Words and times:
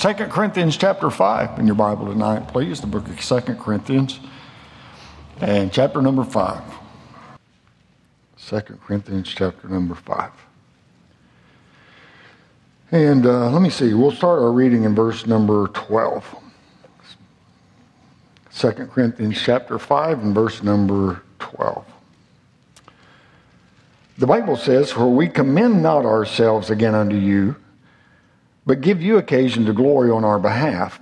2 0.00 0.14
Corinthians 0.14 0.78
chapter 0.78 1.10
5 1.10 1.58
in 1.58 1.66
your 1.66 1.74
Bible 1.74 2.06
tonight, 2.06 2.48
please. 2.48 2.80
The 2.80 2.86
book 2.86 3.06
of 3.06 3.20
2 3.20 3.54
Corinthians 3.56 4.18
and 5.42 5.70
chapter 5.70 6.00
number 6.00 6.24
5. 6.24 6.62
2 8.46 8.60
Corinthians 8.82 9.28
chapter 9.28 9.68
number 9.68 9.94
5. 9.94 10.32
And 12.92 13.26
uh, 13.26 13.50
let 13.50 13.60
me 13.60 13.68
see, 13.68 13.92
we'll 13.92 14.10
start 14.10 14.40
our 14.40 14.50
reading 14.50 14.84
in 14.84 14.94
verse 14.94 15.26
number 15.26 15.68
12. 15.68 16.34
2 18.54 18.70
Corinthians 18.70 19.38
chapter 19.38 19.78
5 19.78 20.22
and 20.22 20.34
verse 20.34 20.62
number 20.62 21.20
12. 21.40 21.84
The 24.16 24.26
Bible 24.26 24.56
says, 24.56 24.90
For 24.90 25.10
we 25.14 25.28
commend 25.28 25.82
not 25.82 26.06
ourselves 26.06 26.70
again 26.70 26.94
unto 26.94 27.16
you, 27.16 27.54
but 28.66 28.80
give 28.80 29.02
you 29.02 29.16
occasion 29.16 29.64
to 29.66 29.72
glory 29.72 30.10
on 30.10 30.24
our 30.24 30.38
behalf, 30.38 31.00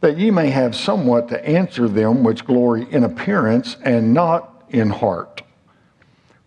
that 0.00 0.18
ye 0.18 0.30
may 0.30 0.50
have 0.50 0.76
somewhat 0.76 1.28
to 1.28 1.48
answer 1.48 1.88
them 1.88 2.22
which 2.22 2.44
glory 2.44 2.86
in 2.90 3.04
appearance 3.04 3.76
and 3.82 4.14
not 4.14 4.64
in 4.70 4.90
heart. 4.90 5.42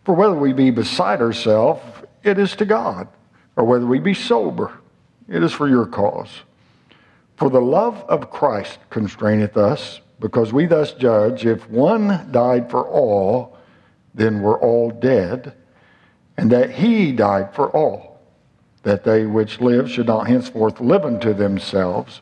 For 0.05 0.15
whether 0.15 0.35
we 0.35 0.53
be 0.53 0.71
beside 0.71 1.21
ourselves, 1.21 1.81
it 2.23 2.37
is 2.37 2.55
to 2.57 2.65
God, 2.65 3.07
or 3.55 3.65
whether 3.65 3.85
we 3.85 3.99
be 3.99 4.13
sober, 4.13 4.71
it 5.27 5.43
is 5.43 5.51
for 5.51 5.67
your 5.67 5.85
cause. 5.85 6.41
For 7.35 7.49
the 7.49 7.61
love 7.61 8.03
of 8.07 8.29
Christ 8.29 8.79
constraineth 8.89 9.57
us, 9.57 10.01
because 10.19 10.53
we 10.53 10.67
thus 10.67 10.93
judge 10.93 11.45
if 11.45 11.67
one 11.69 12.29
died 12.31 12.69
for 12.69 12.87
all, 12.87 13.57
then 14.13 14.41
we're 14.41 14.59
all 14.59 14.91
dead 14.91 15.55
and 16.41 16.51
that 16.51 16.71
he 16.71 17.11
died 17.11 17.53
for 17.53 17.69
all, 17.69 18.10
that 18.83 19.03
they 19.03 19.25
which 19.25 19.61
live 19.61 19.89
should 19.89 20.07
not 20.07 20.27
henceforth 20.27 20.79
live 20.79 21.05
unto 21.05 21.33
themselves, 21.33 22.21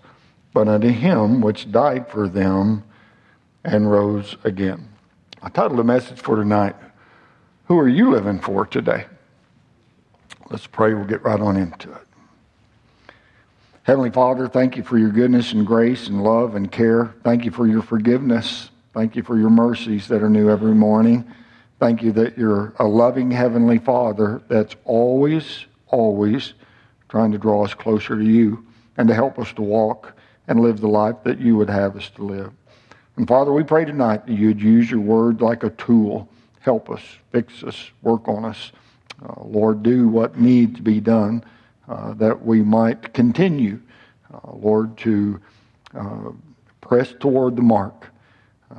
but 0.53 0.67
unto 0.67 0.89
him 0.89 1.41
which 1.41 1.71
died 1.71 2.07
for 2.09 2.27
them 2.27 2.83
and 3.63 3.91
rose 3.91 4.35
again. 4.43 4.89
I 5.41 5.49
titled 5.49 5.79
the 5.79 5.83
message 5.83 6.19
for 6.19 6.35
tonight, 6.35 6.75
Who 7.65 7.77
Are 7.79 7.87
You 7.87 8.11
Living 8.11 8.39
For 8.39 8.65
Today? 8.65 9.05
Let's 10.49 10.67
pray, 10.67 10.93
we'll 10.93 11.05
get 11.05 11.23
right 11.23 11.39
on 11.39 11.55
into 11.55 11.91
it. 11.91 12.01
Heavenly 13.83 14.11
Father, 14.11 14.47
thank 14.47 14.77
you 14.77 14.83
for 14.83 14.97
your 14.97 15.09
goodness 15.09 15.53
and 15.53 15.65
grace 15.65 16.07
and 16.07 16.23
love 16.23 16.55
and 16.55 16.71
care. 16.71 17.15
Thank 17.23 17.45
you 17.45 17.51
for 17.51 17.67
your 17.67 17.81
forgiveness. 17.81 18.69
Thank 18.93 19.15
you 19.15 19.23
for 19.23 19.37
your 19.37 19.49
mercies 19.49 20.07
that 20.09 20.21
are 20.21 20.29
new 20.29 20.49
every 20.49 20.73
morning. 20.73 21.25
Thank 21.79 22.03
you 22.03 22.11
that 22.11 22.37
you're 22.37 22.73
a 22.79 22.85
loving 22.85 23.31
Heavenly 23.31 23.77
Father 23.77 24.41
that's 24.47 24.75
always, 24.83 25.65
always 25.89 26.53
trying 27.09 27.31
to 27.31 27.37
draw 27.37 27.65
us 27.65 27.73
closer 27.73 28.15
to 28.15 28.23
you 28.23 28.65
and 28.97 29.07
to 29.07 29.15
help 29.15 29.39
us 29.39 29.51
to 29.53 29.61
walk 29.61 30.13
and 30.47 30.59
live 30.59 30.81
the 30.81 30.87
life 30.87 31.15
that 31.23 31.39
you 31.39 31.55
would 31.57 31.69
have 31.69 31.95
us 31.95 32.09
to 32.11 32.23
live. 32.23 32.51
And 33.17 33.27
Father, 33.27 33.51
we 33.51 33.63
pray 33.63 33.85
tonight 33.85 34.25
that 34.27 34.33
you'd 34.33 34.61
use 34.61 34.89
your 34.89 35.01
word 35.01 35.41
like 35.41 35.63
a 35.63 35.69
tool. 35.71 36.29
Help 36.61 36.89
us, 36.89 37.01
fix 37.31 37.63
us, 37.63 37.91
work 38.01 38.27
on 38.27 38.45
us. 38.45 38.71
Uh, 39.23 39.43
Lord, 39.43 39.83
do 39.83 40.07
what 40.07 40.39
needs 40.39 40.77
to 40.77 40.81
be 40.81 40.99
done 40.99 41.43
uh, 41.87 42.13
that 42.13 42.45
we 42.45 42.61
might 42.61 43.13
continue, 43.13 43.79
uh, 44.33 44.51
Lord, 44.53 44.97
to 44.99 45.41
uh, 45.95 46.31
press 46.81 47.13
toward 47.19 47.55
the 47.55 47.61
mark, 47.61 48.07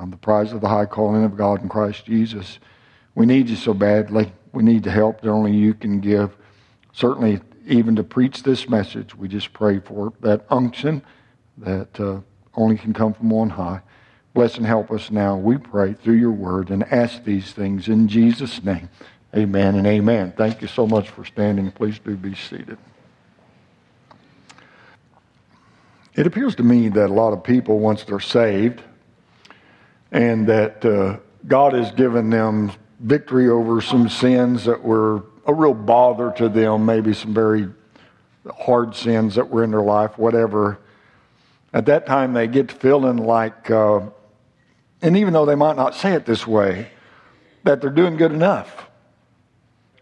the 0.07 0.17
prize 0.17 0.53
of 0.53 0.61
the 0.61 0.67
high 0.67 0.85
calling 0.85 1.23
of 1.23 1.37
God 1.37 1.61
in 1.61 1.69
Christ 1.69 2.05
Jesus. 2.05 2.59
We 3.13 3.25
need 3.25 3.49
you 3.49 3.55
so 3.55 3.73
badly. 3.73 4.31
We 4.53 4.63
need 4.63 4.83
the 4.83 4.91
help 4.91 5.21
that 5.21 5.29
only 5.29 5.51
you 5.51 5.73
can 5.73 5.99
give. 5.99 6.35
Certainly, 6.93 7.41
even 7.67 7.95
to 7.95 8.03
preach 8.03 8.43
this 8.43 8.67
message, 8.69 9.15
we 9.15 9.27
just 9.27 9.53
pray 9.53 9.79
for 9.79 10.13
that 10.21 10.45
unction 10.49 11.01
that 11.57 11.99
uh, 11.99 12.19
only 12.55 12.77
can 12.77 12.93
come 12.93 13.13
from 13.13 13.31
on 13.33 13.51
high. 13.51 13.81
Bless 14.33 14.57
and 14.57 14.65
help 14.65 14.91
us 14.91 15.11
now, 15.11 15.35
we 15.37 15.57
pray, 15.57 15.93
through 15.93 16.15
your 16.15 16.31
word 16.31 16.69
and 16.69 16.83
ask 16.85 17.23
these 17.23 17.51
things 17.51 17.87
in 17.87 18.07
Jesus' 18.07 18.63
name. 18.63 18.89
Amen 19.35 19.75
and 19.75 19.87
amen. 19.87 20.33
Thank 20.35 20.61
you 20.61 20.67
so 20.67 20.87
much 20.87 21.09
for 21.09 21.23
standing. 21.25 21.71
Please 21.71 21.99
do 21.99 22.15
be 22.15 22.35
seated. 22.35 22.77
It 26.13 26.27
appears 26.27 26.55
to 26.55 26.63
me 26.63 26.89
that 26.89 27.09
a 27.09 27.13
lot 27.13 27.31
of 27.31 27.43
people, 27.43 27.79
once 27.79 28.03
they're 28.03 28.19
saved, 28.19 28.81
and 30.11 30.47
that 30.47 30.83
uh, 30.83 31.17
God 31.47 31.73
has 31.73 31.91
given 31.91 32.29
them 32.29 32.73
victory 32.99 33.47
over 33.47 33.81
some 33.81 34.09
sins 34.09 34.65
that 34.65 34.83
were 34.83 35.23
a 35.51 35.53
real 35.53 35.73
bother 35.73 36.31
to 36.37 36.49
them, 36.49 36.85
maybe 36.85 37.13
some 37.13 37.33
very 37.33 37.69
hard 38.59 38.95
sins 38.95 39.35
that 39.35 39.49
were 39.49 39.63
in 39.63 39.71
their 39.71 39.81
life, 39.81 40.17
whatever. 40.17 40.79
At 41.73 41.85
that 41.85 42.05
time, 42.05 42.33
they 42.33 42.47
get 42.47 42.71
feeling 42.71 43.17
like, 43.17 43.69
uh, 43.69 44.01
and 45.01 45.17
even 45.17 45.33
though 45.33 45.45
they 45.45 45.55
might 45.55 45.75
not 45.75 45.95
say 45.95 46.13
it 46.13 46.25
this 46.25 46.45
way, 46.45 46.89
that 47.63 47.81
they're 47.81 47.89
doing 47.89 48.17
good 48.17 48.31
enough. 48.31 48.87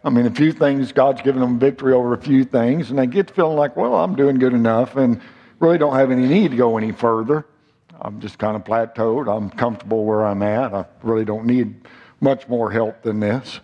I 0.04 0.10
mean, 0.10 0.26
a 0.26 0.32
few 0.32 0.54
things, 0.54 0.92
God's 0.94 1.22
given 1.22 1.42
them 1.42 1.60
victory 1.60 1.94
over 1.94 2.14
a 2.14 2.22
few 2.22 2.46
things, 2.46 2.90
and 2.90 2.98
they 2.98 3.08
get 3.08 3.30
feeling 3.32 3.58
like, 3.58 3.76
well, 3.76 3.96
I'm 3.96 4.16
doing 4.16 4.40
good 4.40 4.54
enough, 4.54 4.96
and 4.96 5.22
really 5.60 5.78
don't 5.78 5.96
have 5.96 6.10
any 6.10 6.26
need 6.26 6.52
to 6.52 6.58
go 6.58 6.78
any 6.78 6.94
further. 6.94 7.46
I'm 8.00 8.22
just 8.22 8.40
kind 8.40 8.56
of 8.56 8.64
plateaued. 8.64 9.28
I'm 9.28 9.50
comfortable 9.50 10.06
where 10.06 10.26
I'm 10.26 10.42
at. 10.42 10.74
I 10.74 10.86
really 11.04 11.26
don't 11.26 11.46
need 11.46 11.88
much 12.22 12.48
more 12.48 12.72
help 12.72 13.02
than 13.02 13.20
this. 13.20 13.60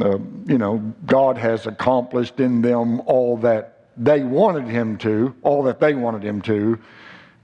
Uh, 0.00 0.18
you 0.46 0.58
know, 0.58 0.78
God 1.06 1.36
has 1.36 1.66
accomplished 1.66 2.40
in 2.40 2.62
them 2.62 3.00
all 3.00 3.36
that 3.38 3.88
they 3.96 4.22
wanted 4.22 4.66
Him 4.66 4.96
to, 4.98 5.34
all 5.42 5.62
that 5.64 5.80
they 5.80 5.94
wanted 5.94 6.22
Him 6.22 6.40
to. 6.42 6.78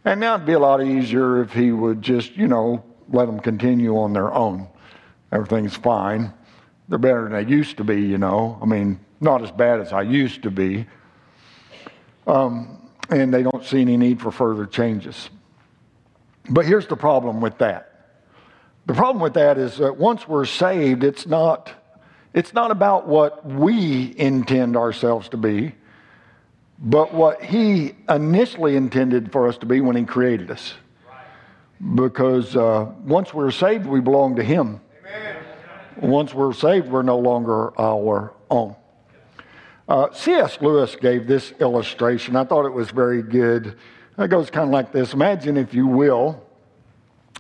And 0.04 0.20
now 0.20 0.34
it'd 0.34 0.46
be 0.46 0.54
a 0.54 0.58
lot 0.58 0.82
easier 0.82 1.42
if 1.42 1.52
He 1.52 1.72
would 1.72 2.00
just, 2.00 2.36
you 2.36 2.48
know, 2.48 2.82
let 3.10 3.26
them 3.26 3.38
continue 3.38 3.98
on 3.98 4.12
their 4.12 4.32
own. 4.32 4.68
Everything's 5.30 5.76
fine. 5.76 6.32
They're 6.88 6.98
better 6.98 7.24
than 7.24 7.32
they 7.32 7.50
used 7.50 7.76
to 7.76 7.84
be, 7.84 8.00
you 8.00 8.16
know. 8.16 8.58
I 8.62 8.64
mean, 8.64 8.98
not 9.20 9.42
as 9.42 9.50
bad 9.50 9.80
as 9.80 9.92
I 9.92 10.02
used 10.02 10.42
to 10.42 10.50
be. 10.50 10.86
Um, 12.26 12.90
and 13.10 13.32
they 13.32 13.42
don't 13.42 13.64
see 13.64 13.80
any 13.80 13.96
need 13.96 14.20
for 14.20 14.30
further 14.30 14.66
changes. 14.66 15.28
But 16.48 16.64
here's 16.64 16.86
the 16.86 16.96
problem 16.96 17.40
with 17.40 17.58
that 17.58 17.84
the 18.86 18.94
problem 18.94 19.20
with 19.22 19.34
that 19.34 19.58
is 19.58 19.76
that 19.76 19.98
once 19.98 20.26
we're 20.26 20.46
saved, 20.46 21.04
it's 21.04 21.26
not, 21.26 21.70
it's 22.34 22.52
not 22.52 22.70
about 22.70 23.06
what 23.06 23.44
we 23.46 24.14
intend 24.16 24.76
ourselves 24.76 25.28
to 25.30 25.36
be, 25.36 25.74
but 26.78 27.12
what 27.12 27.42
He 27.42 27.94
initially 28.08 28.76
intended 28.76 29.32
for 29.32 29.48
us 29.48 29.58
to 29.58 29.66
be 29.66 29.80
when 29.80 29.96
He 29.96 30.04
created 30.04 30.50
us. 30.50 30.74
Because 31.94 32.56
uh, 32.56 32.86
once 33.04 33.32
we're 33.32 33.50
saved, 33.50 33.86
we 33.86 34.00
belong 34.00 34.36
to 34.36 34.44
Him. 34.44 34.80
Amen. 35.06 35.36
Once 35.96 36.34
we're 36.34 36.52
saved, 36.52 36.88
we're 36.88 37.02
no 37.02 37.18
longer 37.18 37.78
our 37.80 38.32
own. 38.50 38.74
Uh, 39.88 40.12
C.S. 40.12 40.58
Lewis 40.60 40.96
gave 40.96 41.26
this 41.26 41.52
illustration. 41.60 42.36
I 42.36 42.44
thought 42.44 42.66
it 42.66 42.72
was 42.72 42.90
very 42.90 43.22
good. 43.22 43.76
It 44.18 44.28
goes 44.28 44.50
kind 44.50 44.68
of 44.68 44.72
like 44.72 44.92
this 44.92 45.14
Imagine, 45.14 45.56
if 45.56 45.72
you 45.72 45.86
will, 45.86 46.44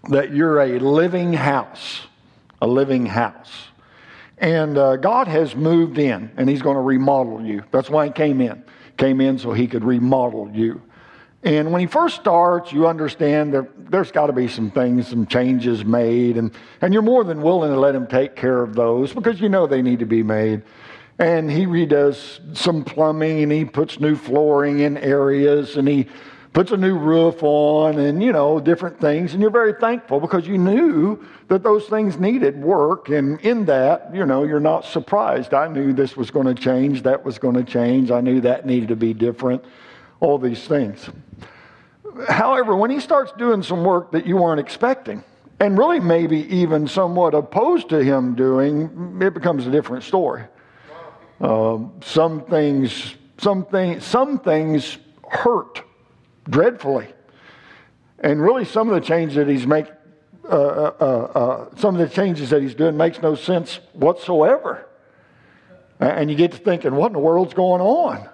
that 0.08 0.32
you're 0.32 0.60
a 0.60 0.78
living 0.78 1.32
house, 1.32 2.06
a 2.62 2.66
living 2.66 3.04
house. 3.04 3.50
And 4.40 4.78
uh, 4.78 4.96
God 4.96 5.28
has 5.28 5.56
moved 5.56 5.98
in 5.98 6.30
and 6.36 6.48
He's 6.48 6.62
going 6.62 6.76
to 6.76 6.80
remodel 6.80 7.44
you. 7.44 7.64
That's 7.70 7.90
why 7.90 8.06
He 8.06 8.12
came 8.12 8.40
in. 8.40 8.64
Came 8.96 9.20
in 9.20 9.38
so 9.38 9.52
He 9.52 9.66
could 9.66 9.84
remodel 9.84 10.50
you. 10.52 10.82
And 11.42 11.72
when 11.72 11.80
He 11.80 11.86
first 11.86 12.16
starts, 12.16 12.72
you 12.72 12.86
understand 12.86 13.54
that 13.54 13.90
there's 13.90 14.12
got 14.12 14.26
to 14.26 14.32
be 14.32 14.48
some 14.48 14.70
things, 14.70 15.08
some 15.08 15.26
changes 15.26 15.84
made, 15.84 16.36
and, 16.36 16.52
and 16.80 16.92
you're 16.92 17.02
more 17.02 17.24
than 17.24 17.42
willing 17.42 17.72
to 17.72 17.78
let 17.78 17.94
Him 17.94 18.06
take 18.06 18.36
care 18.36 18.62
of 18.62 18.74
those 18.74 19.12
because 19.12 19.40
you 19.40 19.48
know 19.48 19.66
they 19.66 19.82
need 19.82 19.98
to 20.00 20.06
be 20.06 20.22
made. 20.22 20.62
And 21.18 21.50
He 21.50 21.66
redoes 21.66 22.56
some 22.56 22.84
plumbing 22.84 23.42
and 23.42 23.50
He 23.50 23.64
puts 23.64 23.98
new 23.98 24.14
flooring 24.14 24.80
in 24.80 24.96
areas 24.96 25.76
and 25.76 25.88
He 25.88 26.06
puts 26.58 26.72
a 26.72 26.76
new 26.76 26.98
roof 26.98 27.40
on 27.44 28.00
and, 28.00 28.20
you 28.20 28.32
know, 28.32 28.58
different 28.58 28.98
things. 29.00 29.32
And 29.32 29.40
you're 29.40 29.48
very 29.48 29.74
thankful 29.74 30.18
because 30.18 30.44
you 30.44 30.58
knew 30.58 31.24
that 31.46 31.62
those 31.62 31.86
things 31.86 32.18
needed 32.18 32.60
work. 32.60 33.10
And 33.10 33.40
in 33.42 33.64
that, 33.66 34.12
you 34.12 34.26
know, 34.26 34.42
you're 34.42 34.58
not 34.58 34.84
surprised. 34.84 35.54
I 35.54 35.68
knew 35.68 35.92
this 35.92 36.16
was 36.16 36.32
going 36.32 36.52
to 36.52 36.60
change, 36.60 37.04
that 37.04 37.24
was 37.24 37.38
going 37.38 37.54
to 37.54 37.62
change. 37.62 38.10
I 38.10 38.20
knew 38.20 38.40
that 38.40 38.66
needed 38.66 38.88
to 38.88 38.96
be 38.96 39.14
different, 39.14 39.64
all 40.18 40.36
these 40.36 40.66
things. 40.66 41.08
However, 42.28 42.74
when 42.74 42.90
he 42.90 42.98
starts 42.98 43.30
doing 43.38 43.62
some 43.62 43.84
work 43.84 44.10
that 44.10 44.26
you 44.26 44.36
weren't 44.36 44.58
expecting, 44.58 45.22
and 45.60 45.78
really 45.78 46.00
maybe 46.00 46.38
even 46.52 46.88
somewhat 46.88 47.34
opposed 47.34 47.88
to 47.90 48.02
him 48.02 48.34
doing, 48.34 49.20
it 49.22 49.32
becomes 49.32 49.64
a 49.68 49.70
different 49.70 50.02
story. 50.02 50.42
Uh, 51.40 51.78
some 52.02 52.44
things, 52.46 53.14
some, 53.36 53.64
thing, 53.64 54.00
some 54.00 54.40
things 54.40 54.98
hurt 55.30 55.84
dreadfully. 56.48 57.08
And 58.20 58.42
really, 58.42 58.64
some 58.64 58.88
of 58.88 58.94
the 58.94 59.00
changes 59.00 59.36
that 59.36 59.48
he's 59.48 59.66
making, 59.66 59.92
uh, 60.44 60.48
uh, 60.48 60.92
uh, 61.00 61.04
uh, 61.04 61.76
some 61.76 61.94
of 61.94 62.00
the 62.00 62.12
changes 62.12 62.50
that 62.50 62.62
he's 62.62 62.74
doing 62.74 62.96
makes 62.96 63.20
no 63.20 63.34
sense 63.34 63.80
whatsoever. 63.92 64.86
And 66.00 66.30
you 66.30 66.36
get 66.36 66.52
to 66.52 66.58
thinking, 66.58 66.94
what 66.94 67.08
in 67.08 67.12
the 67.12 67.18
world's 67.18 67.54
going 67.54 67.82
on? 67.82 68.28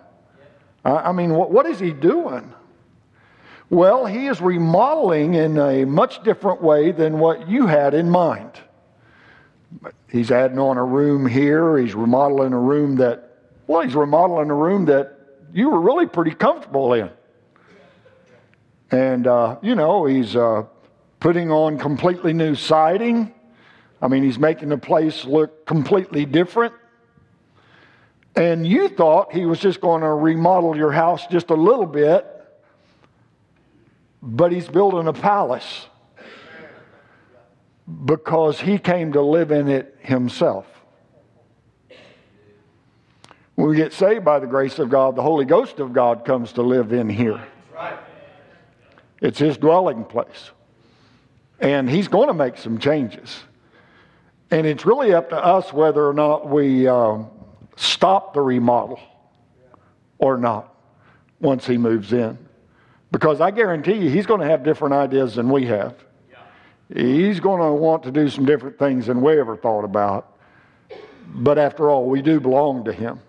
I 0.84 1.12
mean, 1.12 1.34
what, 1.34 1.50
what 1.50 1.64
is 1.64 1.80
he 1.80 1.92
doing? 1.92 2.52
Well, 3.70 4.04
he 4.04 4.26
is 4.26 4.40
remodeling 4.40 5.34
in 5.34 5.58
a 5.58 5.86
much 5.86 6.22
different 6.22 6.62
way 6.62 6.92
than 6.92 7.18
what 7.18 7.48
you 7.48 7.66
had 7.66 7.94
in 7.94 8.10
mind. 8.10 8.52
He's 10.10 10.30
adding 10.30 10.58
on 10.58 10.76
a 10.76 10.84
room 10.84 11.26
here. 11.26 11.78
He's 11.78 11.94
remodeling 11.94 12.52
a 12.52 12.58
room 12.58 12.96
that, 12.96 13.38
well, 13.66 13.80
he's 13.80 13.94
remodeling 13.94 14.50
a 14.50 14.54
room 14.54 14.84
that 14.84 15.18
you 15.52 15.70
were 15.70 15.80
really 15.80 16.06
pretty 16.06 16.32
comfortable 16.32 16.92
in. 16.92 17.10
And, 18.94 19.26
uh, 19.26 19.56
you 19.60 19.74
know, 19.74 20.04
he's 20.04 20.36
uh, 20.36 20.66
putting 21.18 21.50
on 21.50 21.78
completely 21.78 22.32
new 22.32 22.54
siding. 22.54 23.34
I 24.00 24.06
mean, 24.06 24.22
he's 24.22 24.38
making 24.38 24.68
the 24.68 24.78
place 24.78 25.24
look 25.24 25.66
completely 25.66 26.24
different. 26.24 26.74
And 28.36 28.64
you 28.64 28.88
thought 28.88 29.32
he 29.32 29.46
was 29.46 29.58
just 29.58 29.80
going 29.80 30.02
to 30.02 30.10
remodel 30.10 30.76
your 30.76 30.92
house 30.92 31.26
just 31.26 31.50
a 31.50 31.56
little 31.56 31.86
bit, 31.86 32.24
but 34.22 34.52
he's 34.52 34.68
building 34.68 35.08
a 35.08 35.12
palace 35.12 35.88
because 38.04 38.60
he 38.60 38.78
came 38.78 39.12
to 39.14 39.22
live 39.22 39.50
in 39.50 39.66
it 39.66 39.98
himself. 40.02 40.68
When 43.56 43.70
we 43.70 43.74
get 43.74 43.92
saved 43.92 44.24
by 44.24 44.38
the 44.38 44.46
grace 44.46 44.78
of 44.78 44.88
God, 44.88 45.16
the 45.16 45.22
Holy 45.22 45.46
Ghost 45.46 45.80
of 45.80 45.92
God 45.92 46.24
comes 46.24 46.52
to 46.52 46.62
live 46.62 46.92
in 46.92 47.08
here. 47.08 47.44
It's 49.24 49.38
his 49.38 49.56
dwelling 49.56 50.04
place. 50.04 50.50
And 51.58 51.88
he's 51.88 52.08
going 52.08 52.28
to 52.28 52.34
make 52.34 52.58
some 52.58 52.78
changes. 52.78 53.42
And 54.50 54.66
it's 54.66 54.84
really 54.84 55.14
up 55.14 55.30
to 55.30 55.36
us 55.36 55.72
whether 55.72 56.06
or 56.06 56.12
not 56.12 56.46
we 56.46 56.86
um, 56.86 57.30
stop 57.74 58.34
the 58.34 58.42
remodel 58.42 59.00
or 60.18 60.36
not 60.36 60.74
once 61.40 61.66
he 61.66 61.78
moves 61.78 62.12
in. 62.12 62.36
Because 63.12 63.40
I 63.40 63.50
guarantee 63.50 63.94
you, 63.94 64.10
he's 64.10 64.26
going 64.26 64.42
to 64.42 64.46
have 64.46 64.62
different 64.62 64.92
ideas 64.92 65.36
than 65.36 65.48
we 65.48 65.64
have. 65.66 65.94
He's 66.94 67.40
going 67.40 67.62
to 67.62 67.72
want 67.72 68.02
to 68.02 68.10
do 68.10 68.28
some 68.28 68.44
different 68.44 68.78
things 68.78 69.06
than 69.06 69.22
we 69.22 69.40
ever 69.40 69.56
thought 69.56 69.84
about. 69.84 70.36
But 71.28 71.56
after 71.56 71.88
all, 71.88 72.10
we 72.10 72.20
do 72.20 72.40
belong 72.40 72.84
to 72.84 72.92
him. 72.92 73.20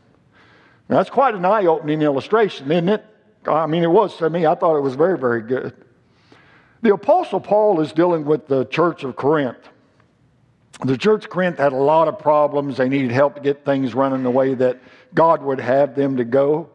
Now, 0.89 0.97
that's 0.97 1.09
quite 1.09 1.35
an 1.35 1.45
eye 1.45 1.67
opening 1.67 2.01
illustration, 2.01 2.69
isn't 2.69 2.89
it? 2.89 3.05
I 3.47 3.65
mean, 3.65 3.83
it 3.83 3.89
was 3.89 4.17
to 4.17 4.29
me. 4.29 4.45
I 4.45 4.55
thought 4.55 4.75
it 4.75 4.81
was 4.81 4.95
very, 4.95 5.17
very 5.17 5.41
good. 5.41 5.84
The 6.81 6.93
Apostle 6.93 7.39
Paul 7.39 7.81
is 7.81 7.93
dealing 7.93 8.25
with 8.25 8.47
the 8.47 8.65
church 8.65 9.03
of 9.03 9.15
Corinth. 9.15 9.57
The 10.83 10.97
church 10.97 11.25
of 11.25 11.29
Corinth 11.29 11.57
had 11.57 11.73
a 11.73 11.77
lot 11.77 12.07
of 12.07 12.19
problems. 12.19 12.77
They 12.77 12.89
needed 12.89 13.11
help 13.11 13.35
to 13.35 13.41
get 13.41 13.63
things 13.63 13.93
running 13.93 14.23
the 14.23 14.31
way 14.31 14.53
that 14.55 14.81
God 15.13 15.41
would 15.41 15.59
have 15.59 15.95
them 15.95 16.17
to 16.17 16.25
go. 16.25 16.69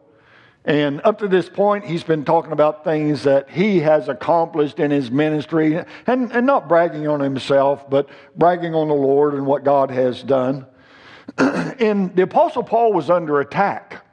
And 0.65 1.01
up 1.03 1.19
to 1.19 1.27
this 1.27 1.49
point, 1.49 1.85
he's 1.85 2.03
been 2.03 2.23
talking 2.23 2.51
about 2.51 2.83
things 2.83 3.23
that 3.23 3.49
he 3.49 3.79
has 3.79 4.09
accomplished 4.09 4.79
in 4.79 4.91
his 4.91 5.09
ministry, 5.09 5.79
and, 6.05 6.31
and 6.31 6.45
not 6.45 6.67
bragging 6.67 7.07
on 7.07 7.19
himself, 7.19 7.89
but 7.89 8.09
bragging 8.35 8.75
on 8.75 8.87
the 8.87 8.93
Lord 8.93 9.33
and 9.33 9.45
what 9.45 9.63
God 9.63 9.89
has 9.89 10.21
done. 10.21 10.67
and 11.37 12.15
the 12.15 12.23
Apostle 12.23 12.63
Paul 12.63 12.93
was 12.93 13.09
under 13.09 13.39
attack. 13.39 14.05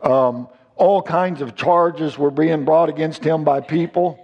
Um, 0.00 0.48
all 0.76 1.02
kinds 1.02 1.42
of 1.42 1.54
charges 1.54 2.16
were 2.16 2.30
being 2.30 2.64
brought 2.64 2.88
against 2.88 3.22
him 3.22 3.44
by 3.44 3.60
people. 3.60 4.21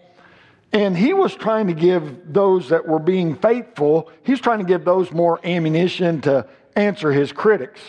And 0.73 0.97
he 0.97 1.15
was 1.15 1.35
trying 1.35 1.69
to 1.69 1.73
give 1.73 2.33
those 2.33 2.69
that 2.69 2.87
were 2.87 2.99
being 2.99 3.37
faithful, 3.37 4.11
he's 4.23 4.41
trying 4.41 4.59
to 4.59 4.65
give 4.65 4.85
those 4.85 5.11
more 5.13 5.41
ammunition 5.45 6.21
to 6.23 6.47
answer 6.77 7.11
his 7.11 7.33
critics. 7.33 7.81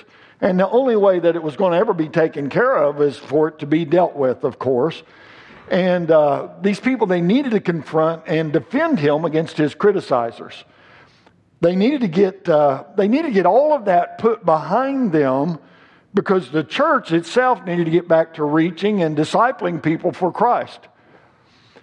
And 0.42 0.60
the 0.60 0.70
only 0.70 0.96
way 0.96 1.20
that 1.20 1.36
it 1.36 1.44
was 1.44 1.58
going 1.58 1.74
to 1.74 1.78
ever 1.78 1.94
be 1.94 2.08
taken 2.08 2.50
care 2.50 2.78
of 2.78 3.02
is 3.02 3.18
for 3.18 3.50
it 3.50 3.60
to 3.60 3.66
be 3.66 3.84
dealt 3.84 4.16
with, 4.16 4.46
of 4.46 4.58
course. 4.58 5.04
And 5.70 6.10
uh, 6.10 6.50
these 6.62 6.80
people, 6.80 7.06
they 7.06 7.22
needed 7.22 7.52
to 7.52 7.60
confront 7.60 8.24
and 8.28 8.54
defend 8.54 9.00
him 9.00 9.26
against 9.26 9.58
his 9.58 9.76
criticizers. 9.76 10.64
They 11.62 11.76
needed 11.76 12.02
to 12.02 12.08
get, 12.08 12.48
uh, 12.48 12.86
they 12.96 13.08
needed 13.08 13.28
to 13.28 13.34
get 13.34 13.46
all 13.46 13.74
of 13.74 13.86
that 13.86 14.18
put 14.18 14.46
behind 14.46 15.12
them 15.12 15.60
because 16.14 16.50
the 16.50 16.64
church 16.64 17.12
itself 17.12 17.64
needed 17.66 17.86
to 17.86 17.92
get 17.92 18.08
back 18.08 18.36
to 18.36 18.44
reaching 18.44 19.04
and 19.04 19.16
discipling 19.16 19.84
people 19.84 20.12
for 20.12 20.32
Christ. 20.32 20.80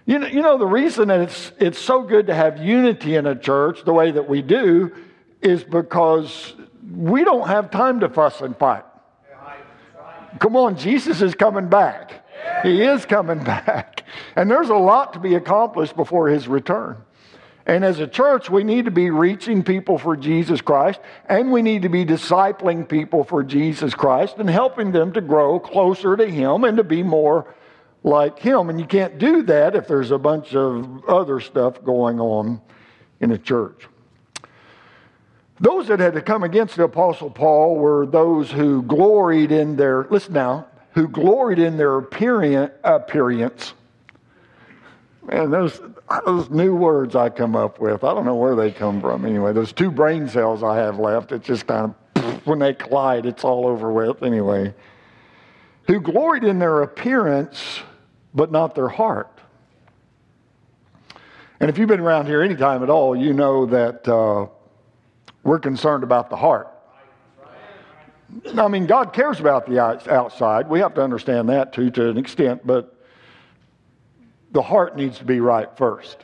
You 0.07 0.21
know, 0.21 0.27
you 0.29 0.41
know 0.41 0.57
the 0.57 0.67
reason 0.67 1.09
that 1.09 1.21
it's, 1.21 1.53
it's 1.59 1.79
so 1.79 2.03
good 2.03 2.29
to 2.29 2.35
have 2.35 2.59
unity 2.59 3.17
in 3.17 3.27
a 3.27 3.35
church 3.35 3.85
the 3.85 3.93
way 3.93 4.13
that 4.13 4.29
we 4.29 4.41
do 4.41 4.95
is 5.43 5.65
because 5.65 6.55
we 6.95 7.25
don't 7.25 7.49
have 7.49 7.73
time 7.73 8.01
to 8.01 8.09
fuss 8.09 8.41
and 8.41 8.57
fight. 8.57 8.85
Come 10.39 10.55
on, 10.55 10.77
Jesus 10.77 11.23
is 11.23 11.35
coming 11.35 11.69
back. 11.69 12.25
He 12.63 12.83
is 12.83 13.05
coming 13.05 13.39
back. 13.45 14.05
And 14.37 14.49
there's 14.49 14.69
a 14.69 14.77
lot 14.77 15.15
to 15.15 15.19
be 15.19 15.35
accomplished 15.35 15.97
before 15.97 16.29
his 16.29 16.47
return. 16.47 16.99
And 17.67 17.85
as 17.85 17.99
a 17.99 18.07
church, 18.07 18.49
we 18.49 18.63
need 18.63 18.85
to 18.85 18.93
be 18.93 19.11
reaching 19.11 19.65
people 19.65 19.99
for 19.99 20.17
Jesus 20.17 20.61
Christ, 20.61 21.01
and 21.29 21.51
we 21.51 21.63
need 21.63 21.83
to 21.83 21.89
be 21.89 22.05
discipling 22.05 22.89
people 22.89 23.25
for 23.25 23.43
Jesus 23.43 23.93
Christ 23.93 24.37
and 24.39 24.49
helping 24.49 24.93
them 24.93 25.13
to 25.15 25.21
grow 25.21 25.59
closer 25.59 26.17
to 26.17 26.31
Him 26.31 26.63
and 26.63 26.77
to 26.77 26.85
be 26.85 27.03
more 27.03 27.53
like 28.07 28.39
Him. 28.39 28.71
And 28.71 28.81
you 28.81 28.87
can't 28.87 29.19
do 29.19 29.43
that 29.43 29.75
if 29.75 29.87
there's 29.87 30.13
a 30.13 30.19
bunch 30.19 30.55
of 30.55 31.05
other 31.07 31.41
stuff 31.41 31.85
going 31.85 32.19
on 32.19 32.63
in 33.21 33.33
a 33.33 33.39
church. 33.39 33.89
Those 35.59 35.89
that 35.89 36.01
had 36.01 36.15
to 36.15 36.23
come 36.23 36.43
against 36.43 36.77
the 36.77 36.85
Apostle 36.85 37.31
Paul 37.31 37.77
were 37.77 38.07
those 38.07 38.51
who 38.51 38.83
gloried 38.83 39.53
in 39.53 39.77
their, 39.77 40.07
listen 40.11 40.35
now, 40.35 40.67
who 40.93 41.09
gloried 41.09 41.59
in 41.59 41.77
their 41.77 41.97
appearance. 41.99 43.75
Man, 45.23 45.51
those, 45.51 45.81
those 46.25 46.51
new 46.51 46.77
words 46.77 47.17
I 47.17 47.31
come 47.31 47.57
up 47.57 47.81
with, 47.81 48.05
I 48.05 48.15
don't 48.15 48.27
know 48.27 48.37
where 48.37 48.55
they 48.55 48.71
come 48.71 49.01
from 49.01 49.25
anyway. 49.25 49.53
Those 49.53 49.73
two 49.73 49.91
brain 49.91 50.29
cells 50.29 50.63
I 50.63 50.77
have 50.77 50.99
left, 50.99 51.33
it's 51.33 51.47
just 51.47 51.67
kind 51.67 51.95
of, 52.17 52.47
when 52.47 52.59
they 52.59 52.75
collide, 52.75 53.27
it's 53.27 53.43
all 53.43 53.67
over 53.67 53.91
with 53.91 54.23
anyway. 54.23 54.75
Who 55.87 56.01
gloried 56.01 56.45
in 56.45 56.59
their 56.59 56.83
appearance, 56.83 57.81
but 58.37 58.53
not 58.53 58.75
their 58.75 58.89
heart. 58.89 59.41
And 61.59 61.71
if 61.71 61.79
you've 61.79 61.89
been 61.89 62.01
around 62.01 62.27
here 62.27 62.43
any 62.43 62.55
time 62.55 62.83
at 62.83 62.91
all, 62.91 63.17
you 63.17 63.33
know 63.33 63.65
that 63.67 64.07
uh, 64.07 64.47
we're 65.43 65.59
concerned 65.59 66.05
about 66.05 66.29
the 66.29 66.37
heart. 66.37 66.69
I 68.59 68.69
mean, 68.69 68.87
God 68.87 69.15
cares 69.15 69.41
about 69.41 69.67
the 69.67 69.81
outside. 69.81 70.69
We 70.69 70.81
have 70.81 70.95
to 70.95 71.03
understand 71.03 71.49
that 71.49 71.73
too, 71.73 71.91
to 71.93 72.11
an 72.11 72.19
extent, 72.19 72.67
but 72.67 72.95
the 74.53 74.63
heart 74.63 74.97
needs 74.97 75.19
to 75.19 75.25
be 75.25 75.41
right 75.41 75.75
first. 75.79 76.19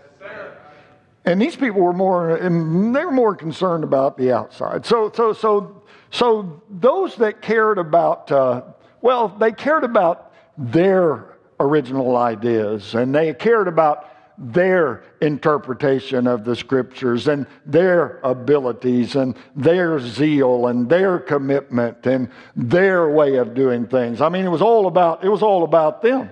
And 1.25 1.41
these 1.41 1.57
people 1.57 1.81
were 1.81 1.93
more, 1.93 2.37
and 2.37 2.95
they 2.95 3.05
were 3.05 3.13
more 3.13 3.35
concerned 3.37 3.85
about 3.85 4.19
the 4.19 4.33
outside. 4.33 4.85
So, 4.85 5.11
so, 5.15 5.33
so, 5.33 5.83
so 6.11 6.61
those 6.69 7.17
that 7.17 7.41
cared 7.41 7.79
about, 7.79 8.31
uh, 8.31 8.63
well, 9.01 9.29
they 9.29 9.53
cared 9.53 9.85
about 9.85 10.35
their 10.59 11.32
original 11.61 12.17
ideas 12.17 12.95
and 12.95 13.15
they 13.15 13.33
cared 13.35 13.69
about 13.69 14.09
their 14.39 15.05
interpretation 15.21 16.27
of 16.27 16.45
the 16.45 16.57
scriptures 16.57 17.29
and 17.29 17.47
their 17.67 18.19
abilities 18.25 19.15
and 19.15 19.37
their 19.55 20.01
zeal 20.01 20.67
and 20.67 20.89
their 20.89 21.19
commitment 21.19 22.07
and 22.07 22.29
their 22.57 23.09
way 23.11 23.37
of 23.37 23.55
doing 23.55 23.87
things. 23.87 24.21
I 24.21 24.29
mean, 24.29 24.45
it 24.45 24.51
was 24.51 24.63
all 24.63 24.87
about, 24.87 25.23
it 25.23 25.29
was 25.29 25.43
all 25.43 25.65
about 25.65 26.03
them. 26.03 26.31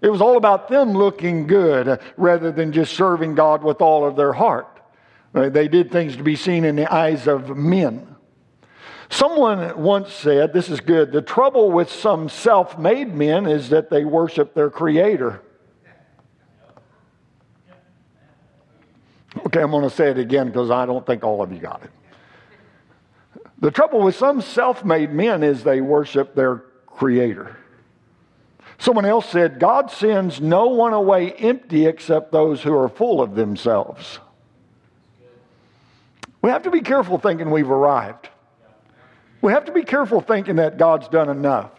It 0.00 0.08
was 0.08 0.20
all 0.20 0.36
about 0.36 0.68
them 0.68 0.92
looking 0.92 1.46
good 1.46 2.00
rather 2.16 2.52
than 2.52 2.72
just 2.72 2.94
serving 2.94 3.34
God 3.34 3.62
with 3.62 3.80
all 3.80 4.06
of 4.06 4.16
their 4.16 4.32
heart. 4.32 4.80
They 5.32 5.68
did 5.68 5.90
things 5.90 6.16
to 6.16 6.22
be 6.22 6.36
seen 6.36 6.64
in 6.64 6.76
the 6.76 6.92
eyes 6.92 7.26
of 7.26 7.56
men. 7.56 8.09
Someone 9.10 9.82
once 9.82 10.12
said, 10.12 10.52
this 10.52 10.70
is 10.70 10.80
good, 10.80 11.10
the 11.10 11.20
trouble 11.20 11.72
with 11.72 11.90
some 11.90 12.28
self 12.28 12.78
made 12.78 13.12
men 13.12 13.46
is 13.46 13.68
that 13.70 13.90
they 13.90 14.04
worship 14.04 14.54
their 14.54 14.70
creator. 14.70 15.42
Okay, 19.46 19.60
I'm 19.60 19.72
going 19.72 19.82
to 19.82 19.90
say 19.90 20.10
it 20.10 20.18
again 20.18 20.46
because 20.46 20.70
I 20.70 20.86
don't 20.86 21.04
think 21.04 21.24
all 21.24 21.42
of 21.42 21.52
you 21.52 21.58
got 21.58 21.82
it. 21.82 21.90
The 23.58 23.70
trouble 23.72 24.00
with 24.00 24.14
some 24.14 24.40
self 24.40 24.84
made 24.84 25.12
men 25.12 25.42
is 25.42 25.64
they 25.64 25.80
worship 25.80 26.36
their 26.36 26.64
creator. 26.86 27.56
Someone 28.78 29.04
else 29.04 29.28
said, 29.28 29.58
God 29.58 29.90
sends 29.90 30.40
no 30.40 30.68
one 30.68 30.92
away 30.92 31.32
empty 31.32 31.86
except 31.86 32.30
those 32.30 32.62
who 32.62 32.74
are 32.76 32.88
full 32.88 33.20
of 33.20 33.34
themselves. 33.34 34.20
We 36.42 36.50
have 36.50 36.62
to 36.62 36.70
be 36.70 36.80
careful 36.80 37.18
thinking 37.18 37.50
we've 37.50 37.70
arrived. 37.70 38.30
We 39.42 39.52
have 39.52 39.64
to 39.66 39.72
be 39.72 39.82
careful 39.82 40.20
thinking 40.20 40.56
that 40.56 40.76
God's 40.76 41.08
done 41.08 41.28
enough. 41.28 41.70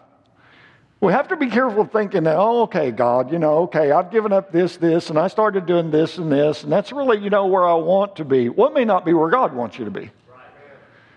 We 1.00 1.13
have 1.13 1.30
to 1.30 1.36
be 1.36 1.48
careful 1.48 1.86
thinking 1.86 2.24
that, 2.25 2.38
oh, 2.38 2.62
okay, 2.63 2.91
God, 2.91 3.32
you 3.32 3.39
know, 3.39 3.63
okay, 3.63 3.91
I've 3.91 4.12
given 4.12 4.32
up 4.32 4.51
this, 4.51 4.77
this, 4.77 5.10
and 5.10 5.18
I 5.18 5.30
started 5.30 5.65
doing 5.65 5.89
this 5.89 6.20
and 6.20 6.32
this, 6.32 6.63
and 6.63 6.72
that's 6.72 6.91
really, 6.91 7.18
you 7.18 7.32
know, 7.32 7.48
where 7.48 7.65
I 7.65 7.74
want 7.74 8.18
to 8.18 8.25
be. 8.25 8.50
Well, 8.50 8.70
may 8.70 8.86
not 8.86 9.03
be 9.03 9.13
where 9.13 9.30
God 9.30 9.53
wants 9.56 9.80
you 9.80 9.86
to 9.86 9.91
be. 9.91 10.12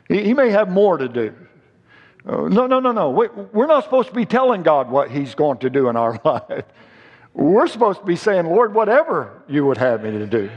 He, 0.09 0.25
he 0.25 0.35
may 0.35 0.51
have 0.51 0.71
more 0.71 0.97
to 0.97 1.09
do. 1.09 1.35
Uh, 2.27 2.49
no, 2.49 2.67
no, 2.67 2.81
no, 2.81 2.93
no. 2.93 3.11
We, 3.11 3.29
we're 3.29 3.67
not 3.67 3.85
supposed 3.85 4.09
to 4.09 4.15
be 4.15 4.25
telling 4.25 4.63
God 4.63 4.91
what 4.91 5.11
He's 5.11 5.35
going 5.35 5.59
to 5.59 5.69
do 5.69 5.91
in 5.91 5.97
our 5.97 6.19
life. 6.25 6.65
We're 7.35 7.67
supposed 7.67 8.01
to 8.01 8.07
be 8.07 8.17
saying, 8.17 8.47
Lord, 8.47 8.73
whatever 8.73 9.43
you 9.49 9.67
would 9.67 9.77
have 9.77 10.03
me 10.03 10.13
to 10.13 10.27
do, 10.27 10.51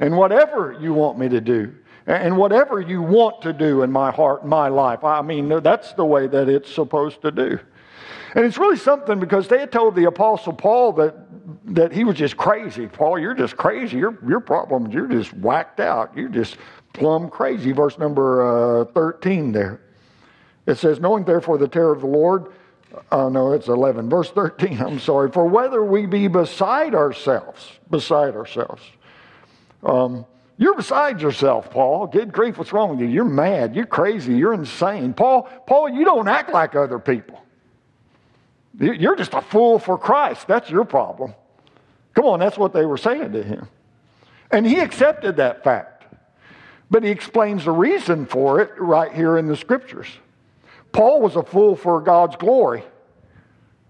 and 0.00 0.16
whatever 0.16 0.76
you 0.80 0.92
want 0.92 1.18
me 1.18 1.28
to 1.28 1.40
do, 1.40 1.72
and 2.06 2.36
whatever 2.36 2.80
you 2.80 3.02
want 3.02 3.42
to 3.42 3.52
do 3.52 3.82
in 3.82 3.92
my 3.92 4.10
heart, 4.10 4.46
my 4.46 4.68
life. 4.68 5.04
I 5.04 5.22
mean, 5.22 5.48
that's 5.62 5.92
the 5.92 6.04
way 6.04 6.26
that 6.26 6.48
it's 6.48 6.72
supposed 6.72 7.22
to 7.22 7.30
do. 7.30 7.58
And 8.34 8.44
it's 8.44 8.58
really 8.58 8.76
something 8.76 9.20
because 9.20 9.48
they 9.48 9.58
had 9.58 9.70
told 9.70 9.94
the 9.94 10.04
Apostle 10.04 10.54
Paul 10.54 10.92
that, 10.94 11.14
that 11.74 11.92
he 11.92 12.04
was 12.04 12.16
just 12.16 12.36
crazy. 12.36 12.86
Paul, 12.86 13.18
you're 13.18 13.34
just 13.34 13.56
crazy. 13.56 13.98
Your, 13.98 14.18
your 14.26 14.40
problem, 14.40 14.90
you're 14.90 15.06
just 15.06 15.32
whacked 15.34 15.80
out. 15.80 16.16
You're 16.16 16.30
just 16.30 16.56
plumb 16.94 17.28
crazy. 17.28 17.72
Verse 17.72 17.98
number 17.98 18.80
uh, 18.80 18.84
13 18.86 19.52
there. 19.52 19.82
It 20.66 20.78
says, 20.78 20.98
Knowing 20.98 21.24
therefore 21.24 21.58
the 21.58 21.68
terror 21.68 21.92
of 21.92 22.00
the 22.00 22.06
Lord, 22.06 22.52
Oh, 23.10 23.28
no, 23.28 23.52
it's 23.52 23.68
11. 23.68 24.08
Verse 24.10 24.30
13, 24.30 24.80
I'm 24.80 24.98
sorry. 24.98 25.30
For 25.30 25.46
whether 25.46 25.84
we 25.84 26.06
be 26.06 26.28
beside 26.28 26.94
ourselves, 26.94 27.70
beside 27.90 28.34
ourselves. 28.36 28.82
Um, 29.82 30.26
you're 30.62 30.76
beside 30.76 31.20
yourself, 31.20 31.70
Paul. 31.70 32.06
Good 32.06 32.32
grief, 32.32 32.56
what's 32.56 32.72
wrong 32.72 32.90
with 32.90 33.00
you? 33.00 33.06
You're 33.06 33.24
mad. 33.24 33.74
You're 33.74 33.84
crazy. 33.84 34.34
You're 34.34 34.54
insane. 34.54 35.12
Paul, 35.12 35.42
Paul, 35.66 35.88
you 35.88 36.04
don't 36.04 36.28
act 36.28 36.52
like 36.52 36.76
other 36.76 36.98
people. 36.98 37.42
You're 38.78 39.16
just 39.16 39.34
a 39.34 39.42
fool 39.42 39.78
for 39.78 39.98
Christ. 39.98 40.46
That's 40.46 40.70
your 40.70 40.84
problem. 40.84 41.34
Come 42.14 42.26
on, 42.26 42.38
that's 42.38 42.56
what 42.56 42.72
they 42.72 42.86
were 42.86 42.96
saying 42.96 43.32
to 43.32 43.42
him. 43.42 43.68
And 44.50 44.66
he 44.66 44.78
accepted 44.78 45.36
that 45.36 45.64
fact. 45.64 46.04
But 46.90 47.02
he 47.02 47.10
explains 47.10 47.64
the 47.64 47.72
reason 47.72 48.26
for 48.26 48.60
it 48.60 48.70
right 48.78 49.12
here 49.12 49.38
in 49.38 49.46
the 49.46 49.56
scriptures. 49.56 50.08
Paul 50.92 51.22
was 51.22 51.36
a 51.36 51.42
fool 51.42 51.74
for 51.74 52.00
God's 52.00 52.36
glory. 52.36 52.84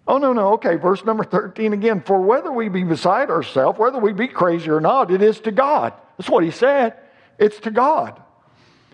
Oh, 0.06 0.18
no, 0.18 0.32
no. 0.32 0.54
Okay, 0.54 0.76
verse 0.76 1.04
number 1.04 1.24
13 1.24 1.72
again. 1.72 2.00
For 2.00 2.20
whether 2.20 2.50
we 2.50 2.68
be 2.68 2.84
beside 2.84 3.28
ourselves, 3.28 3.78
whether 3.78 3.98
we 3.98 4.12
be 4.12 4.28
crazy 4.28 4.70
or 4.70 4.80
not, 4.80 5.10
it 5.10 5.20
is 5.20 5.40
to 5.40 5.50
God. 5.50 5.92
That's 6.16 6.30
what 6.30 6.44
he 6.44 6.50
said. 6.50 6.94
It's 7.38 7.58
to 7.60 7.70
God. 7.70 8.20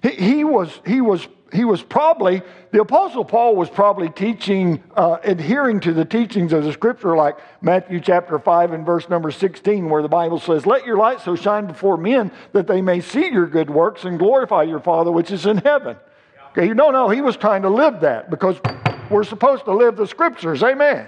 He, 0.03 0.11
he 0.11 0.45
was, 0.45 0.81
he, 0.87 1.01
was, 1.01 1.27
he 1.53 1.65
was 1.65 1.83
probably, 1.83 2.43
the 2.71 2.81
Apostle 2.81 3.25
Paul 3.25 3.57
was 3.57 3.69
probably 3.69 4.09
teaching, 4.09 4.83
uh, 4.97 5.19
adhering 5.23 5.81
to 5.81 5.93
the 5.93 6.05
teachings 6.05 6.53
of 6.53 6.65
the 6.65 6.73
Scripture, 6.73 7.17
like 7.17 7.37
Matthew 7.61 8.01
chapter 8.01 8.39
5 8.39 8.73
and 8.73 8.87
verse 8.87 9.09
number 9.09 9.31
16, 9.31 9.89
where 9.89 10.03
the 10.03 10.09
Bible 10.09 10.39
says, 10.39 10.67
Let 10.67 10.87
your 10.87 10.97
light 10.97 11.21
so 11.21 11.35
shine 11.35 11.67
before 11.67 11.97
men 11.97 12.31
that 12.53 12.67
they 12.67 12.81
may 12.81 13.01
see 13.01 13.29
your 13.29 13.47
good 13.47 13.71
works 13.71 14.05
and 14.05 14.19
glorify 14.19 14.63
your 14.63 14.81
Father 14.81 15.11
which 15.11 15.31
is 15.31 15.47
in 15.47 15.59
heaven. 15.59 15.97
Okay, 16.53 16.69
no, 16.69 16.91
no, 16.91 17.09
he 17.09 17.21
was 17.21 17.37
trying 17.37 17.63
to 17.63 17.71
live 17.71 18.01
that 18.01 18.31
because 18.31 18.57
we're 19.11 19.25
supposed 19.25 19.65
to 19.65 19.73
live 19.73 19.97
the 19.97 20.07
scriptures. 20.07 20.63
Amen. 20.63 21.07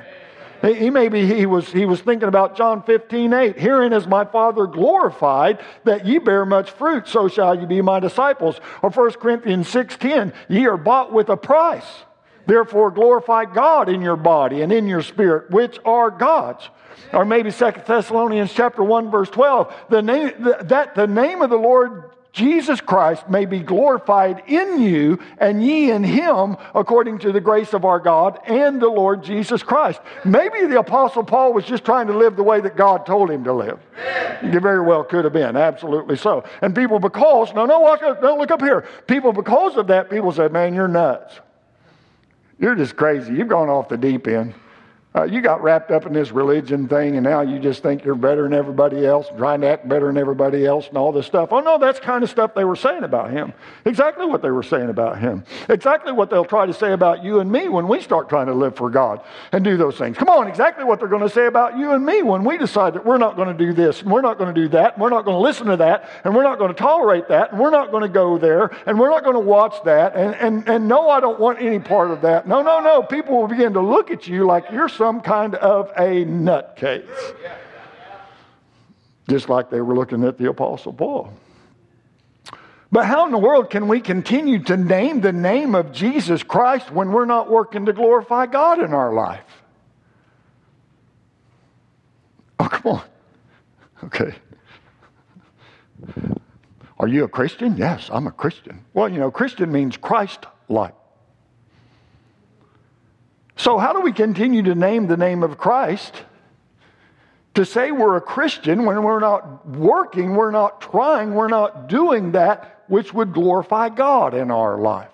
He, 0.63 0.91
maybe 0.91 1.27
he 1.27 1.47
was 1.47 1.73
he 1.73 1.87
was 1.87 2.01
thinking 2.01 2.29
about 2.29 2.57
John 2.57 2.83
15, 2.83 3.33
8. 3.33 3.59
Herein 3.59 3.93
is 3.93 4.07
my 4.07 4.25
Father 4.25 4.67
glorified 4.67 5.61
that 5.85 6.07
ye 6.07 6.19
bear 6.19 6.45
much 6.45 6.71
fruit, 6.71 7.09
so 7.09 7.29
shall 7.29 7.59
ye 7.59 7.67
be 7.67 7.81
my 7.81 7.99
disciples. 7.99 8.61
Or 8.83 8.91
1 8.91 9.13
Corinthians 9.13 9.69
6:10, 9.69 10.33
ye 10.49 10.67
are 10.67 10.77
bought 10.77 11.13
with 11.13 11.31
a 11.31 11.37
price. 11.37 12.05
Therefore 12.47 12.91
glorify 12.91 13.45
God 13.45 13.89
in 13.89 14.03
your 14.03 14.17
body 14.17 14.63
and 14.63 14.73
in 14.73 14.87
your 14.87 15.03
spirit, 15.03 15.51
which 15.51 15.79
are 15.85 16.11
God's. 16.11 16.69
Or 17.13 17.25
maybe 17.25 17.51
2 17.51 17.73
Thessalonians 17.87 18.53
chapter 18.53 18.83
1, 18.83 19.11
verse 19.11 19.31
12, 19.31 19.75
the 19.89 20.03
name, 20.03 20.33
that 20.63 20.95
the 20.95 21.07
name 21.07 21.43
of 21.43 21.51
the 21.51 21.57
Lord 21.57 22.11
Jesus 22.33 22.81
Christ 22.81 23.29
may 23.29 23.45
be 23.45 23.59
glorified 23.59 24.45
in 24.47 24.81
you 24.81 25.19
and 25.39 25.65
ye 25.65 25.91
in 25.91 26.05
him 26.05 26.57
according 26.75 27.19
to 27.21 27.33
the 27.33 27.41
grace 27.41 27.75
of 27.75 27.85
our 27.85 27.99
God 27.99 28.39
and 28.47 28.81
the 28.81 28.89
Lord 28.89 29.25
Jesus 29.25 29.63
Christ. 29.63 30.01
Maybe 30.25 30.67
the 30.67 30.79
Apostle 30.79 31.25
Paul 31.25 31.53
was 31.53 31.65
just 31.65 31.85
trying 31.85 32.07
to 32.07 32.17
live 32.17 32.37
the 32.37 32.45
way 32.45 32.61
that 32.61 32.77
God 32.77 33.05
told 33.05 33.31
him 33.31 33.43
to 33.45 33.53
live. 33.53 33.81
It 34.43 34.61
very 34.61 34.81
well 34.81 35.03
could 35.03 35.25
have 35.25 35.33
been, 35.33 35.57
absolutely 35.57 36.17
so. 36.17 36.45
And 36.63 36.75
people, 36.75 37.01
because, 37.01 37.53
no, 37.53 37.67
no, 37.67 37.97
don't 38.21 38.39
look 38.39 38.53
up 38.53 38.61
here. 38.61 38.87
People, 39.09 39.33
because 39.33 39.77
of 39.77 39.89
that, 39.89 40.09
people 40.09 40.31
said, 40.31 40.53
man, 40.53 40.73
you're 40.73 40.89
nuts. 40.89 41.41
You're 42.61 42.77
just 42.77 42.97
crazy. 42.97 43.35
You've 43.35 43.49
gone 43.49 43.69
off 43.69 43.89
the 43.89 43.97
deep 43.97 44.29
end. 44.29 44.55
Uh, 45.13 45.25
you 45.25 45.41
got 45.41 45.61
wrapped 45.61 45.91
up 45.91 46.07
in 46.07 46.13
this 46.13 46.31
religion 46.31 46.87
thing, 46.87 47.17
and 47.17 47.25
now 47.25 47.41
you 47.41 47.59
just 47.59 47.83
think 47.83 48.05
you're 48.05 48.15
better 48.15 48.45
than 48.45 48.53
everybody 48.53 49.05
else, 49.05 49.27
trying 49.37 49.61
to 49.61 49.67
act 49.67 49.89
better 49.89 50.07
than 50.07 50.17
everybody 50.17 50.65
else, 50.65 50.87
and 50.87 50.97
all 50.97 51.11
this 51.11 51.27
stuff. 51.27 51.49
Oh, 51.51 51.59
no, 51.59 51.79
that's 51.79 51.99
kind 51.99 52.23
of 52.23 52.31
stuff 52.31 52.55
they 52.55 52.65
were 52.65 52.77
saying 52.77 53.03
about 53.03 53.33
him. 53.33 53.53
Exactly 53.85 54.25
what 54.25 54.41
they 54.41 54.53
were 54.53 54.63
saying 54.63 54.89
about 54.89 55.19
him. 55.19 55.43
Exactly 55.69 56.13
what 56.13 56.31
they'll 56.31 56.45
try 56.45 56.65
to 56.65 56.73
say 56.73 56.93
about 56.93 57.25
you 57.25 57.41
and 57.41 57.51
me 57.51 57.69
when 57.69 57.89
we 57.89 58.01
start 58.01 58.29
trying 58.29 58.47
to 58.47 58.55
live 58.55 58.77
for 58.77 58.89
God 58.89 59.21
and 59.51 59.65
do 59.65 59.77
those 59.77 59.97
things. 59.97 60.17
Come 60.17 60.29
on, 60.29 60.47
exactly 60.47 60.85
what 60.85 61.01
they're 61.01 61.09
going 61.09 61.23
to 61.23 61.29
say 61.29 61.47
about 61.47 61.77
you 61.77 61.91
and 61.91 62.07
me 62.07 62.23
when 62.23 62.45
we 62.45 62.57
decide 62.57 62.95
that 62.95 63.05
we're 63.05 63.19
not 63.19 63.35
going 63.35 63.49
to 63.49 63.67
do 63.67 63.73
this, 63.73 64.03
and 64.03 64.13
we're 64.13 64.21
not 64.21 64.39
going 64.39 64.55
to 64.55 64.61
do 64.61 64.69
that, 64.69 64.93
and 64.93 65.03
we're 65.03 65.11
not 65.11 65.25
going 65.25 65.37
to 65.37 65.43
listen 65.43 65.67
to 65.67 65.77
that, 65.79 66.09
and 66.23 66.37
we're 66.37 66.45
not 66.45 66.59
going 66.59 66.73
to 66.73 66.79
tolerate 66.79 67.27
that, 67.27 67.51
and 67.51 67.61
we're 67.61 67.71
not 67.71 67.91
going 67.91 68.03
to 68.03 68.09
go 68.09 68.39
there, 68.39 68.71
and 68.87 68.97
we're 68.97 69.11
not 69.11 69.25
going 69.25 69.35
to 69.35 69.41
watch 69.41 69.75
that, 69.85 70.15
and, 70.15 70.37
and, 70.37 70.69
and 70.69 70.87
no, 70.87 71.11
I 71.11 71.19
don't 71.19 71.41
want 71.41 71.61
any 71.61 71.81
part 71.81 72.13
of 72.13 72.21
that. 72.23 72.47
No, 72.47 72.63
no, 72.63 72.79
no. 72.79 73.03
People 73.03 73.41
will 73.41 73.49
begin 73.49 73.73
to 73.73 73.81
look 73.81 74.13
at 74.13 74.29
you 74.29 74.47
like 74.47 74.71
you're 74.71 74.89
some 75.01 75.23
kind 75.23 75.55
of 75.55 75.89
a 75.97 76.27
nutcase. 76.27 77.09
Just 79.31 79.49
like 79.49 79.71
they 79.71 79.81
were 79.81 79.95
looking 79.95 80.25
at 80.25 80.37
the 80.37 80.51
Apostle 80.51 80.93
Paul. 80.93 81.33
But 82.93 83.07
how 83.07 83.25
in 83.25 83.33
the 83.33 83.39
world 83.39 83.71
can 83.71 83.89
we 83.89 84.03
continue 84.03 84.63
to 84.65 84.77
name 84.77 85.23
the 85.23 85.33
name 85.33 85.75
of 85.75 85.93
Jesus 85.93 86.43
Christ 86.43 86.91
when 86.91 87.13
we're 87.13 87.25
not 87.25 87.49
working 87.49 87.87
to 87.87 87.95
glorify 87.95 88.45
God 88.45 88.79
in 88.79 88.93
our 88.93 89.15
life? 89.15 89.47
Oh, 92.59 92.69
come 92.69 92.93
on. 92.93 93.03
Okay. 94.05 94.35
Are 96.99 97.09
you 97.09 97.25
a 97.25 97.29
Christian? 97.29 97.79
Yes, 97.79 98.11
I'm 98.13 98.27
a 98.27 98.33
Christian. 98.33 98.85
Well, 98.93 99.09
you 99.09 99.19
know, 99.19 99.31
Christian 99.31 99.73
means 99.73 99.97
Christ 99.97 100.45
like. 100.69 100.93
So, 103.61 103.77
how 103.77 103.93
do 103.93 104.01
we 104.01 104.13
continue 104.13 104.63
to 104.63 104.75
name 104.75 105.07
the 105.07 105.19
name 105.19 105.43
of 105.43 105.59
Christ? 105.59 106.15
To 107.57 107.67
say 107.67 107.91
we're 107.93 108.17
a 108.17 108.21
Christian 108.23 108.87
when 108.87 109.03
we're 109.03 109.21
not 109.21 109.69
working, 109.69 110.35
we're 110.35 110.51
not 110.51 110.81
trying, 110.81 111.35
we're 111.35 111.49
not 111.49 111.87
doing 111.87 112.33
that 112.33 112.85
which 112.87 113.13
would 113.13 113.35
glorify 113.35 113.91
God 113.91 114.33
in 114.33 114.51
our 114.51 114.79
life. 114.79 115.11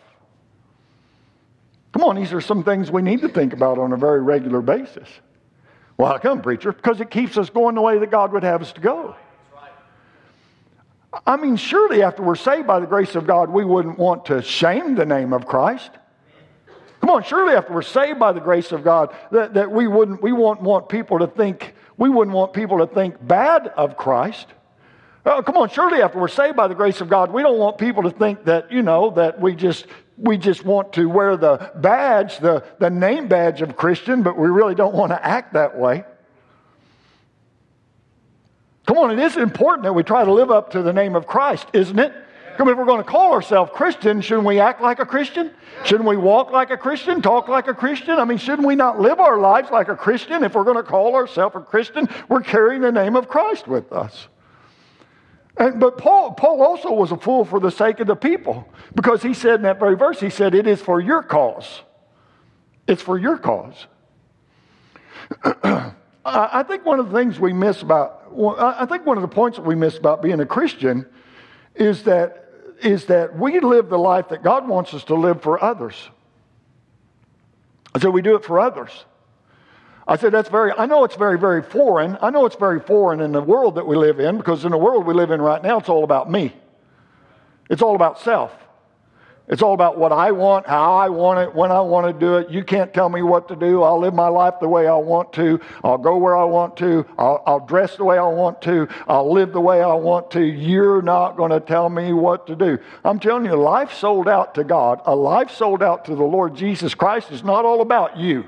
Come 1.93 2.05
on, 2.05 2.15
these 2.15 2.33
are 2.33 2.41
some 2.41 2.63
things 2.63 2.89
we 2.89 3.03
need 3.03 3.23
to 3.23 3.29
think 3.29 3.53
about 3.53 3.79
on 3.79 3.93
a 3.93 3.97
very 3.97 4.23
regular 4.23 4.61
basis. 4.61 5.09
Well, 5.97 6.13
how 6.13 6.19
come, 6.19 6.41
preacher? 6.41 6.71
Because 6.71 7.01
it 7.01 7.11
keeps 7.11 7.37
us 7.37 7.51
going 7.51 7.75
the 7.75 7.83
way 7.83 7.99
that 7.99 8.13
God 8.13 8.33
would 8.33 8.45
have 8.45 8.63
us 8.63 8.73
to 8.75 8.81
go. 8.81 9.17
I 11.27 11.37
mean, 11.37 11.57
surely 11.57 12.05
after 12.05 12.23
we're 12.23 12.37
saved 12.37 12.69
by 12.69 12.79
the 12.79 12.87
grace 12.87 13.17
of 13.17 13.27
God, 13.27 13.51
we 13.51 13.65
wouldn't 13.65 13.99
want 13.99 14.27
to 14.27 14.41
shame 14.41 14.95
the 14.95 15.05
name 15.05 15.33
of 15.33 15.47
Christ. 15.47 15.91
Come 17.07 17.15
on, 17.15 17.23
surely 17.23 17.55
after 17.55 17.73
we're 17.73 17.83
saved 17.83 18.19
by 18.19 18.33
the 18.33 18.41
grace 18.41 18.73
of 18.73 18.83
God, 18.83 19.15
that, 19.31 19.55
that 19.55 19.71
we 19.71 19.87
wouldn't 19.87 20.21
we 20.21 20.33
wouldn't 20.33 20.63
want 20.63 20.89
people 20.89 21.21
to 21.21 21.29
think 21.29 21.73
we 21.97 22.09
wouldn't 22.09 22.35
want 22.35 22.53
people 22.53 22.79
to 22.79 22.87
think 22.93 23.25
bad 23.25 23.69
of 23.69 23.97
Christ. 23.97 24.49
Oh, 25.25 25.41
come 25.41 25.57
on, 25.57 25.69
surely 25.69 26.03
after 26.03 26.19
we're 26.19 26.27
saved 26.27 26.57
by 26.57 26.67
the 26.67 26.75
grace 26.75 27.01
of 27.01 27.09
God, 27.09 27.33
we 27.33 27.43
don't 27.43 27.59
want 27.59 27.79
people 27.79 28.03
to 28.03 28.11
think 28.11 28.47
that, 28.47 28.73
you 28.73 28.83
know, 28.83 29.11
that 29.11 29.41
we 29.41 29.55
just 29.55 29.87
we 30.19 30.37
just 30.37 30.65
want 30.65 30.95
to 30.95 31.09
wear 31.09 31.37
the 31.37 31.71
badge, 31.77 32.39
the, 32.39 32.65
the 32.81 32.91
name 32.91 33.29
badge 33.29 33.63
of 33.63 33.77
Christian, 33.77 34.25
but 34.25 34.37
we 34.37 34.49
really 34.49 34.75
don't 34.75 34.95
want 34.95 35.13
to 35.13 35.25
act 35.25 35.53
that 35.53 35.79
way. 35.79 36.03
Come 38.89 38.99
on, 38.99 39.17
it 39.17 39.21
is 39.21 39.37
important 39.37 39.85
that 39.85 39.93
we 39.93 40.03
try 40.03 40.25
to 40.25 40.33
live 40.33 40.51
up 40.51 40.73
to 40.73 40.83
the 40.83 40.93
name 40.93 41.15
of 41.15 41.29
Christ, 41.29 41.69
isn't 41.73 42.01
it? 42.01 42.13
Come, 42.57 42.69
if 42.69 42.79
we're 42.79 42.87
going 42.87 43.03
to 43.03 43.09
call 43.09 43.33
ourselves 43.33 43.71
Christian, 43.75 44.21
shouldn't 44.21 44.47
we 44.47 44.61
act 44.61 44.81
like 44.81 44.99
a 44.99 45.07
Christian? 45.07 45.51
Shouldn't 45.85 46.09
we 46.09 46.17
walk 46.17 46.51
like 46.51 46.71
a 46.71 46.77
Christian, 46.77 47.21
talk 47.21 47.49
like 47.49 47.69
a 47.69 47.75
Christian? 47.75 48.19
I 48.19 48.25
mean, 48.25 48.39
shouldn't 48.39 48.67
we 48.67 48.75
not 48.75 49.01
live 49.01 49.21
our 49.21 49.39
lives 49.39 49.71
like 49.71 49.89
a 49.89 49.97
Christian? 49.97 50.43
If 50.43 50.55
we're 50.55 50.65
going 50.65 50.77
to 50.77 50.83
call 50.83 51.15
ourselves 51.15 51.57
a 51.57 51.61
Christian, 51.61 52.09
we're 52.29 52.43
carrying 52.43 52.81
the 52.81 52.93
name 52.93 53.17
of 53.17 53.29
Christ 53.29 53.69
with 53.69 53.93
us. 53.93 54.29
And, 55.59 55.81
but 55.81 55.99
Paul, 55.99 56.33
Paul 56.33 56.63
also 56.63 56.93
was 56.93 57.13
a 57.13 57.17
fool 57.17 57.45
for 57.45 57.61
the 57.61 57.71
sake 57.71 58.01
of 58.01 58.07
the 58.07 58.17
people 58.17 58.69
because 58.95 59.23
he 59.23 59.35
said 59.35 59.57
in 59.57 59.63
that 59.63 59.79
very 59.79 59.97
verse, 59.97 60.21
he 60.21 60.31
said, 60.31 60.55
It 60.55 60.67
is 60.67 60.81
for 60.81 61.01
your 61.01 61.23
cause. 61.23 61.83
It's 62.87 63.03
for 63.03 63.19
your 63.19 63.39
cause. 63.39 63.87
I 66.25 66.65
think 66.65 66.85
one 66.85 66.99
of 66.99 67.11
the 67.11 67.17
things 67.17 67.39
we 67.39 67.53
miss 67.53 67.83
about, 67.83 68.25
I 68.59 68.85
think 68.87 69.07
one 69.07 69.17
of 69.17 69.23
the 69.23 69.29
points 69.29 69.59
that 69.59 69.65
we 69.65 69.75
miss 69.75 69.97
about 69.97 70.23
being 70.23 70.41
a 70.41 70.47
Christian 70.47 71.07
is 71.75 72.03
that 72.05 72.46
is 72.83 73.07
that 73.07 73.39
we 73.39 73.61
live 73.61 73.89
the 73.89 73.99
life 73.99 74.29
that 74.29 74.43
God 74.43 74.69
wants 74.69 74.95
us 74.95 75.05
to 75.05 75.15
live 75.15 75.43
for 75.43 75.63
others. 75.63 75.95
Said, 77.99 78.09
we 78.09 78.23
do 78.23 78.37
it 78.37 78.45
for 78.45 78.61
others. 78.61 79.07
I 80.07 80.17
said, 80.17 80.33
that's 80.33 80.49
very, 80.49 80.73
I 80.73 80.87
know 80.87 81.05
it's 81.05 81.17
very, 81.17 81.39
very 81.39 81.63
foreign. 81.63 82.19
I 82.21 82.31
know 82.31 82.45
it's 82.47 82.57
very 82.57 82.79
foreign 82.79 83.21
in 83.21 83.33
the 83.33 83.41
world 83.41 83.77
that 83.77 83.87
we 83.87 83.97
live 83.97 84.21
in 84.21 84.37
because 84.37 84.65
in 84.65 84.71
the 84.71 84.79
world 84.79 85.07
we 85.07 85.15
live 85.15 85.31
in 85.31 85.41
right 85.41 85.63
now, 85.63 85.79
it's 85.79 85.89
all 85.89 86.05
about 86.05 86.31
me. 86.31 86.53
It's 87.71 87.83
all 87.83 87.97
about 87.97 88.21
self. 88.21 88.53
It's 89.49 89.63
all 89.63 89.75
about 89.75 89.97
what 89.97 90.11
I 90.11 90.33
want, 90.33 90.67
how 90.67 90.95
I 90.95 91.09
want 91.09 91.39
it, 91.39 91.55
when 91.55 91.71
I 91.71 91.81
want 91.81 92.07
to 92.09 92.13
do 92.13 92.37
it. 92.37 92.51
You 92.51 92.65
can't 92.65 92.93
tell 92.93 93.09
me 93.09 93.23
what 93.23 93.47
to 93.49 93.55
do. 93.55 93.85
I'll 93.85 94.01
live 94.01 94.13
my 94.13 94.27
life 94.27 94.55
the 94.61 94.69
way 94.69 94.89
I 94.89 94.97
want 94.97 95.33
to. 95.35 95.61
I'll 95.85 95.99
go 95.99 96.17
where 96.17 96.37
I 96.37 96.43
want 96.43 96.77
to. 96.79 97.07
I'll, 97.17 97.43
I'll 97.47 97.65
dress 97.65 97.97
the 97.97 98.05
way 98.05 98.19
I 98.19 98.27
want 98.27 98.61
to. 98.63 98.89
I'll 99.07 99.33
live 99.33 99.53
the 99.53 99.61
way 99.61 99.83
I 99.83 99.95
want 99.95 100.33
to. 100.33 100.43
You're 100.43 101.01
not 101.01 101.37
going 101.37 101.53
to 101.53 101.61
tell 101.61 101.89
me 101.89 102.13
what 102.13 102.49
to 102.49 102.57
do. 102.57 102.79
I'm 103.05 103.21
telling 103.21 103.45
you, 103.45 103.55
life 103.55 103.93
sold 103.93 104.27
out 104.27 104.57
to 104.57 104.65
God, 104.65 105.01
a 105.05 105.15
life 105.15 105.53
sold 105.53 105.81
out 105.81 106.05
to 106.07 106.17
the 106.17 106.25
Lord 106.25 106.57
Jesus 106.57 106.95
Christ 106.95 107.31
is 107.31 107.45
not 107.45 107.65
all 107.65 107.83
about 107.83 108.17
you. 108.17 108.47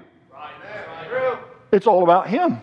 It's 1.70 1.86
all 1.86 2.02
about 2.02 2.28
Him. 2.28 2.62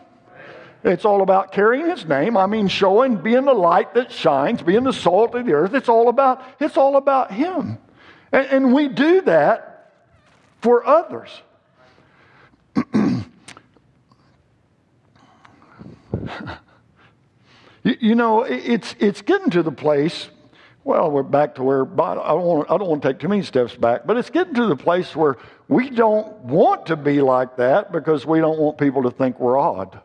It's 0.83 1.03
all 1.03 1.23
about 1.23 1.51
carrying 1.51 1.89
his 1.89 2.05
name. 2.05 2.37
I 2.37 2.45
mean, 2.45 2.67
showing, 2.67 3.15
being 3.17 3.45
the 3.45 3.55
light 3.55 3.95
that 3.95 4.11
shines, 4.11 4.61
being 4.61 4.83
the 4.83 4.93
salt 4.93 5.33
of 5.33 5.47
the 5.47 5.53
earth. 5.53 5.73
It's 5.73 5.89
all 5.89 6.09
about, 6.09 6.43
it's 6.59 6.77
all 6.77 6.95
about 6.95 7.31
him. 7.31 7.79
And, 8.35 8.47
and 8.47 8.73
we 8.73 8.89
do 8.89 9.21
that 9.21 9.93
for 10.59 10.85
others. 10.85 11.29
you, 12.93 13.23
you, 18.01 18.15
know, 18.15 18.41
it's, 18.43 18.93
it's 18.99 19.21
getting 19.21 19.51
to 19.51 19.63
the 19.63 19.71
place, 19.71 20.27
well, 20.83 21.09
we're 21.09 21.23
back 21.23 21.55
to 21.55 21.63
where, 21.63 21.83
I 21.83 22.13
don't, 22.15 22.43
want, 22.43 22.69
I 22.69 22.77
don't 22.77 22.89
want 22.89 23.03
to 23.03 23.07
take 23.07 23.19
too 23.19 23.29
many 23.29 23.41
steps 23.41 23.73
back, 23.73 24.05
but 24.05 24.17
it's 24.17 24.29
getting 24.29 24.55
to 24.55 24.65
the 24.65 24.75
place 24.75 25.15
where 25.15 25.37
we 25.69 25.89
don't 25.89 26.35
want 26.39 26.87
to 26.87 26.97
be 26.97 27.21
like 27.21 27.55
that 27.55 27.93
because 27.93 28.25
we 28.25 28.39
don't 28.39 28.59
want 28.59 28.77
people 28.77 29.03
to 29.03 29.11
think 29.11 29.39
we're 29.39 29.57
odd. 29.57 30.01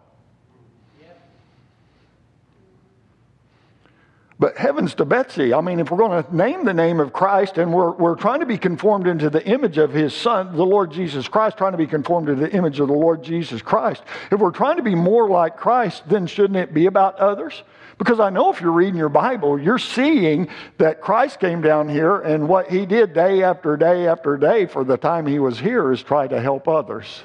But 4.40 4.56
heavens 4.56 4.94
to 4.94 5.04
Betsy, 5.04 5.52
I 5.52 5.60
mean, 5.60 5.80
if 5.80 5.90
we're 5.90 5.98
going 5.98 6.24
to 6.24 6.34
name 6.34 6.64
the 6.64 6.72
name 6.72 6.98
of 6.98 7.12
Christ 7.12 7.58
and 7.58 7.74
we're, 7.74 7.90
we're 7.90 8.14
trying 8.14 8.40
to 8.40 8.46
be 8.46 8.56
conformed 8.56 9.06
into 9.06 9.28
the 9.28 9.46
image 9.46 9.76
of 9.76 9.92
his 9.92 10.14
son, 10.14 10.56
the 10.56 10.64
Lord 10.64 10.90
Jesus 10.90 11.28
Christ, 11.28 11.58
trying 11.58 11.72
to 11.72 11.78
be 11.78 11.86
conformed 11.86 12.28
to 12.28 12.34
the 12.34 12.50
image 12.50 12.80
of 12.80 12.88
the 12.88 12.94
Lord 12.94 13.22
Jesus 13.22 13.60
Christ, 13.60 14.02
if 14.32 14.40
we're 14.40 14.50
trying 14.50 14.78
to 14.78 14.82
be 14.82 14.94
more 14.94 15.28
like 15.28 15.58
Christ, 15.58 16.04
then 16.08 16.26
shouldn't 16.26 16.56
it 16.56 16.72
be 16.72 16.86
about 16.86 17.16
others? 17.16 17.62
Because 17.98 18.18
I 18.18 18.30
know 18.30 18.50
if 18.50 18.62
you're 18.62 18.72
reading 18.72 18.96
your 18.96 19.10
Bible, 19.10 19.60
you're 19.60 19.78
seeing 19.78 20.48
that 20.78 21.02
Christ 21.02 21.38
came 21.38 21.60
down 21.60 21.90
here 21.90 22.16
and 22.16 22.48
what 22.48 22.70
he 22.70 22.86
did 22.86 23.12
day 23.12 23.42
after 23.42 23.76
day 23.76 24.08
after 24.08 24.38
day 24.38 24.64
for 24.64 24.84
the 24.84 24.96
time 24.96 25.26
he 25.26 25.38
was 25.38 25.58
here 25.58 25.92
is 25.92 26.02
try 26.02 26.26
to 26.26 26.40
help 26.40 26.66
others. 26.66 27.24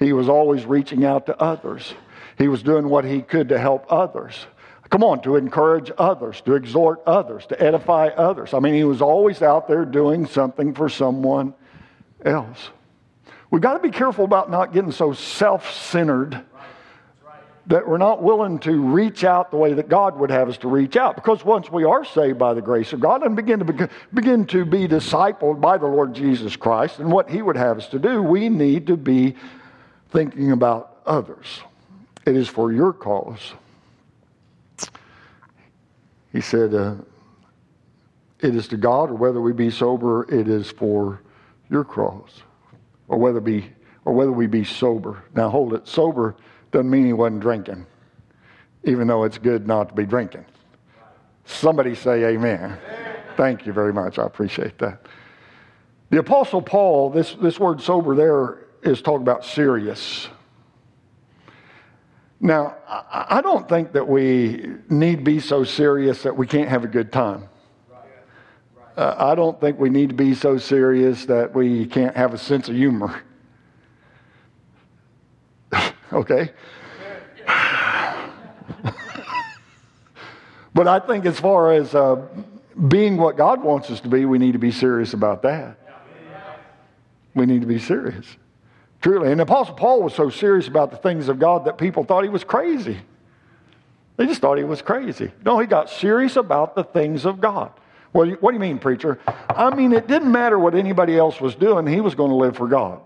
He 0.00 0.12
was 0.12 0.28
always 0.28 0.66
reaching 0.66 1.04
out 1.04 1.26
to 1.26 1.40
others. 1.40 1.94
He 2.36 2.48
was 2.48 2.64
doing 2.64 2.88
what 2.88 3.04
he 3.04 3.22
could 3.22 3.50
to 3.50 3.60
help 3.60 3.86
others. 3.92 4.34
Come 4.90 5.02
on, 5.02 5.20
to 5.22 5.36
encourage 5.36 5.90
others, 5.98 6.40
to 6.42 6.54
exhort 6.54 7.02
others, 7.06 7.46
to 7.46 7.60
edify 7.60 8.08
others. 8.08 8.54
I 8.54 8.60
mean, 8.60 8.74
he 8.74 8.84
was 8.84 9.02
always 9.02 9.42
out 9.42 9.66
there 9.66 9.84
doing 9.84 10.26
something 10.26 10.74
for 10.74 10.88
someone 10.88 11.54
else. 12.24 12.70
We've 13.50 13.62
got 13.62 13.74
to 13.74 13.80
be 13.80 13.90
careful 13.90 14.24
about 14.24 14.50
not 14.50 14.72
getting 14.72 14.92
so 14.92 15.12
self 15.12 15.72
centered 15.72 16.40
that 17.68 17.88
we're 17.88 17.98
not 17.98 18.22
willing 18.22 18.60
to 18.60 18.80
reach 18.80 19.24
out 19.24 19.50
the 19.50 19.56
way 19.56 19.72
that 19.72 19.88
God 19.88 20.16
would 20.18 20.30
have 20.30 20.48
us 20.48 20.58
to 20.58 20.68
reach 20.68 20.96
out. 20.96 21.16
Because 21.16 21.44
once 21.44 21.70
we 21.70 21.82
are 21.82 22.04
saved 22.04 22.38
by 22.38 22.54
the 22.54 22.62
grace 22.62 22.92
of 22.92 23.00
God 23.00 23.24
and 23.24 23.34
begin 23.34 23.58
to 23.58 23.64
begin, 23.64 23.90
begin 24.14 24.46
to 24.46 24.64
be 24.64 24.86
discipled 24.86 25.60
by 25.60 25.76
the 25.76 25.86
Lord 25.86 26.14
Jesus 26.14 26.54
Christ 26.54 27.00
and 27.00 27.10
what 27.10 27.28
He 27.28 27.42
would 27.42 27.56
have 27.56 27.78
us 27.78 27.88
to 27.88 27.98
do, 27.98 28.22
we 28.22 28.48
need 28.48 28.86
to 28.86 28.96
be 28.96 29.34
thinking 30.10 30.52
about 30.52 30.98
others. 31.06 31.60
It 32.24 32.36
is 32.36 32.48
for 32.48 32.72
your 32.72 32.92
cause. 32.92 33.54
He 36.32 36.40
said, 36.40 36.74
uh, 36.74 36.94
It 38.40 38.54
is 38.54 38.68
to 38.68 38.76
God, 38.76 39.10
or 39.10 39.14
whether 39.14 39.40
we 39.40 39.52
be 39.52 39.70
sober, 39.70 40.24
it 40.32 40.48
is 40.48 40.70
for 40.70 41.20
your 41.70 41.84
cross, 41.84 42.42
Or 43.08 43.18
whether, 43.18 43.40
be, 43.40 43.70
or 44.04 44.12
whether 44.12 44.32
we 44.32 44.46
be 44.46 44.64
sober. 44.64 45.22
Now 45.34 45.48
hold 45.48 45.74
it. 45.74 45.86
Sober 45.88 46.36
doesn't 46.72 46.90
mean 46.90 47.06
he 47.06 47.12
wasn't 47.12 47.40
drinking, 47.40 47.86
even 48.84 49.06
though 49.06 49.24
it's 49.24 49.38
good 49.38 49.66
not 49.66 49.88
to 49.90 49.94
be 49.94 50.04
drinking. 50.04 50.44
Somebody 51.44 51.94
say 51.94 52.24
amen. 52.24 52.60
amen. 52.60 53.16
Thank 53.36 53.66
you 53.66 53.72
very 53.72 53.92
much. 53.92 54.18
I 54.18 54.26
appreciate 54.26 54.78
that. 54.78 55.06
The 56.10 56.18
Apostle 56.18 56.62
Paul, 56.62 57.10
this, 57.10 57.34
this 57.34 57.58
word 57.58 57.80
sober 57.80 58.14
there 58.14 58.66
is 58.82 59.02
talking 59.02 59.22
about 59.22 59.44
serious. 59.44 60.28
Now, 62.40 62.76
I 62.86 63.40
don't 63.40 63.68
think 63.68 63.92
that 63.92 64.06
we 64.06 64.76
need 64.90 65.24
be 65.24 65.40
so 65.40 65.64
serious 65.64 66.22
that 66.22 66.36
we 66.36 66.46
can't 66.46 66.68
have 66.68 66.84
a 66.84 66.88
good 66.88 67.10
time. 67.10 67.48
Uh, 68.96 69.14
I 69.18 69.34
don't 69.34 69.58
think 69.60 69.78
we 69.78 69.90
need 69.90 70.10
to 70.10 70.14
be 70.14 70.34
so 70.34 70.56
serious 70.58 71.26
that 71.26 71.54
we 71.54 71.86
can't 71.86 72.16
have 72.16 72.34
a 72.34 72.38
sense 72.38 72.68
of 72.68 72.74
humor. 72.76 73.22
okay? 76.12 76.52
but 80.74 80.88
I 80.88 80.98
think 81.00 81.26
as 81.26 81.38
far 81.38 81.72
as 81.72 81.94
uh, 81.94 82.26
being 82.88 83.16
what 83.16 83.36
God 83.36 83.62
wants 83.62 83.90
us 83.90 84.00
to 84.00 84.08
be, 84.08 84.24
we 84.24 84.38
need 84.38 84.52
to 84.52 84.58
be 84.58 84.70
serious 84.70 85.14
about 85.14 85.42
that. 85.42 85.78
We 87.34 87.44
need 87.44 87.60
to 87.60 87.66
be 87.66 87.78
serious. 87.78 88.24
Truly. 89.06 89.30
And 89.30 89.38
the 89.38 89.44
Apostle 89.44 89.74
Paul 89.74 90.02
was 90.02 90.14
so 90.14 90.30
serious 90.30 90.66
about 90.66 90.90
the 90.90 90.96
things 90.96 91.28
of 91.28 91.38
God 91.38 91.66
that 91.66 91.78
people 91.78 92.02
thought 92.02 92.24
he 92.24 92.28
was 92.28 92.42
crazy. 92.42 92.98
They 94.16 94.26
just 94.26 94.40
thought 94.40 94.58
he 94.58 94.64
was 94.64 94.82
crazy. 94.82 95.30
No, 95.44 95.60
he 95.60 95.68
got 95.68 95.88
serious 95.88 96.34
about 96.34 96.74
the 96.74 96.82
things 96.82 97.24
of 97.24 97.40
God. 97.40 97.70
Well, 98.12 98.28
what 98.40 98.50
do 98.50 98.54
you 98.56 98.60
mean, 98.60 98.80
preacher? 98.80 99.20
I 99.48 99.72
mean, 99.72 99.92
it 99.92 100.08
didn't 100.08 100.32
matter 100.32 100.58
what 100.58 100.74
anybody 100.74 101.16
else 101.16 101.40
was 101.40 101.54
doing, 101.54 101.86
he 101.86 102.00
was 102.00 102.16
going 102.16 102.30
to 102.30 102.36
live 102.36 102.56
for 102.56 102.66
God. 102.66 103.00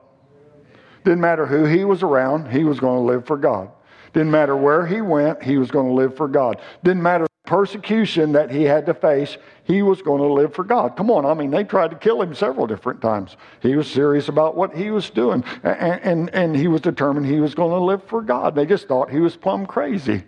Didn't 1.05 1.21
matter 1.21 1.45
who 1.45 1.67
he 1.67 1.85
was 1.85 2.03
around, 2.03 2.51
he 2.51 2.65
was 2.65 2.81
going 2.81 2.97
to 2.97 3.05
live 3.05 3.27
for 3.27 3.37
God. 3.37 3.71
Didn't 4.15 4.31
matter 4.31 4.57
where 4.57 4.87
he 4.87 5.03
went, 5.03 5.43
he 5.43 5.59
was 5.59 5.71
going 5.71 5.89
to 5.89 5.93
live 5.93 6.17
for 6.17 6.29
God. 6.29 6.63
Didn't 6.83 7.03
matter 7.03 7.27
persecution 7.51 8.31
that 8.31 8.49
he 8.49 8.63
had 8.63 8.87
to 8.87 8.95
face, 8.95 9.37
he 9.65 9.83
was 9.83 10.01
going 10.03 10.23
to 10.23 10.33
live 10.33 10.55
for 10.55 10.63
God. 10.63 10.97
Come 10.97 11.11
on, 11.11 11.27
I 11.27 11.35
mean, 11.35 11.51
they 11.51 11.65
tried 11.65 11.91
to 11.91 11.97
kill 11.97 12.23
him 12.23 12.33
several 12.33 12.65
different 12.69 13.03
times. 13.03 13.37
He 13.61 13.75
was 13.75 13.91
serious 13.91 14.29
about 14.29 14.57
what 14.57 14.73
he 14.73 14.93
was 14.93 15.11
doing, 15.11 15.43
and, 15.65 16.01
and, 16.05 16.31
and 16.33 16.57
he 16.57 16.69
was 16.69 16.81
determined 16.81 17.27
he 17.27 17.41
was 17.41 17.57
going 17.57 17.73
to 17.73 17.85
live 17.85 18.05
for 18.05 18.23
God. 18.23 18.55
They 18.55 18.67
just 18.67 18.87
thought 18.87 19.11
he 19.11 19.19
was 19.19 19.37
plumb 19.37 19.67
crazy. 19.67 20.23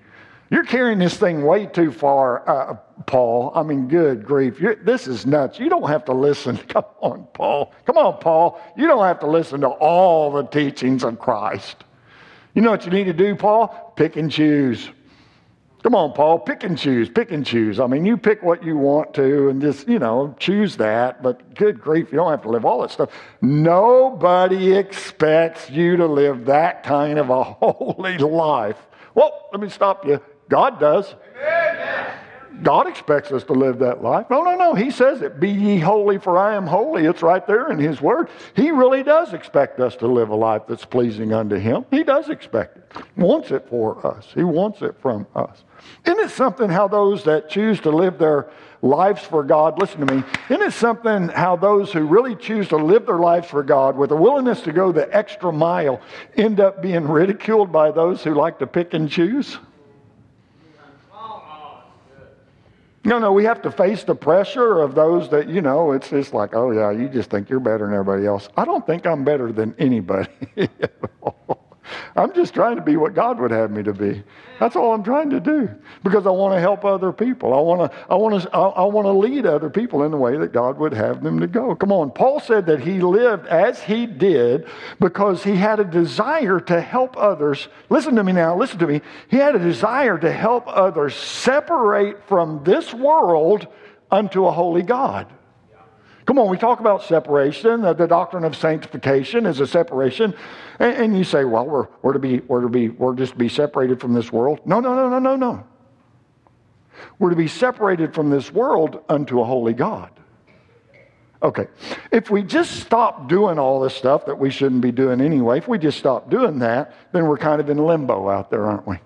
You're 0.50 0.64
carrying 0.64 0.98
this 0.98 1.16
thing 1.16 1.44
way 1.44 1.66
too 1.66 1.92
far, 1.92 2.42
uh, 2.48 2.74
Paul. 3.06 3.52
I 3.54 3.62
mean, 3.62 3.86
good 3.86 4.24
grief. 4.24 4.58
You're, 4.58 4.74
this 4.74 5.06
is 5.06 5.24
nuts. 5.24 5.60
You 5.60 5.68
don't 5.68 5.88
have 5.88 6.04
to 6.06 6.12
listen. 6.12 6.56
Come 6.68 6.86
on, 7.02 7.28
Paul. 7.34 7.72
Come 7.86 7.98
on, 7.98 8.18
Paul. 8.18 8.60
You 8.76 8.88
don't 8.88 9.04
have 9.04 9.20
to 9.20 9.28
listen 9.28 9.60
to 9.60 9.68
all 9.68 10.32
the 10.32 10.42
teachings 10.42 11.04
of 11.04 11.20
Christ. 11.20 11.84
You 12.52 12.62
know 12.62 12.72
what 12.72 12.84
you 12.84 12.90
need 12.90 13.04
to 13.04 13.12
do, 13.12 13.36
Paul? 13.36 13.92
Pick 13.94 14.16
and 14.16 14.28
choose. 14.28 14.90
Come 15.82 15.96
on, 15.96 16.12
Paul, 16.12 16.38
pick 16.38 16.62
and 16.62 16.78
choose, 16.78 17.08
pick 17.08 17.32
and 17.32 17.44
choose. 17.44 17.80
I 17.80 17.88
mean, 17.88 18.06
you 18.06 18.16
pick 18.16 18.40
what 18.40 18.62
you 18.62 18.76
want 18.76 19.14
to 19.14 19.48
and 19.48 19.60
just, 19.60 19.88
you 19.88 19.98
know, 19.98 20.34
choose 20.38 20.76
that. 20.76 21.24
But 21.24 21.56
good 21.56 21.80
grief, 21.80 22.12
you 22.12 22.18
don't 22.18 22.30
have 22.30 22.42
to 22.42 22.50
live 22.50 22.64
all 22.64 22.82
that 22.82 22.92
stuff. 22.92 23.10
Nobody 23.40 24.74
expects 24.74 25.68
you 25.70 25.96
to 25.96 26.06
live 26.06 26.44
that 26.44 26.84
kind 26.84 27.18
of 27.18 27.30
a 27.30 27.42
holy 27.60 28.16
life. 28.16 28.78
Well, 29.16 29.48
let 29.50 29.60
me 29.60 29.68
stop 29.68 30.06
you. 30.06 30.20
God 30.48 30.78
does. 30.78 31.14
Amen. 31.36 32.12
God 32.62 32.86
expects 32.86 33.32
us 33.32 33.44
to 33.44 33.52
live 33.52 33.78
that 33.80 34.02
life. 34.02 34.26
No, 34.30 34.42
no, 34.42 34.56
no. 34.56 34.74
He 34.74 34.90
says 34.90 35.22
it. 35.22 35.40
Be 35.40 35.50
ye 35.50 35.78
holy, 35.78 36.18
for 36.18 36.38
I 36.38 36.54
am 36.54 36.66
holy. 36.66 37.06
It's 37.06 37.22
right 37.22 37.46
there 37.46 37.70
in 37.70 37.78
His 37.78 38.00
Word. 38.00 38.28
He 38.54 38.70
really 38.70 39.02
does 39.02 39.32
expect 39.32 39.80
us 39.80 39.96
to 39.96 40.06
live 40.06 40.28
a 40.30 40.34
life 40.34 40.62
that's 40.68 40.84
pleasing 40.84 41.32
unto 41.32 41.56
Him. 41.56 41.84
He 41.90 42.02
does 42.02 42.28
expect 42.28 42.76
it. 42.76 43.02
He 43.16 43.22
wants 43.22 43.50
it 43.50 43.68
for 43.68 44.06
us. 44.06 44.28
He 44.34 44.44
wants 44.44 44.82
it 44.82 44.94
from 45.00 45.26
us. 45.34 45.64
Isn't 46.04 46.20
it 46.20 46.30
something 46.30 46.68
how 46.68 46.88
those 46.88 47.24
that 47.24 47.48
choose 47.48 47.80
to 47.80 47.90
live 47.90 48.18
their 48.18 48.50
lives 48.82 49.22
for 49.22 49.44
God, 49.44 49.78
listen 49.78 50.04
to 50.04 50.14
me, 50.14 50.24
isn't 50.50 50.62
it 50.62 50.72
something 50.72 51.28
how 51.28 51.56
those 51.56 51.92
who 51.92 52.04
really 52.04 52.34
choose 52.34 52.68
to 52.68 52.76
live 52.76 53.06
their 53.06 53.18
lives 53.18 53.48
for 53.48 53.62
God 53.62 53.96
with 53.96 54.10
a 54.10 54.16
willingness 54.16 54.60
to 54.62 54.72
go 54.72 54.90
the 54.90 55.14
extra 55.16 55.52
mile 55.52 56.00
end 56.36 56.60
up 56.60 56.82
being 56.82 57.06
ridiculed 57.06 57.70
by 57.70 57.92
those 57.92 58.24
who 58.24 58.34
like 58.34 58.58
to 58.58 58.66
pick 58.66 58.92
and 58.92 59.08
choose? 59.08 59.58
No, 63.04 63.18
no, 63.18 63.32
we 63.32 63.44
have 63.44 63.60
to 63.62 63.70
face 63.72 64.04
the 64.04 64.14
pressure 64.14 64.78
of 64.78 64.94
those 64.94 65.28
that, 65.30 65.48
you 65.48 65.60
know, 65.60 65.90
it's 65.92 66.10
just 66.10 66.32
like, 66.32 66.54
oh, 66.54 66.70
yeah, 66.70 66.92
you 66.92 67.08
just 67.08 67.30
think 67.30 67.50
you're 67.50 67.58
better 67.58 67.86
than 67.86 67.94
everybody 67.94 68.26
else. 68.26 68.48
I 68.56 68.64
don't 68.64 68.86
think 68.86 69.06
I'm 69.06 69.24
better 69.24 69.50
than 69.52 69.74
anybody. 69.78 70.28
I'm 72.16 72.32
just 72.34 72.54
trying 72.54 72.76
to 72.76 72.82
be 72.82 72.96
what 72.96 73.14
God 73.14 73.40
would 73.40 73.50
have 73.50 73.70
me 73.70 73.82
to 73.82 73.92
be. 73.92 74.22
That's 74.60 74.76
all 74.76 74.94
I'm 74.94 75.02
trying 75.02 75.30
to 75.30 75.40
do 75.40 75.68
because 76.04 76.26
I 76.26 76.30
want 76.30 76.54
to 76.54 76.60
help 76.60 76.84
other 76.84 77.12
people. 77.12 77.52
I 77.52 77.60
want 77.60 77.90
to, 77.90 77.98
I 78.08 78.14
want 78.14 78.42
to, 78.42 78.50
I 78.54 78.84
want 78.84 79.06
to 79.06 79.12
lead 79.12 79.46
other 79.46 79.70
people 79.70 80.04
in 80.04 80.10
the 80.10 80.16
way 80.16 80.36
that 80.36 80.52
God 80.52 80.78
would 80.78 80.92
have 80.92 81.22
them 81.22 81.40
to 81.40 81.46
go. 81.46 81.74
Come 81.74 81.90
on. 81.90 82.10
Paul 82.10 82.38
said 82.38 82.66
that 82.66 82.80
he 82.80 83.00
lived 83.00 83.46
as 83.46 83.82
he 83.82 84.06
did 84.06 84.68
because 85.00 85.42
he 85.42 85.56
had 85.56 85.80
a 85.80 85.84
desire 85.84 86.60
to 86.60 86.80
help 86.80 87.16
others. 87.16 87.68
Listen 87.88 88.14
to 88.16 88.24
me 88.24 88.32
now. 88.32 88.56
Listen 88.56 88.78
to 88.78 88.86
me. 88.86 89.00
He 89.28 89.36
had 89.36 89.56
a 89.56 89.58
desire 89.58 90.18
to 90.18 90.32
help 90.32 90.64
others 90.68 91.16
separate 91.16 92.28
from 92.28 92.62
this 92.64 92.94
world 92.94 93.66
unto 94.10 94.46
a 94.46 94.52
holy 94.52 94.82
God. 94.82 95.26
Come 96.26 96.38
on, 96.38 96.48
we 96.48 96.56
talk 96.56 96.80
about 96.80 97.02
separation. 97.02 97.82
The, 97.82 97.94
the 97.94 98.06
doctrine 98.06 98.44
of 98.44 98.56
sanctification 98.56 99.44
is 99.44 99.60
a 99.60 99.66
separation. 99.66 100.34
And, 100.78 100.96
and, 100.96 101.18
you 101.18 101.24
say, 101.24 101.44
well, 101.44 101.66
we're, 101.66 101.88
we're, 102.02 102.12
to 102.12 102.18
be, 102.18 102.40
we're, 102.40 102.60
to 102.60 102.68
be, 102.68 102.90
we're 102.90 103.14
just 103.14 103.32
to 103.32 103.38
be 103.38 103.48
separated 103.48 104.00
from 104.00 104.14
this 104.14 104.32
world. 104.32 104.60
No, 104.64 104.80
no, 104.80 104.94
no, 104.94 105.08
no, 105.08 105.18
no, 105.18 105.36
no. 105.36 105.66
We're 107.18 107.30
to 107.30 107.36
be 107.36 107.48
separated 107.48 108.14
from 108.14 108.30
this 108.30 108.52
world 108.52 109.02
unto 109.08 109.40
a 109.40 109.44
holy 109.44 109.72
God. 109.72 110.10
Okay, 111.42 111.66
if 112.12 112.30
we 112.30 112.44
just 112.44 112.80
stop 112.80 113.28
doing 113.28 113.58
all 113.58 113.80
this 113.80 113.94
stuff 113.94 114.26
that 114.26 114.38
we 114.38 114.48
shouldn't 114.48 114.80
be 114.80 114.92
doing 114.92 115.20
anyway, 115.20 115.58
if 115.58 115.66
we 115.66 115.76
just 115.76 115.98
stop 115.98 116.30
doing 116.30 116.60
that, 116.60 116.94
then 117.10 117.26
we're 117.26 117.36
kind 117.36 117.60
of 117.60 117.68
in 117.68 117.78
limbo 117.78 118.30
out 118.30 118.48
there, 118.48 118.64
aren't 118.64 118.86
we? 118.86 118.96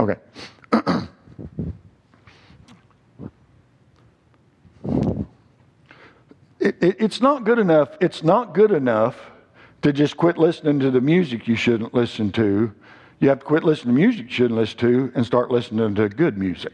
Okay. 0.00 0.16
it, 6.62 6.82
it, 6.82 6.96
it's 6.98 7.20
not 7.20 7.44
good 7.44 7.58
enough. 7.58 7.90
It's 8.00 8.22
not 8.22 8.54
good 8.54 8.70
enough 8.70 9.16
to 9.82 9.92
just 9.92 10.16
quit 10.16 10.38
listening 10.38 10.78
to 10.80 10.90
the 10.90 11.00
music 11.00 11.48
you 11.48 11.56
shouldn't 11.56 11.92
listen 11.92 12.30
to. 12.32 12.72
You 13.18 13.28
have 13.28 13.40
to 13.40 13.44
quit 13.44 13.64
listening 13.64 13.94
to 13.94 14.00
music 14.00 14.26
you 14.26 14.32
shouldn't 14.32 14.58
listen 14.58 14.78
to 14.78 15.12
and 15.14 15.26
start 15.26 15.50
listening 15.50 15.94
to 15.96 16.08
good 16.08 16.38
music. 16.38 16.72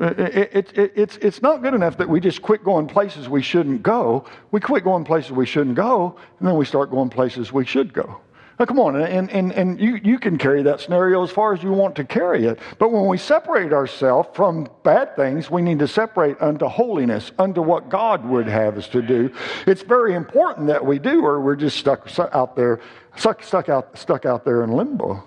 Uh, 0.00 0.06
it, 0.18 0.72
it, 0.76 0.92
it's, 0.96 1.16
it's 1.18 1.40
not 1.40 1.62
good 1.62 1.72
enough 1.72 1.96
that 1.98 2.08
we 2.08 2.18
just 2.18 2.42
quit 2.42 2.64
going 2.64 2.86
places 2.86 3.28
we 3.28 3.40
shouldn't 3.40 3.82
go. 3.82 4.24
We 4.50 4.60
quit 4.60 4.82
going 4.82 5.04
places 5.04 5.30
we 5.30 5.46
shouldn't 5.46 5.76
go, 5.76 6.16
and 6.38 6.48
then 6.48 6.56
we 6.56 6.64
start 6.64 6.90
going 6.90 7.10
places 7.10 7.52
we 7.52 7.64
should 7.64 7.92
go. 7.92 8.20
Now, 8.58 8.66
come 8.66 8.78
on, 8.78 8.94
and, 8.94 9.30
and, 9.30 9.52
and 9.52 9.80
you, 9.80 9.96
you 9.96 10.18
can 10.18 10.38
carry 10.38 10.62
that 10.62 10.80
scenario 10.80 11.24
as 11.24 11.30
far 11.30 11.52
as 11.54 11.62
you 11.62 11.72
want 11.72 11.96
to 11.96 12.04
carry 12.04 12.46
it. 12.46 12.60
But 12.78 12.92
when 12.92 13.06
we 13.06 13.18
separate 13.18 13.72
ourselves 13.72 14.28
from 14.32 14.68
bad 14.84 15.16
things, 15.16 15.50
we 15.50 15.60
need 15.60 15.80
to 15.80 15.88
separate 15.88 16.40
unto 16.40 16.66
holiness, 16.66 17.32
unto 17.38 17.62
what 17.62 17.88
God 17.88 18.24
would 18.24 18.46
have 18.46 18.78
us 18.78 18.86
to 18.88 19.02
do. 19.02 19.32
It's 19.66 19.82
very 19.82 20.14
important 20.14 20.68
that 20.68 20.84
we 20.84 21.00
do, 21.00 21.24
or 21.24 21.40
we're 21.40 21.56
just 21.56 21.78
stuck 21.78 22.08
out 22.32 22.54
there, 22.54 22.80
stuck, 23.16 23.42
stuck, 23.42 23.68
out, 23.68 23.98
stuck 23.98 24.24
out 24.24 24.44
there 24.44 24.62
in 24.62 24.70
limbo. 24.70 25.24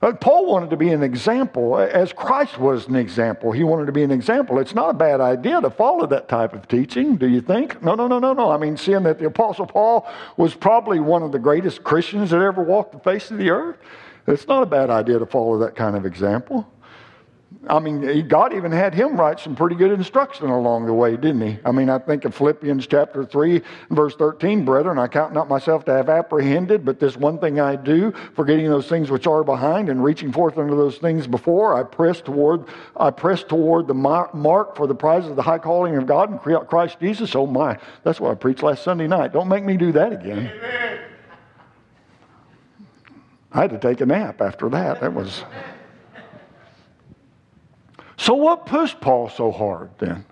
Paul 0.00 0.46
wanted 0.46 0.70
to 0.70 0.78
be 0.78 0.90
an 0.90 1.02
example, 1.02 1.76
as 1.76 2.10
Christ 2.14 2.58
was 2.58 2.86
an 2.86 2.96
example. 2.96 3.52
He 3.52 3.64
wanted 3.64 3.84
to 3.84 3.92
be 3.92 4.02
an 4.02 4.10
example. 4.10 4.58
It's 4.58 4.74
not 4.74 4.88
a 4.88 4.94
bad 4.94 5.20
idea 5.20 5.60
to 5.60 5.68
follow 5.68 6.06
that 6.06 6.26
type 6.26 6.54
of 6.54 6.66
teaching, 6.68 7.16
do 7.16 7.28
you 7.28 7.42
think? 7.42 7.82
No, 7.82 7.94
no, 7.94 8.06
no, 8.08 8.18
no, 8.18 8.32
no. 8.32 8.50
I 8.50 8.56
mean, 8.56 8.78
seeing 8.78 9.02
that 9.02 9.18
the 9.18 9.26
Apostle 9.26 9.66
Paul 9.66 10.08
was 10.38 10.54
probably 10.54 11.00
one 11.00 11.22
of 11.22 11.32
the 11.32 11.38
greatest 11.38 11.84
Christians 11.84 12.30
that 12.30 12.40
ever 12.40 12.62
walked 12.62 12.92
the 12.92 12.98
face 12.98 13.30
of 13.30 13.36
the 13.36 13.50
earth, 13.50 13.76
it's 14.26 14.46
not 14.46 14.62
a 14.62 14.66
bad 14.66 14.88
idea 14.88 15.18
to 15.18 15.26
follow 15.26 15.58
that 15.58 15.76
kind 15.76 15.94
of 15.94 16.06
example. 16.06 16.66
I 17.68 17.78
mean, 17.78 18.26
God 18.26 18.54
even 18.54 18.72
had 18.72 18.94
him 18.94 19.16
write 19.16 19.38
some 19.38 19.54
pretty 19.54 19.76
good 19.76 19.92
instruction 19.92 20.46
along 20.46 20.86
the 20.86 20.94
way, 20.94 21.16
didn't 21.16 21.42
he? 21.42 21.58
I 21.64 21.72
mean, 21.72 21.90
I 21.90 21.98
think 21.98 22.24
of 22.24 22.34
Philippians 22.34 22.86
chapter 22.86 23.24
3, 23.24 23.60
verse 23.90 24.14
13, 24.16 24.64
brethren, 24.64 24.98
I 24.98 25.08
count 25.08 25.34
not 25.34 25.48
myself 25.48 25.84
to 25.84 25.92
have 25.92 26.08
apprehended, 26.08 26.84
but 26.84 26.98
this 27.00 27.16
one 27.16 27.38
thing 27.38 27.60
I 27.60 27.76
do, 27.76 28.12
forgetting 28.34 28.68
those 28.68 28.88
things 28.88 29.10
which 29.10 29.26
are 29.26 29.44
behind 29.44 29.88
and 29.88 30.02
reaching 30.02 30.32
forth 30.32 30.58
unto 30.58 30.74
those 30.74 30.98
things 30.98 31.26
before, 31.26 31.74
I 31.74 31.82
press 31.82 32.20
toward, 32.20 32.64
I 32.96 33.10
press 33.10 33.44
toward 33.44 33.88
the 33.88 33.94
mark 33.94 34.76
for 34.76 34.86
the 34.86 34.94
prize 34.94 35.26
of 35.26 35.36
the 35.36 35.42
high 35.42 35.58
calling 35.58 35.96
of 35.96 36.06
God 36.06 36.32
in 36.32 36.38
Christ 36.66 36.98
Jesus. 36.98 37.34
Oh 37.34 37.46
my, 37.46 37.78
that's 38.04 38.20
what 38.20 38.30
I 38.30 38.34
preached 38.36 38.62
last 38.62 38.84
Sunday 38.84 39.06
night. 39.06 39.32
Don't 39.32 39.48
make 39.48 39.64
me 39.64 39.76
do 39.76 39.92
that 39.92 40.12
again. 40.12 40.50
Amen. 40.56 41.00
I 43.52 43.60
had 43.62 43.70
to 43.70 43.78
take 43.78 44.00
a 44.00 44.06
nap 44.06 44.40
after 44.40 44.68
that. 44.70 45.00
That 45.00 45.12
was. 45.12 45.44
So, 48.20 48.34
what 48.34 48.66
pushed 48.66 49.00
Paul 49.00 49.30
so 49.30 49.50
hard 49.50 49.88
then? 49.98 50.26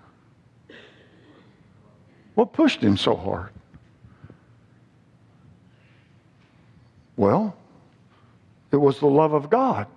What 2.35 2.53
pushed 2.53 2.81
him 2.81 2.97
so 2.97 3.15
hard? 3.15 3.49
Well, 7.17 7.55
it 8.71 8.75
was 8.75 8.99
the 8.99 9.07
love 9.07 9.33
of 9.33 9.49
God. 9.49 9.87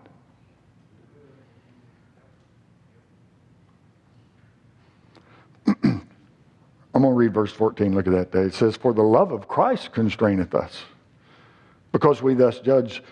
I'm 5.67 6.07
going 6.95 7.05
to 7.05 7.11
read 7.11 7.35
verse 7.35 7.53
14. 7.53 7.95
Look 7.95 8.07
at 8.07 8.15
that 8.15 8.33
day. 8.33 8.45
It 8.45 8.55
says, 8.55 8.75
For 8.75 8.95
the 8.95 9.03
love 9.03 9.33
of 9.33 9.49
Christ 9.49 9.93
constraineth 9.93 10.55
us, 10.55 10.83
because 11.93 12.23
we 12.23 12.33
thus 12.33 12.59
judge 12.61 13.03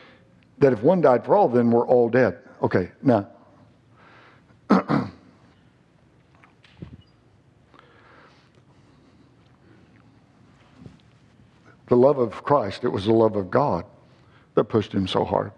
that 0.57 0.73
if 0.73 0.83
one 0.83 1.03
died 1.03 1.27
for 1.27 1.37
all, 1.37 1.51
then 1.51 1.71
we're 1.71 1.87
all 1.87 2.09
dead. 2.09 2.38
Okay, 2.62 2.93
now, 3.03 3.29
the 11.89 11.97
love 11.97 12.19
of 12.19 12.43
Christ, 12.45 12.85
it 12.85 12.89
was 12.89 13.07
the 13.07 13.13
love 13.13 13.37
of 13.37 13.51
God 13.51 13.85
that 14.55 14.65
pushed 14.65 14.93
him 14.93 15.07
so 15.07 15.25
hard. 15.25 15.53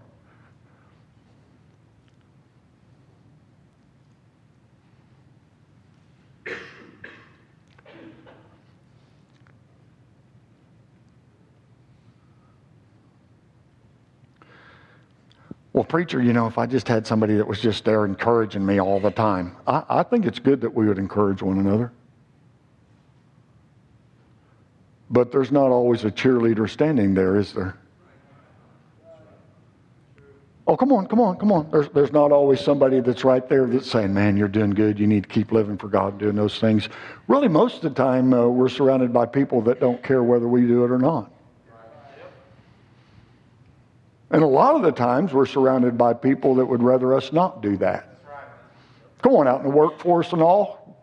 Well, 15.73 15.85
preacher, 15.85 16.23
you 16.23 16.35
know, 16.35 16.47
if 16.47 16.59
I 16.59 16.67
just 16.67 16.87
had 16.87 17.07
somebody 17.07 17.37
that 17.37 17.47
was 17.47 17.61
just 17.61 17.85
there 17.85 18.05
encouraging 18.05 18.65
me 18.65 18.79
all 18.79 19.01
the 19.01 19.11
time, 19.11 19.57
I, 19.67 19.83
I 19.89 20.03
think 20.03 20.27
it's 20.27 20.39
good 20.39 20.61
that 20.61 20.75
we 20.75 20.87
would 20.87 20.99
encourage 20.99 21.41
one 21.43 21.59
another. 21.59 21.93
But 25.11 25.33
there's 25.33 25.51
not 25.51 25.71
always 25.71 26.05
a 26.05 26.11
cheerleader 26.11 26.69
standing 26.69 27.15
there, 27.15 27.37
is 27.37 27.53
there? 27.53 27.77
Oh, 30.67 30.77
come 30.77 30.93
on, 30.93 31.07
come 31.07 31.21
on, 31.21 31.37
come 31.37 31.51
on. 31.51 31.71
There's, 31.71 31.89
there's 31.89 32.13
not 32.13 32.33
always 32.33 32.61
somebody 32.61 33.01
that's 33.01 33.25
right 33.25 33.47
there 33.49 33.67
that's 33.67 33.91
saying, 33.91 34.15
man, 34.15 34.37
you're 34.37 34.49
doing 34.49 34.71
good. 34.71 34.99
You 34.99 35.07
need 35.07 35.25
to 35.25 35.29
keep 35.29 35.53
living 35.53 35.77
for 35.77 35.89
God, 35.89 36.19
doing 36.19 36.37
those 36.37 36.59
things. 36.61 36.89
Really, 37.29 37.49
most 37.49 37.77
of 37.77 37.83
the 37.83 37.91
time, 37.91 38.33
uh, 38.33 38.47
we're 38.47 38.69
surrounded 38.69 39.13
by 39.13 39.27
people 39.27 39.61
that 39.63 39.81
don't 39.81 40.03
care 40.03 40.23
whether 40.23 40.47
we 40.47 40.63
do 40.63 40.85
it 40.85 40.91
or 40.91 40.99
not. 40.99 41.33
And 44.33 44.43
a 44.43 44.47
lot 44.47 44.75
of 44.75 44.83
the 44.83 44.93
times 44.93 45.35
we're 45.35 45.47
surrounded 45.47 45.99
by 45.99 46.15
people 46.15 46.55
that 46.55 46.65
would 46.65 46.83
rather 46.83 47.15
us 47.15 47.33
not 47.33 47.61
do 47.61 47.77
that. 47.77 48.09
Going 49.21 49.47
out 49.47 49.59
in 49.59 49.65
the 49.65 49.77
workforce 49.77 50.33
and 50.33 50.43
all. 50.43 50.97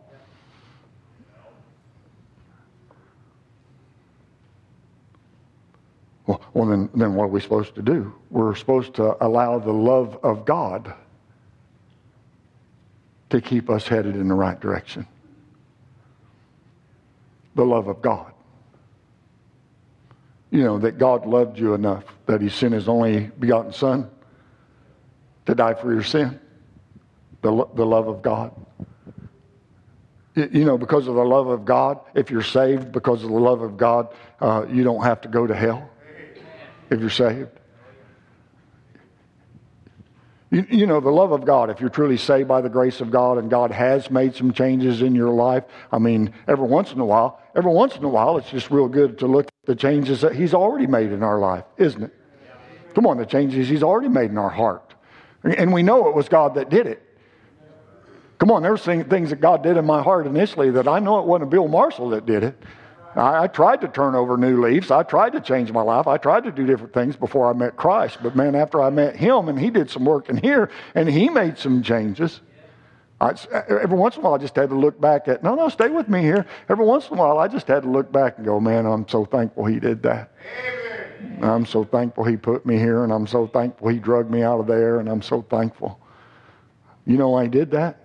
Well, 6.25 6.41
well 6.53 6.65
then, 6.65 6.89
then 6.95 7.13
what 7.13 7.25
are 7.25 7.27
we 7.27 7.39
supposed 7.39 7.75
to 7.75 7.83
do? 7.83 8.13
We're 8.31 8.55
supposed 8.55 8.95
to 8.95 9.23
allow 9.23 9.59
the 9.59 9.71
love 9.71 10.19
of 10.23 10.43
God 10.43 10.93
to 13.29 13.39
keep 13.39 13.69
us 13.69 13.87
headed 13.87 14.15
in 14.15 14.27
the 14.27 14.33
right 14.33 14.59
direction. 14.59 15.05
The 17.53 17.63
love 17.63 17.87
of 17.87 18.01
God 18.01 18.33
you 20.51 20.63
know, 20.63 20.79
that 20.79 20.97
God 20.97 21.25
loved 21.25 21.59
you 21.59 21.73
enough 21.73 22.03
that 22.25 22.41
he 22.41 22.49
sent 22.49 22.73
his 22.73 22.87
only 22.87 23.31
begotten 23.39 23.71
son 23.71 24.09
to 25.45 25.55
die 25.55 25.73
for 25.73 25.93
your 25.93 26.03
sin. 26.03 26.39
The, 27.41 27.51
the 27.75 27.85
love 27.85 28.07
of 28.07 28.21
God. 28.21 28.53
You 30.35 30.65
know, 30.65 30.77
because 30.77 31.07
of 31.07 31.15
the 31.15 31.23
love 31.23 31.47
of 31.47 31.65
God, 31.65 31.99
if 32.13 32.31
you're 32.31 32.43
saved 32.43 32.91
because 32.91 33.23
of 33.23 33.29
the 33.29 33.39
love 33.39 33.61
of 33.61 33.77
God, 33.77 34.13
uh, 34.39 34.65
you 34.69 34.83
don't 34.83 35.03
have 35.03 35.21
to 35.21 35.27
go 35.27 35.47
to 35.47 35.55
hell 35.55 35.89
if 36.89 36.99
you're 36.99 37.09
saved. 37.09 37.49
You, 40.51 40.65
you, 40.69 40.87
know, 40.87 40.99
the 40.99 41.11
love 41.11 41.31
of 41.31 41.45
God, 41.45 41.69
if 41.69 41.79
you're 41.79 41.91
truly 41.91 42.17
saved 42.17 42.47
by 42.47 42.61
the 42.61 42.69
grace 42.69 43.01
of 43.01 43.11
God 43.11 43.37
and 43.37 43.51
God 43.51 43.69
has 43.71 44.09
made 44.09 44.35
some 44.35 44.51
changes 44.51 45.03
in 45.03 45.13
your 45.13 45.29
life, 45.29 45.63
I 45.91 45.99
mean, 45.99 46.33
every 46.47 46.67
once 46.67 46.91
in 46.91 46.99
a 46.99 47.05
while, 47.05 47.39
every 47.55 47.71
once 47.71 47.95
in 47.95 48.03
a 48.03 48.09
while, 48.09 48.37
it's 48.37 48.49
just 48.49 48.71
real 48.71 48.87
good 48.87 49.19
to 49.19 49.27
look 49.27 49.45
at 49.45 49.67
the 49.67 49.75
changes 49.75 50.21
that 50.21 50.35
He's 50.35 50.55
already 50.55 50.87
made 50.87 51.11
in 51.11 51.21
our 51.21 51.37
life, 51.37 51.65
isn't 51.77 52.01
it? 52.01 52.13
Come 52.95 53.05
on, 53.05 53.17
the 53.17 53.25
changes 53.25 53.69
He's 53.69 53.83
already 53.83 54.09
made 54.09 54.31
in 54.31 54.39
our 54.39 54.49
heart. 54.49 54.95
And 55.43 55.71
we 55.71 55.83
know 55.83 56.09
it 56.09 56.15
was 56.15 56.27
God 56.27 56.55
that 56.55 56.69
did 56.69 56.87
it. 56.87 57.03
Come 58.39 58.51
on, 58.51 58.63
there 58.63 58.71
were 58.71 58.77
things 58.77 59.29
that 59.29 59.41
God 59.41 59.61
did 59.63 59.77
in 59.77 59.85
my 59.85 60.01
heart 60.01 60.25
initially 60.25 60.71
that 60.71 60.87
I 60.87 60.99
know 60.99 61.19
it 61.19 61.25
wasn't 61.25 61.51
Bill 61.51 61.67
Marshall 61.67 62.09
that 62.09 62.25
did 62.25 62.43
it. 62.43 62.57
I, 63.19 63.43
I, 63.43 63.47
tried 63.47 63.81
to 63.81 63.87
turn 63.87 64.15
over 64.15 64.37
new 64.37 64.63
leaves. 64.63 64.91
I 64.91 65.03
tried 65.03 65.33
to 65.33 65.41
change 65.41 65.71
my 65.71 65.81
life. 65.81 66.07
I 66.07 66.17
tried 66.17 66.45
to 66.45 66.51
do 66.51 66.65
different 66.65 66.93
things 66.93 67.15
before 67.15 67.49
I 67.49 67.53
met 67.53 67.75
Christ. 67.75 68.19
But 68.23 68.35
man, 68.35 68.55
after 68.55 68.81
I 68.81 68.89
met 68.89 69.15
Him 69.15 69.49
and 69.49 69.59
He 69.59 69.69
did 69.69 69.89
some 69.89 70.05
work 70.05 70.29
in 70.29 70.37
here 70.37 70.69
and 70.95 71.09
He 71.09 71.29
made 71.29 71.57
some 71.57 71.83
changes, 71.83 72.39
I, 73.19 73.35
every 73.67 73.97
once 73.97 74.15
in 74.15 74.21
a 74.21 74.23
while 74.23 74.35
I 74.35 74.37
just 74.37 74.55
had 74.55 74.69
to 74.69 74.75
look 74.75 74.99
back 75.01 75.27
at, 75.27 75.43
no, 75.43 75.55
no, 75.55 75.67
stay 75.67 75.89
with 75.89 76.07
me 76.07 76.21
here. 76.21 76.45
Every 76.69 76.85
once 76.85 77.09
in 77.09 77.17
a 77.17 77.19
while 77.19 77.37
I 77.37 77.49
just 77.49 77.67
had 77.67 77.83
to 77.83 77.89
look 77.89 78.11
back 78.11 78.37
and 78.37 78.45
go, 78.45 78.59
man, 78.59 78.85
I'm 78.85 79.07
so 79.07 79.25
thankful 79.25 79.65
He 79.65 79.79
did 79.79 80.01
that. 80.03 80.31
Amen. 81.21 81.43
I'm 81.43 81.65
so 81.65 81.83
thankful 81.83 82.23
He 82.23 82.37
put 82.37 82.65
me 82.65 82.77
here 82.77 83.03
and 83.03 83.11
I'm 83.11 83.27
so 83.27 83.47
thankful 83.47 83.89
He 83.89 83.99
drugged 83.99 84.31
me 84.31 84.43
out 84.43 84.61
of 84.61 84.67
there 84.67 84.99
and 85.01 85.09
I'm 85.09 85.21
so 85.21 85.41
thankful. 85.41 85.99
You 87.05 87.17
know 87.17 87.29
why 87.29 87.43
He 87.43 87.49
did 87.49 87.71
that? 87.71 87.99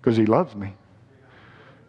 Because 0.00 0.16
He 0.16 0.24
loves 0.24 0.54
me. 0.54 0.74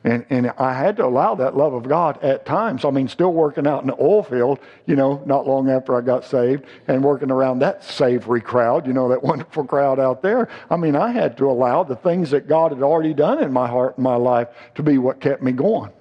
And, 0.05 0.23
and 0.29 0.53
I 0.59 0.73
had 0.73 0.97
to 0.97 1.05
allow 1.05 1.33
that 1.33 1.57
love 1.57 1.73
of 1.73 1.89
God 1.89 2.23
at 2.23 2.45
times. 2.45 2.85
I 2.85 2.91
mean, 2.91 3.07
still 3.07 3.33
working 3.33 3.65
out 3.65 3.81
in 3.81 3.87
the 3.87 3.95
oil 3.99 4.21
field, 4.21 4.59
you 4.85 4.95
know, 4.95 5.23
not 5.25 5.47
long 5.47 5.67
after 5.67 5.97
I 5.97 6.01
got 6.01 6.23
saved, 6.23 6.65
and 6.87 7.03
working 7.03 7.31
around 7.31 7.57
that 7.59 7.83
savory 7.83 8.39
crowd, 8.39 8.85
you 8.85 8.93
know, 8.93 9.09
that 9.09 9.23
wonderful 9.23 9.65
crowd 9.65 9.99
out 9.99 10.21
there. 10.21 10.47
I 10.69 10.77
mean, 10.77 10.95
I 10.95 11.11
had 11.11 11.35
to 11.37 11.49
allow 11.49 11.83
the 11.83 11.95
things 11.95 12.29
that 12.29 12.47
God 12.47 12.71
had 12.71 12.83
already 12.83 13.15
done 13.15 13.41
in 13.41 13.51
my 13.51 13.67
heart 13.67 13.97
and 13.97 14.03
my 14.03 14.15
life 14.15 14.49
to 14.75 14.83
be 14.83 14.99
what 14.99 15.19
kept 15.19 15.41
me 15.41 15.51
going. 15.51 15.91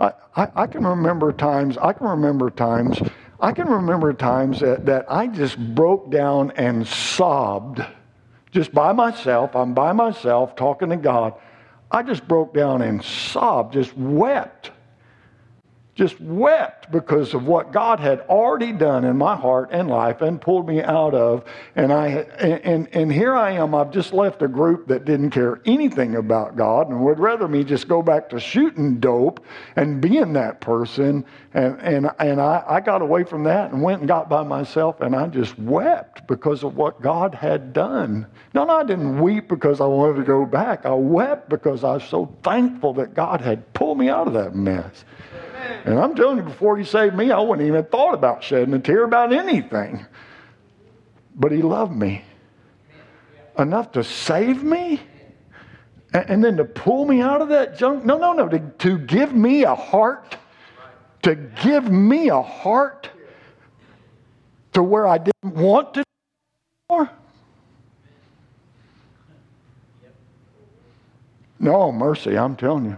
I, 0.00 0.12
I, 0.36 0.48
I 0.54 0.66
can 0.66 0.86
remember 0.86 1.32
times, 1.32 1.78
I 1.78 1.94
can 1.94 2.08
remember 2.08 2.50
times, 2.50 3.00
I 3.40 3.52
can 3.52 3.68
remember 3.68 4.12
times 4.12 4.60
that, 4.60 4.84
that 4.84 5.10
I 5.10 5.28
just 5.28 5.58
broke 5.74 6.10
down 6.10 6.52
and 6.56 6.86
sobbed 6.86 7.82
just 8.50 8.72
by 8.72 8.92
myself. 8.92 9.56
I'm 9.56 9.72
by 9.72 9.92
myself 9.92 10.56
talking 10.56 10.90
to 10.90 10.96
God 10.96 11.34
I 11.92 12.02
just 12.02 12.26
broke 12.28 12.54
down 12.54 12.82
and 12.82 13.02
sobbed, 13.04 13.74
just 13.74 13.96
wept. 13.96 14.70
Just 16.00 16.18
wept 16.18 16.90
because 16.90 17.34
of 17.34 17.46
what 17.46 17.72
God 17.72 18.00
had 18.00 18.20
already 18.20 18.72
done 18.72 19.04
in 19.04 19.18
my 19.18 19.36
heart 19.36 19.68
and 19.70 19.86
life 19.86 20.22
and 20.22 20.40
pulled 20.40 20.66
me 20.66 20.80
out 20.80 21.12
of. 21.12 21.44
And 21.76 21.92
I 21.92 22.06
and, 22.40 22.88
and, 22.94 23.12
here 23.12 23.36
I 23.36 23.50
am. 23.50 23.74
I've 23.74 23.90
just 23.90 24.14
left 24.14 24.40
a 24.40 24.48
group 24.48 24.86
that 24.86 25.04
didn't 25.04 25.28
care 25.28 25.60
anything 25.66 26.16
about 26.16 26.56
God 26.56 26.88
and 26.88 27.04
would 27.04 27.18
rather 27.18 27.46
me 27.46 27.64
just 27.64 27.86
go 27.86 28.00
back 28.00 28.30
to 28.30 28.40
shooting 28.40 28.98
dope 28.98 29.44
and 29.76 30.00
being 30.00 30.32
that 30.32 30.62
person. 30.62 31.22
And 31.52 31.78
and 31.82 32.10
and 32.18 32.40
I, 32.40 32.64
I 32.66 32.80
got 32.80 33.02
away 33.02 33.24
from 33.24 33.44
that 33.44 33.70
and 33.70 33.82
went 33.82 34.00
and 34.00 34.08
got 34.08 34.30
by 34.30 34.42
myself 34.42 35.02
and 35.02 35.14
I 35.14 35.26
just 35.26 35.58
wept 35.58 36.26
because 36.26 36.62
of 36.62 36.78
what 36.78 37.02
God 37.02 37.34
had 37.34 37.74
done. 37.74 38.26
No, 38.54 38.64
no, 38.64 38.78
I 38.78 38.84
didn't 38.84 39.20
weep 39.20 39.48
because 39.48 39.82
I 39.82 39.84
wanted 39.84 40.16
to 40.16 40.24
go 40.24 40.46
back. 40.46 40.86
I 40.86 40.94
wept 40.94 41.50
because 41.50 41.84
I 41.84 41.92
was 41.92 42.04
so 42.04 42.34
thankful 42.42 42.94
that 42.94 43.12
God 43.12 43.42
had 43.42 43.70
pulled 43.74 43.98
me 43.98 44.08
out 44.08 44.26
of 44.26 44.32
that 44.32 44.54
mess. 44.54 45.04
Mm. 45.60 45.86
And 45.86 45.98
I'm 45.98 46.14
telling 46.14 46.38
you, 46.38 46.42
before 46.42 46.76
He 46.76 46.84
saved 46.84 47.14
me, 47.14 47.30
I 47.30 47.40
wouldn't 47.40 47.66
even 47.66 47.84
thought 47.84 48.14
about 48.14 48.42
shedding 48.42 48.74
a 48.74 48.78
tear 48.78 49.04
about 49.04 49.32
anything. 49.32 50.06
But 51.34 51.52
He 51.52 51.62
loved 51.62 51.94
me 51.94 52.24
enough 53.58 53.92
to 53.92 54.04
save 54.04 54.62
me 54.62 55.00
and 56.12 56.42
then 56.42 56.56
to 56.56 56.64
pull 56.64 57.04
me 57.06 57.20
out 57.20 57.40
of 57.40 57.48
that 57.50 57.78
junk. 57.78 58.04
No, 58.04 58.18
no, 58.18 58.32
no, 58.32 58.48
to, 58.48 58.58
to 58.58 58.98
give 58.98 59.32
me 59.32 59.62
a 59.62 59.74
heart, 59.74 60.36
to 61.22 61.34
give 61.34 61.90
me 61.90 62.28
a 62.28 62.42
heart 62.42 63.10
to 64.72 64.82
where 64.82 65.06
I 65.06 65.18
didn't 65.18 65.54
want 65.54 65.94
to 65.94 66.04
anymore. 66.90 67.10
No, 71.58 71.92
mercy, 71.92 72.38
I'm 72.38 72.56
telling 72.56 72.86
you. 72.86 72.96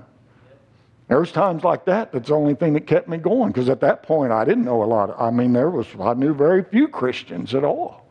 There 1.12 1.20
was 1.20 1.30
times 1.30 1.62
like 1.62 1.84
that 1.84 2.10
that's 2.10 2.28
the 2.28 2.34
only 2.34 2.54
thing 2.54 2.72
that 2.72 2.86
kept 2.86 3.06
me 3.06 3.18
going 3.18 3.52
because 3.52 3.68
at 3.68 3.80
that 3.80 4.02
point 4.02 4.32
I 4.32 4.46
didn't 4.46 4.64
know 4.64 4.82
a 4.82 4.86
lot. 4.86 5.10
Of, 5.10 5.20
I 5.20 5.30
mean, 5.30 5.52
there 5.52 5.68
was 5.68 5.86
I 6.00 6.14
knew 6.14 6.32
very 6.32 6.64
few 6.64 6.88
Christians 6.88 7.54
at 7.54 7.64
all. 7.64 8.06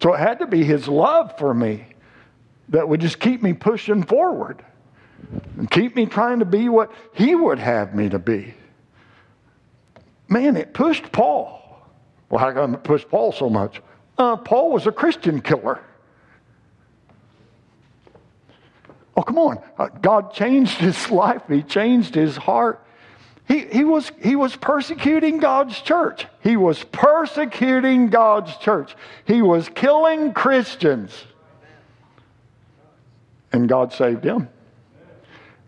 So 0.00 0.14
it 0.14 0.20
had 0.20 0.38
to 0.38 0.46
be 0.46 0.62
His 0.62 0.86
love 0.86 1.36
for 1.38 1.52
me 1.52 1.84
that 2.68 2.88
would 2.88 3.00
just 3.00 3.18
keep 3.18 3.42
me 3.42 3.52
pushing 3.52 4.04
forward 4.04 4.64
and 5.58 5.68
keep 5.68 5.96
me 5.96 6.06
trying 6.06 6.38
to 6.38 6.44
be 6.44 6.68
what 6.68 6.92
He 7.14 7.34
would 7.34 7.58
have 7.58 7.96
me 7.96 8.08
to 8.10 8.20
be. 8.20 8.54
Man, 10.28 10.56
it 10.56 10.74
pushed 10.74 11.10
Paul. 11.10 11.82
Well, 12.30 12.38
how 12.38 12.52
come 12.52 12.74
it 12.74 12.84
pushed 12.84 13.08
Paul 13.08 13.32
so 13.32 13.50
much? 13.50 13.82
Uh, 14.16 14.36
Paul 14.36 14.70
was 14.70 14.86
a 14.86 14.92
Christian 14.92 15.40
killer. 15.40 15.80
Oh, 19.16 19.22
come 19.22 19.38
on. 19.38 19.62
Uh, 19.78 19.88
God 19.88 20.32
changed 20.32 20.78
his 20.78 21.10
life, 21.10 21.42
he 21.48 21.62
changed 21.62 22.14
his 22.14 22.36
heart. 22.36 22.84
He, 23.48 23.66
he, 23.66 23.84
was, 23.84 24.10
he 24.22 24.36
was 24.36 24.54
persecuting 24.54 25.38
God's 25.38 25.78
church. 25.80 26.26
He 26.42 26.56
was 26.56 26.84
persecuting 26.84 28.08
God's 28.08 28.56
church. 28.58 28.94
He 29.26 29.42
was 29.42 29.68
killing 29.74 30.32
Christians. 30.32 31.12
And 33.52 33.68
God 33.68 33.92
saved 33.92 34.24
him 34.24 34.48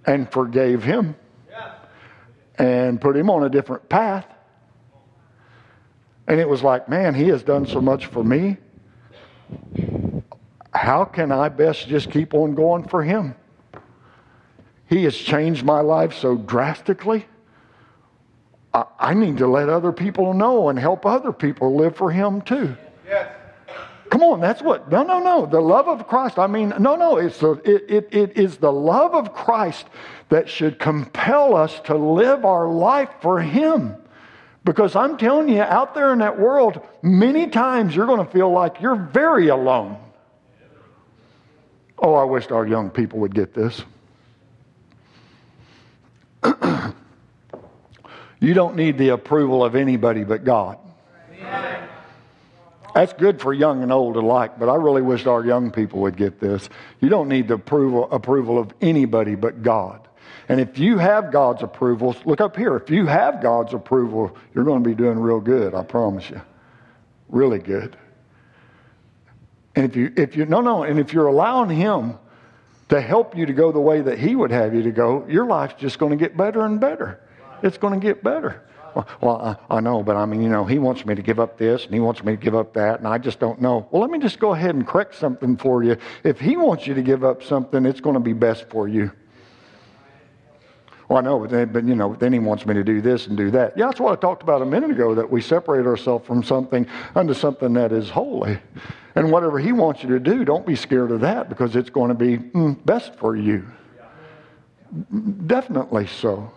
and 0.07 0.31
forgave 0.31 0.85
him 0.85 1.17
and 2.57 3.01
put 3.01 3.17
him 3.17 3.29
on 3.29 3.43
a 3.43 3.49
different 3.49 3.89
path. 3.89 4.27
And 6.27 6.41
it 6.41 6.49
was 6.49 6.63
like, 6.63 6.89
man, 6.89 7.15
he 7.15 7.29
has 7.29 7.43
done 7.43 7.67
so 7.67 7.81
much 7.81 8.07
for 8.07 8.25
me 8.25 8.57
how 10.75 11.05
can 11.05 11.31
I 11.31 11.49
best 11.49 11.89
just 11.89 12.11
keep 12.11 12.35
on 12.35 12.55
going 12.55 12.89
for 12.89 13.03
him? 13.03 13.35
He 14.89 15.05
has 15.05 15.17
changed 15.17 15.65
my 15.65 15.81
life 15.81 16.15
so 16.15 16.37
drastically. 16.37 17.27
I, 18.73 18.85
I 18.99 19.15
need 19.15 19.39
to 19.39 19.47
let 19.47 19.69
other 19.69 19.93
people 19.93 20.35
know 20.35 20.69
and 20.69 20.79
help 20.79 21.07
other 21.07 21.33
people 21.33 21.77
live 21.77 21.97
for 21.97 22.11
him 22.11 22.43
too. 22.43 22.77
Yes. 23.07 23.33
Come 24.11 24.23
on, 24.23 24.41
that's 24.41 24.63
what. 24.63 24.91
No, 24.91 25.03
no, 25.03 25.19
no. 25.21 25.47
The 25.47 25.61
love 25.61 25.89
of 25.89 26.07
Christ. 26.07 26.39
I 26.39 26.47
mean, 26.47 26.73
no, 26.79 26.95
no. 26.95 27.17
It's 27.17 27.39
the, 27.39 27.53
it, 27.65 27.85
it, 27.89 28.09
it 28.13 28.39
is 28.39 28.59
the 28.59 28.71
love 28.71 29.15
of 29.15 29.33
Christ 29.33 29.87
that 30.29 30.49
should 30.49 30.79
compel 30.79 31.57
us 31.57 31.81
to 31.85 31.97
live 31.97 32.45
our 32.45 32.69
life 32.69 33.11
for 33.23 33.41
Him. 33.41 33.97
Because 34.65 34.95
I'm 34.95 35.17
telling 35.19 35.49
you, 35.49 35.63
out 35.63 35.95
there 35.95 36.13
in 36.13 36.21
that 36.21 36.39
world, 36.39 36.81
many 37.03 37.49
times 37.49 37.95
you're 37.95 38.07
going 38.07 38.25
to 38.25 38.31
feel 38.31 38.51
like 38.51 38.81
you're 38.81 38.97
very 38.97 39.49
alone. 39.49 39.99
Oh, 41.99 42.15
I 42.15 42.25
wish 42.25 42.51
our 42.51 42.67
young 42.67 42.91
people 42.91 43.21
would 43.21 43.35
get 43.35 43.55
this. 43.55 43.83
you 48.41 48.55
don't 48.55 48.77
need 48.77 48.99
the 48.99 49.11
approval 49.11 49.65
of 49.65 49.75
anybody 49.75 50.25
but 50.25 50.45
God. 50.45 50.79
That's 52.95 53.13
good 53.13 53.41
for 53.41 53.53
young 53.53 53.83
and 53.83 53.91
old 53.93 54.17
alike, 54.17 54.59
but 54.59 54.69
I 54.69 54.77
really 54.77 55.03
wish 55.03 55.27
our 55.27 55.45
young 55.45 55.73
people 55.73 56.01
would 56.03 56.17
get 56.17 56.39
this. 56.39 56.69
You 57.01 57.09
don't 57.09 57.29
need 57.29 57.49
the 57.49 57.55
approval, 57.55 58.09
approval 58.13 58.57
of 58.57 58.73
anybody 58.81 59.35
but 59.35 59.63
God. 59.63 60.07
And 60.49 60.61
if 60.61 60.79
you 60.79 60.99
have 60.99 61.33
God's 61.33 61.65
approval, 61.65 62.15
look 62.25 62.41
up 62.41 62.57
here. 62.57 62.77
If 62.77 62.91
you 62.91 63.07
have 63.07 63.43
God's 63.43 63.75
approval, 63.75 64.37
you're 64.55 64.65
going 64.65 64.85
to 64.85 64.89
be 64.89 64.95
doing 64.95 65.19
real 65.19 65.41
good, 65.41 65.75
I 65.75 65.83
promise 65.83 66.31
you. 66.31 66.41
Really 67.29 67.59
good. 67.59 67.97
And 69.77 69.85
if 69.85 69.97
you, 69.97 70.13
if 70.17 70.37
you, 70.37 70.47
no, 70.47 70.61
no, 70.61 70.85
and 70.85 70.99
if 70.99 71.13
you're 71.13 71.27
allowing 71.27 71.71
Him 71.71 72.19
to 72.89 73.01
help 73.01 73.37
you 73.37 73.47
to 73.47 73.53
go 73.53 73.73
the 73.73 73.81
way 73.81 74.01
that 74.01 74.19
He 74.19 74.37
would 74.37 74.51
have 74.51 74.75
you 74.75 74.83
to 74.83 74.93
go, 74.93 75.27
your 75.29 75.47
life's 75.47 75.75
just 75.81 75.99
going 75.99 76.11
to 76.11 76.17
get 76.17 76.37
better 76.37 76.65
and 76.65 76.81
better. 76.81 77.21
It's 77.63 77.79
going 77.79 77.99
to 77.99 78.05
get 78.05 78.23
better. 78.23 78.63
Well, 79.21 79.59
I, 79.71 79.77
I, 79.77 79.81
know, 79.81 80.05
but 80.05 80.15
I 80.15 80.25
mean, 80.25 80.41
you 80.41 80.49
know, 80.49 80.65
He 80.65 80.79
wants 80.79 81.05
me 81.05 81.17
to 81.17 81.23
give 81.23 81.41
up 81.41 81.59
this 81.59 81.85
and 81.85 81.93
He 81.93 82.01
wants 82.01 82.23
me 82.23 82.37
to 82.37 82.41
give 82.41 82.55
up 82.55 82.75
that, 82.75 83.01
and 83.01 83.09
I 83.09 83.19
just 83.19 83.41
don't 83.41 83.61
know. 83.61 83.89
Well, 83.91 84.01
let 84.01 84.11
me 84.11 84.21
just 84.21 84.39
go 84.39 84.55
ahead 84.55 84.75
and 84.75 84.87
correct 84.87 85.17
something 85.17 85.57
for 85.57 85.83
you. 85.83 85.97
If 86.23 86.39
He 86.39 86.57
wants 86.57 86.87
you 86.87 86.95
to 86.95 87.03
give 87.03 87.25
up 87.25 87.43
something, 87.43 87.85
it's 87.87 88.01
going 88.01 88.15
to 88.15 88.21
be 88.21 88.33
best 88.33 88.69
for 88.69 88.87
you. 88.87 89.11
Well, 91.09 91.19
I 91.19 91.21
know, 91.21 91.39
but, 91.39 91.51
then, 91.51 91.73
but 91.73 91.85
you 91.85 91.95
know, 91.95 92.15
then 92.15 92.33
he 92.33 92.39
wants 92.39 92.65
me 92.65 92.75
to 92.75 92.83
do 92.83 93.01
this 93.01 93.27
and 93.27 93.37
do 93.37 93.51
that. 93.51 93.77
Yeah, 93.77 93.87
that's 93.87 94.01
what 94.01 94.17
I 94.17 94.21
talked 94.21 94.43
about 94.43 94.63
a 94.63 94.67
minute 94.67 94.91
ago. 94.91 95.15
That 95.15 95.31
we 95.31 95.43
separate 95.43 95.87
ourselves 95.87 96.27
from 96.27 96.43
something 96.43 96.87
unto 97.15 97.35
something 97.35 97.75
that 97.75 97.93
is 97.93 98.09
holy. 98.09 98.59
And 99.15 99.31
whatever 99.31 99.59
He 99.59 99.73
wants 99.73 100.03
you 100.03 100.09
to 100.11 100.19
do, 100.19 100.45
don't 100.45 100.67
be 100.67 100.77
scared 100.77 101.11
of 101.11 101.21
that 101.21 101.49
because 101.49 101.77
it's 101.77 101.91
going 101.91 102.09
to 102.09 102.15
be 102.15 102.39
mm, 102.39 102.85
best 102.85 103.15
for 103.17 103.37
you. 103.37 103.67
Definitely 105.47 106.07
so. 106.07 106.51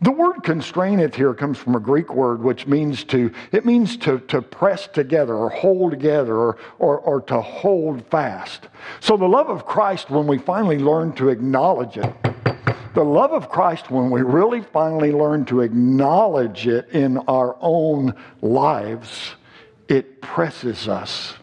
The 0.00 0.12
word 0.12 0.44
constraineth 0.44 1.16
here 1.16 1.34
comes 1.34 1.58
from 1.58 1.74
a 1.74 1.80
Greek 1.80 2.14
word 2.14 2.40
which 2.40 2.68
means 2.68 3.02
to, 3.04 3.32
it 3.50 3.66
means 3.66 3.96
to, 3.98 4.20
to 4.20 4.40
press 4.40 4.86
together 4.86 5.34
or 5.34 5.50
hold 5.50 5.90
together 5.90 6.36
or, 6.36 6.56
or, 6.78 6.98
or 7.00 7.20
to 7.22 7.40
hold 7.40 8.06
fast. 8.06 8.68
So 9.00 9.16
the 9.16 9.26
love 9.26 9.48
of 9.48 9.66
Christ, 9.66 10.08
when 10.08 10.28
we 10.28 10.38
finally 10.38 10.78
learn 10.78 11.14
to 11.14 11.30
acknowledge 11.30 11.96
it, 11.96 12.14
the 12.98 13.04
love 13.04 13.30
of 13.30 13.48
Christ, 13.48 13.92
when 13.92 14.10
we 14.10 14.22
really 14.22 14.60
finally 14.60 15.12
learn 15.12 15.44
to 15.44 15.60
acknowledge 15.60 16.66
it 16.66 16.88
in 16.90 17.18
our 17.28 17.56
own 17.60 18.12
lives, 18.42 19.36
it 19.86 20.20
presses 20.20 20.88
us. 20.88 21.34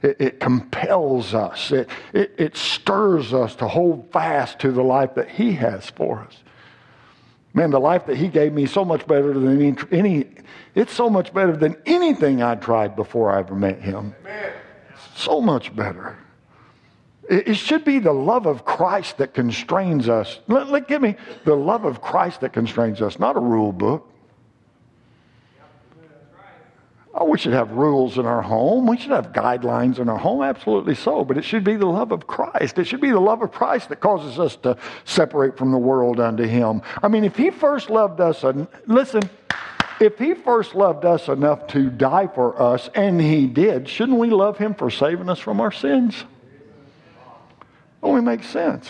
It, 0.00 0.16
it 0.18 0.40
compels 0.40 1.34
us. 1.34 1.70
It, 1.70 1.90
it, 2.14 2.34
it 2.38 2.56
stirs 2.56 3.34
us 3.34 3.54
to 3.56 3.68
hold 3.68 4.10
fast 4.10 4.58
to 4.60 4.72
the 4.72 4.82
life 4.82 5.14
that 5.16 5.28
He 5.28 5.52
has 5.52 5.90
for 5.90 6.20
us. 6.20 6.34
Man, 7.52 7.72
the 7.72 7.78
life 7.78 8.06
that 8.06 8.16
He 8.16 8.28
gave 8.28 8.54
me 8.54 8.64
so 8.64 8.82
much 8.82 9.06
better 9.06 9.34
than 9.34 9.54
any, 9.54 9.76
any 9.92 10.24
it's 10.74 10.94
so 10.94 11.10
much 11.10 11.34
better 11.34 11.54
than 11.54 11.76
anything 11.84 12.42
I 12.42 12.54
tried 12.54 12.96
before 12.96 13.30
I 13.30 13.40
ever 13.40 13.54
met 13.54 13.82
Him. 13.82 14.14
So 15.14 15.42
much 15.42 15.76
better. 15.76 16.16
It, 17.28 17.56
should 17.56 17.84
be 17.84 17.98
the 17.98 18.12
love 18.12 18.46
of 18.46 18.64
Christ 18.64 19.18
that 19.18 19.34
constrains 19.34 20.08
us. 20.08 20.38
Let, 20.46 20.68
let, 20.68 20.86
give 20.86 21.02
me 21.02 21.16
the 21.44 21.54
love 21.54 21.84
of 21.84 22.00
Christ 22.00 22.40
that 22.42 22.52
constrains 22.52 23.02
us, 23.02 23.18
not 23.18 23.36
a 23.36 23.40
rule 23.40 23.72
book. 23.72 24.08
Oh, 27.18 27.24
we 27.24 27.38
should 27.38 27.54
have 27.54 27.70
rules 27.70 28.18
in 28.18 28.26
our 28.26 28.42
home. 28.42 28.86
We 28.86 28.98
should 28.98 29.12
have 29.12 29.32
guidelines 29.32 29.98
in 29.98 30.10
our 30.10 30.18
home. 30.18 30.42
Absolutely 30.42 30.94
so. 30.94 31.24
But 31.24 31.38
it 31.38 31.44
should 31.44 31.64
be 31.64 31.76
the 31.76 31.86
love 31.86 32.12
of 32.12 32.26
Christ. 32.26 32.78
It 32.78 32.84
should 32.84 33.00
be 33.00 33.10
the 33.10 33.18
love 33.18 33.40
of 33.40 33.52
Christ 33.52 33.88
that 33.88 34.00
causes 34.00 34.38
us 34.38 34.56
to 34.56 34.76
separate 35.06 35.56
from 35.56 35.72
the 35.72 35.78
world 35.78 36.20
unto 36.20 36.44
Him. 36.44 36.82
I 37.02 37.08
mean, 37.08 37.24
if 37.24 37.34
He 37.34 37.50
first 37.50 37.88
loved 37.88 38.20
us, 38.20 38.44
listen, 38.86 39.22
if 39.98 40.18
He 40.18 40.34
first 40.34 40.74
loved 40.74 41.06
us 41.06 41.28
enough 41.28 41.66
to 41.68 41.88
die 41.88 42.26
for 42.26 42.60
us, 42.60 42.90
and 42.94 43.18
He 43.18 43.46
did, 43.46 43.88
shouldn't 43.88 44.18
we 44.18 44.28
love 44.28 44.58
Him 44.58 44.74
for 44.74 44.90
saving 44.90 45.30
us 45.30 45.38
from 45.38 45.58
our 45.58 45.72
sins? 45.72 46.22
Only 48.02 48.22
makes 48.22 48.48
sense. 48.48 48.88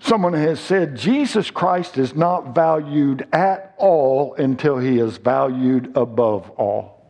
Someone 0.00 0.32
has 0.32 0.58
said 0.58 0.96
Jesus 0.96 1.50
Christ 1.50 1.96
is 1.96 2.14
not 2.14 2.54
valued 2.54 3.26
at 3.32 3.74
all 3.78 4.34
until 4.34 4.78
he 4.78 4.98
is 4.98 5.16
valued 5.16 5.96
above 5.96 6.50
all. 6.50 7.06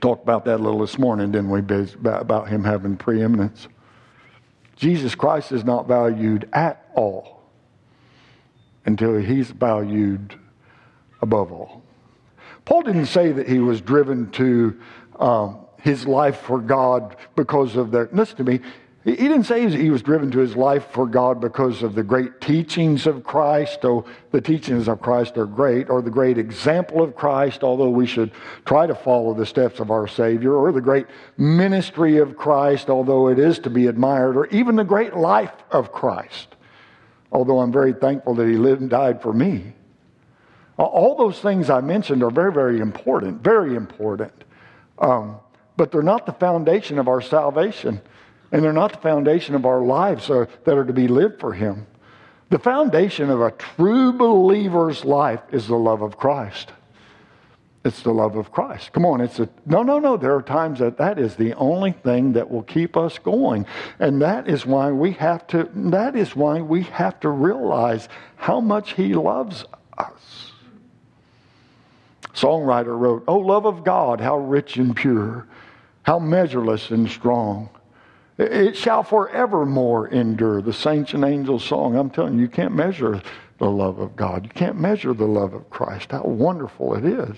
Talked 0.00 0.22
about 0.22 0.44
that 0.46 0.56
a 0.56 0.62
little 0.62 0.80
this 0.80 0.98
morning, 0.98 1.32
didn't 1.32 1.50
we, 1.50 1.60
about 2.08 2.48
him 2.48 2.64
having 2.64 2.96
preeminence? 2.96 3.68
Jesus 4.76 5.14
Christ 5.14 5.52
is 5.52 5.64
not 5.64 5.88
valued 5.88 6.48
at 6.52 6.88
all 6.94 7.42
until 8.86 9.16
he's 9.16 9.50
valued 9.50 10.34
above 11.20 11.52
all. 11.52 11.82
Paul 12.64 12.82
didn't 12.82 13.06
say 13.06 13.32
that 13.32 13.48
he 13.48 13.58
was 13.58 13.80
driven 13.80 14.30
to 14.32 14.80
um, 15.18 15.58
his 15.88 16.06
life 16.06 16.40
for 16.42 16.60
God 16.60 17.16
because 17.34 17.74
of 17.74 17.90
the, 17.90 18.10
listen 18.12 18.36
to 18.36 18.44
me, 18.44 18.60
he 19.04 19.16
didn't 19.16 19.44
say 19.44 19.70
he 19.70 19.88
was 19.88 20.02
driven 20.02 20.30
to 20.32 20.38
his 20.38 20.54
life 20.54 20.88
for 20.90 21.06
God 21.06 21.40
because 21.40 21.82
of 21.82 21.94
the 21.94 22.02
great 22.02 22.42
teachings 22.42 23.06
of 23.06 23.24
Christ, 23.24 23.80
though 23.80 24.04
the 24.32 24.40
teachings 24.42 24.86
of 24.86 25.00
Christ 25.00 25.38
are 25.38 25.46
great, 25.46 25.88
or 25.88 26.02
the 26.02 26.10
great 26.10 26.36
example 26.36 27.02
of 27.02 27.16
Christ, 27.16 27.64
although 27.64 27.88
we 27.88 28.04
should 28.04 28.32
try 28.66 28.86
to 28.86 28.94
follow 28.94 29.32
the 29.32 29.46
steps 29.46 29.80
of 29.80 29.90
our 29.90 30.06
Savior, 30.06 30.52
or 30.52 30.72
the 30.72 30.82
great 30.82 31.06
ministry 31.38 32.18
of 32.18 32.36
Christ, 32.36 32.90
although 32.90 33.28
it 33.28 33.38
is 33.38 33.58
to 33.60 33.70
be 33.70 33.86
admired, 33.86 34.36
or 34.36 34.46
even 34.48 34.76
the 34.76 34.84
great 34.84 35.16
life 35.16 35.54
of 35.70 35.90
Christ, 35.90 36.56
although 37.32 37.60
I'm 37.60 37.72
very 37.72 37.94
thankful 37.94 38.34
that 38.34 38.46
he 38.46 38.58
lived 38.58 38.82
and 38.82 38.90
died 38.90 39.22
for 39.22 39.32
me. 39.32 39.72
All 40.76 41.16
those 41.16 41.40
things 41.40 41.70
I 41.70 41.80
mentioned 41.80 42.22
are 42.22 42.30
very, 42.30 42.52
very 42.52 42.78
important, 42.78 43.42
very 43.42 43.74
important. 43.74 44.44
Um, 44.98 45.40
but 45.78 45.90
they're 45.92 46.02
not 46.02 46.26
the 46.26 46.32
foundation 46.32 46.98
of 46.98 47.08
our 47.08 47.22
salvation. 47.22 48.02
And 48.50 48.62
they're 48.62 48.72
not 48.72 48.92
the 48.92 48.98
foundation 48.98 49.54
of 49.54 49.64
our 49.64 49.80
lives 49.80 50.28
that 50.28 50.48
are 50.66 50.84
to 50.84 50.92
be 50.92 51.06
lived 51.06 51.38
for 51.38 51.52
Him. 51.52 51.86
The 52.50 52.58
foundation 52.58 53.30
of 53.30 53.40
a 53.40 53.50
true 53.52 54.12
believer's 54.12 55.04
life 55.04 55.42
is 55.52 55.66
the 55.66 55.76
love 55.76 56.02
of 56.02 56.16
Christ. 56.16 56.72
It's 57.84 58.02
the 58.02 58.12
love 58.12 58.36
of 58.36 58.50
Christ. 58.50 58.92
Come 58.92 59.04
on, 59.04 59.20
it's 59.20 59.38
a 59.38 59.48
no, 59.66 59.82
no, 59.82 59.98
no. 59.98 60.16
There 60.16 60.34
are 60.34 60.42
times 60.42 60.80
that 60.80 60.96
that 60.98 61.18
is 61.18 61.36
the 61.36 61.54
only 61.54 61.92
thing 61.92 62.32
that 62.32 62.50
will 62.50 62.64
keep 62.64 62.96
us 62.96 63.18
going, 63.18 63.66
and 63.98 64.20
that 64.20 64.48
is 64.48 64.66
why 64.66 64.90
we 64.90 65.12
have 65.12 65.46
to. 65.48 65.68
That 65.74 66.16
is 66.16 66.34
why 66.34 66.60
we 66.60 66.82
have 66.84 67.20
to 67.20 67.28
realize 67.28 68.08
how 68.36 68.60
much 68.60 68.94
He 68.94 69.14
loves 69.14 69.64
us. 69.96 70.52
Songwriter 72.34 72.98
wrote, 72.98 73.24
"Oh, 73.28 73.38
love 73.38 73.66
of 73.66 73.84
God, 73.84 74.20
how 74.20 74.38
rich 74.38 74.76
and 74.76 74.96
pure, 74.96 75.46
how 76.08 76.18
measureless 76.18 76.90
and 76.90 77.08
strong." 77.08 77.68
It 78.38 78.76
shall 78.76 79.02
forevermore 79.02 80.08
endure. 80.08 80.62
The 80.62 80.72
saints 80.72 81.12
and 81.12 81.24
angels 81.24 81.64
song. 81.64 81.96
I'm 81.96 82.08
telling 82.08 82.36
you, 82.36 82.42
you 82.42 82.48
can't 82.48 82.74
measure 82.74 83.20
the 83.58 83.68
love 83.68 83.98
of 83.98 84.14
God. 84.14 84.44
You 84.44 84.50
can't 84.50 84.80
measure 84.80 85.12
the 85.12 85.26
love 85.26 85.54
of 85.54 85.68
Christ. 85.70 86.12
How 86.12 86.22
wonderful 86.22 86.94
it 86.94 87.04
is. 87.04 87.36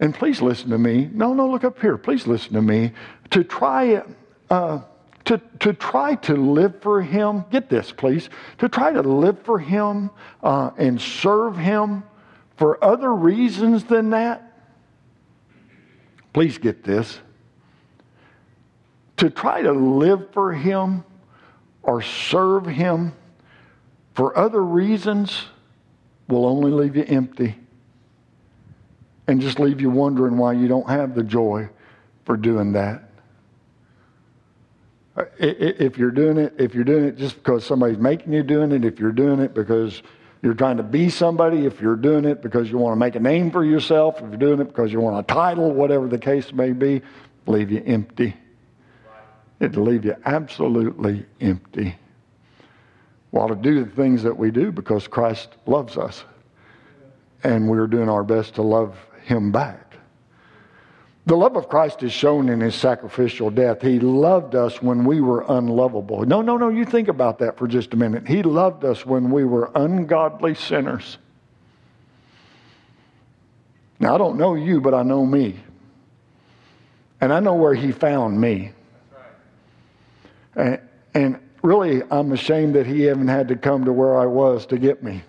And 0.00 0.14
please 0.14 0.42
listen 0.42 0.68
to 0.70 0.78
me. 0.78 1.08
No, 1.12 1.32
no, 1.32 1.48
look 1.48 1.64
up 1.64 1.80
here. 1.80 1.96
Please 1.96 2.26
listen 2.26 2.52
to 2.52 2.60
me. 2.60 2.92
To 3.30 3.42
try, 3.42 4.02
uh, 4.50 4.80
to, 5.24 5.40
to 5.60 5.72
try 5.72 6.16
to 6.16 6.36
live 6.36 6.82
for 6.82 7.00
Him, 7.00 7.46
get 7.50 7.70
this, 7.70 7.90
please. 7.90 8.28
To 8.58 8.68
try 8.68 8.92
to 8.92 9.00
live 9.00 9.40
for 9.44 9.58
Him 9.58 10.10
uh, 10.42 10.72
and 10.76 11.00
serve 11.00 11.56
Him 11.56 12.02
for 12.56 12.84
other 12.84 13.14
reasons 13.14 13.84
than 13.84 14.10
that, 14.10 14.51
please 16.32 16.58
get 16.58 16.84
this 16.84 17.18
to 19.16 19.30
try 19.30 19.62
to 19.62 19.72
live 19.72 20.32
for 20.32 20.52
Him 20.52 21.04
or 21.82 22.02
serve 22.02 22.66
Him 22.66 23.12
for 24.14 24.36
other 24.36 24.62
reasons 24.62 25.44
will 26.28 26.46
only 26.46 26.70
leave 26.70 26.96
you 26.96 27.04
empty 27.04 27.56
and 29.26 29.40
just 29.40 29.58
leave 29.58 29.80
you 29.80 29.90
wondering 29.90 30.36
why 30.36 30.52
you 30.52 30.68
don't 30.68 30.88
have 30.88 31.14
the 31.14 31.22
joy 31.22 31.68
for 32.24 32.36
doing 32.36 32.72
that. 32.72 33.04
If 35.38 35.98
you're 35.98 36.10
doing 36.10 36.38
it, 36.38 36.54
if 36.58 36.74
you're 36.74 36.84
doing 36.84 37.04
it 37.04 37.16
just 37.16 37.36
because 37.36 37.64
somebody's 37.66 37.98
making 37.98 38.32
you 38.32 38.42
doing 38.42 38.72
it, 38.72 38.84
if 38.84 38.98
you're 38.98 39.12
doing 39.12 39.40
it 39.40 39.54
because 39.54 40.02
you're 40.42 40.54
trying 40.54 40.76
to 40.78 40.82
be 40.82 41.08
somebody, 41.08 41.66
if 41.66 41.80
you're 41.80 41.96
doing 41.96 42.24
it 42.24 42.42
because 42.42 42.68
you 42.68 42.76
want 42.76 42.92
to 42.92 42.98
make 42.98 43.14
a 43.14 43.20
name 43.20 43.52
for 43.52 43.64
yourself, 43.64 44.16
if 44.16 44.22
you're 44.22 44.36
doing 44.36 44.60
it 44.60 44.64
because 44.64 44.92
you 44.92 45.00
want 45.00 45.18
a 45.18 45.32
title, 45.32 45.72
whatever 45.72 46.08
the 46.08 46.18
case 46.18 46.52
may 46.52 46.72
be, 46.72 47.00
leave 47.46 47.70
you 47.70 47.80
empty. 47.86 48.34
It'll 49.60 49.84
leave 49.84 50.04
you 50.04 50.16
absolutely 50.24 51.24
empty. 51.40 51.94
While 53.30 53.48
to 53.48 53.54
do 53.54 53.84
the 53.84 53.90
things 53.90 54.24
that 54.24 54.36
we 54.36 54.50
do 54.50 54.72
because 54.72 55.06
Christ 55.06 55.50
loves 55.66 55.96
us. 55.96 56.24
And 57.44 57.68
we're 57.68 57.86
doing 57.86 58.08
our 58.08 58.24
best 58.24 58.56
to 58.56 58.62
love 58.62 58.96
him 59.24 59.52
back. 59.52 59.91
The 61.24 61.36
love 61.36 61.56
of 61.56 61.68
Christ 61.68 62.02
is 62.02 62.12
shown 62.12 62.48
in 62.48 62.60
his 62.60 62.74
sacrificial 62.74 63.50
death. 63.50 63.80
He 63.80 64.00
loved 64.00 64.56
us 64.56 64.82
when 64.82 65.04
we 65.04 65.20
were 65.20 65.44
unlovable. 65.48 66.24
No, 66.24 66.42
no, 66.42 66.56
no, 66.56 66.68
you 66.68 66.84
think 66.84 67.06
about 67.06 67.38
that 67.38 67.56
for 67.56 67.68
just 67.68 67.94
a 67.94 67.96
minute. 67.96 68.26
He 68.26 68.42
loved 68.42 68.84
us 68.84 69.06
when 69.06 69.30
we 69.30 69.44
were 69.44 69.70
ungodly 69.74 70.56
sinners. 70.56 71.18
Now, 74.00 74.16
I 74.16 74.18
don't 74.18 74.36
know 74.36 74.56
you, 74.56 74.80
but 74.80 74.94
I 74.94 75.04
know 75.04 75.24
me. 75.24 75.60
And 77.20 77.32
I 77.32 77.38
know 77.38 77.54
where 77.54 77.74
he 77.74 77.92
found 77.92 78.40
me. 78.40 78.72
And, 80.56 80.80
and 81.14 81.38
really, 81.62 82.02
I'm 82.10 82.32
ashamed 82.32 82.74
that 82.74 82.84
he 82.84 83.08
even 83.08 83.28
had 83.28 83.46
to 83.48 83.56
come 83.56 83.84
to 83.84 83.92
where 83.92 84.18
I 84.18 84.26
was 84.26 84.66
to 84.66 84.76
get 84.76 85.04
me. 85.04 85.22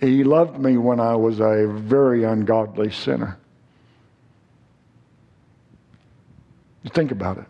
He 0.00 0.22
loved 0.22 0.60
me 0.60 0.76
when 0.76 1.00
I 1.00 1.16
was 1.16 1.40
a 1.40 1.66
very 1.66 2.22
ungodly 2.22 2.92
sinner. 2.92 3.36
Think 6.92 7.10
about 7.10 7.38
it. 7.38 7.44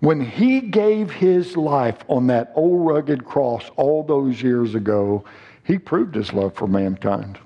When 0.00 0.20
he 0.20 0.60
gave 0.60 1.12
his 1.12 1.56
life 1.56 1.98
on 2.08 2.26
that 2.26 2.52
old 2.56 2.86
rugged 2.86 3.24
cross 3.24 3.70
all 3.76 4.02
those 4.02 4.42
years 4.42 4.74
ago, 4.74 5.24
he 5.64 5.78
proved 5.78 6.14
his 6.14 6.32
love 6.32 6.54
for 6.54 6.66
mankind. 6.66 7.38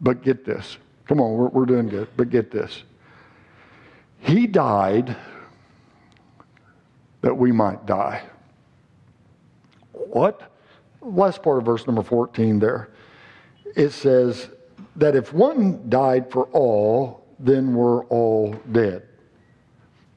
But 0.00 0.22
get 0.22 0.44
this. 0.44 0.78
Come 1.08 1.20
on, 1.20 1.32
we're, 1.34 1.48
we're 1.48 1.66
doing 1.66 1.88
good. 1.88 2.08
But 2.16 2.30
get 2.30 2.50
this. 2.50 2.84
He 4.20 4.46
died 4.46 5.16
that 7.22 7.36
we 7.36 7.50
might 7.50 7.86
die. 7.86 8.22
What? 9.92 10.52
Last 11.00 11.42
part 11.42 11.58
of 11.58 11.64
verse 11.64 11.86
number 11.86 12.02
14 12.02 12.60
there. 12.60 12.90
It 13.74 13.90
says 13.90 14.48
that 14.96 15.14
if 15.14 15.32
one 15.32 15.88
died 15.88 16.30
for 16.30 16.44
all, 16.46 17.24
then 17.38 17.74
we're 17.74 18.04
all 18.06 18.52
dead. 18.72 19.02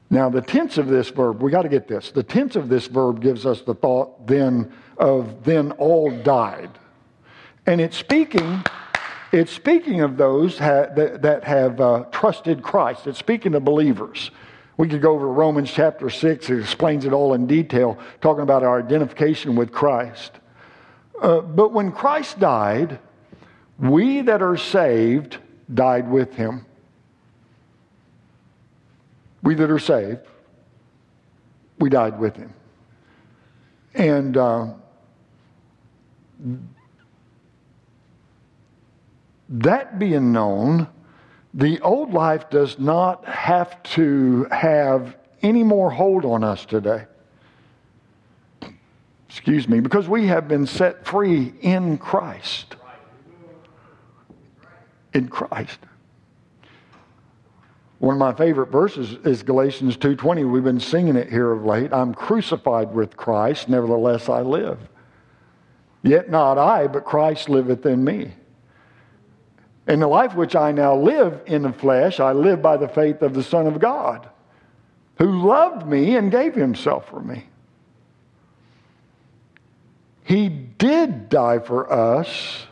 Now, 0.08 0.28
the 0.28 0.40
tense 0.40 0.76
of 0.78 0.88
this 0.88 1.08
verb, 1.08 1.40
we 1.40 1.50
got 1.50 1.62
to 1.62 1.68
get 1.68 1.86
this. 1.86 2.10
The 2.10 2.22
tense 2.22 2.56
of 2.56 2.68
this 2.68 2.86
verb 2.88 3.22
gives 3.22 3.46
us 3.46 3.62
the 3.62 3.74
thought 3.74 4.26
then 4.26 4.72
of 4.98 5.44
then 5.44 5.72
all 5.72 6.10
died. 6.10 6.70
And 7.66 7.80
it's 7.80 7.96
speaking 7.96 8.64
it's 9.32 9.52
speaking 9.52 10.00
of 10.00 10.16
those 10.16 10.58
ha- 10.58 10.86
that, 10.96 11.22
that, 11.22 11.44
have 11.44 11.80
uh, 11.80 12.04
trusted 12.10 12.62
Christ. 12.62 13.06
It's 13.06 13.18
speaking 13.18 13.54
of 13.54 13.64
believers. 13.64 14.32
We 14.76 14.88
could 14.88 15.00
go 15.00 15.12
over 15.12 15.26
to 15.26 15.30
Romans 15.30 15.70
chapter 15.70 16.10
6. 16.10 16.50
It 16.50 16.58
explains 16.58 17.04
it 17.04 17.12
all 17.12 17.34
in 17.34 17.46
detail, 17.46 17.96
talking 18.20 18.42
about 18.42 18.64
our 18.64 18.80
identification 18.80 19.54
with 19.54 19.70
Christ. 19.70 20.32
Uh, 21.22 21.42
but 21.42 21.72
when 21.72 21.92
Christ 21.92 22.40
died, 22.40 22.98
we 23.80 24.20
that 24.22 24.42
are 24.42 24.56
saved 24.56 25.38
died 25.72 26.10
with 26.10 26.34
him. 26.34 26.66
We 29.42 29.54
that 29.54 29.70
are 29.70 29.78
saved, 29.78 30.20
we 31.78 31.88
died 31.88 32.18
with 32.18 32.36
him. 32.36 32.52
And 33.94 34.36
uh, 34.36 34.66
that 39.48 39.98
being 39.98 40.32
known, 40.32 40.86
the 41.54 41.80
old 41.80 42.12
life 42.12 42.50
does 42.50 42.78
not 42.78 43.24
have 43.24 43.82
to 43.82 44.46
have 44.52 45.16
any 45.42 45.62
more 45.62 45.90
hold 45.90 46.24
on 46.24 46.44
us 46.44 46.66
today. 46.66 47.06
Excuse 49.28 49.68
me, 49.68 49.80
because 49.80 50.08
we 50.08 50.26
have 50.26 50.48
been 50.48 50.66
set 50.66 51.06
free 51.06 51.54
in 51.62 51.96
Christ. 51.98 52.76
In 55.12 55.28
Christ. 55.28 55.78
One 57.98 58.14
of 58.14 58.18
my 58.18 58.32
favorite 58.32 58.70
verses 58.70 59.12
is 59.24 59.42
Galatians 59.42 59.96
2:20. 59.96 60.44
We've 60.44 60.64
been 60.64 60.80
singing 60.80 61.16
it 61.16 61.28
here 61.28 61.50
of 61.52 61.64
late. 61.64 61.92
I'm 61.92 62.14
crucified 62.14 62.94
with 62.94 63.16
Christ, 63.16 63.68
nevertheless 63.68 64.28
I 64.28 64.40
live. 64.40 64.78
Yet 66.02 66.30
not 66.30 66.56
I, 66.56 66.86
but 66.86 67.04
Christ 67.04 67.50
liveth 67.50 67.84
in 67.84 68.02
me. 68.02 68.32
In 69.86 70.00
the 70.00 70.06
life 70.06 70.34
which 70.34 70.56
I 70.56 70.72
now 70.72 70.96
live 70.96 71.42
in 71.46 71.62
the 71.62 71.72
flesh, 71.72 72.20
I 72.20 72.32
live 72.32 72.62
by 72.62 72.76
the 72.76 72.88
faith 72.88 73.20
of 73.22 73.34
the 73.34 73.42
Son 73.42 73.66
of 73.66 73.78
God, 73.78 74.28
who 75.18 75.46
loved 75.46 75.86
me 75.86 76.16
and 76.16 76.30
gave 76.30 76.54
himself 76.54 77.08
for 77.08 77.20
me. 77.20 77.48
He 80.22 80.48
did 80.48 81.28
die 81.28 81.58
for 81.58 81.92
us, 81.92 82.66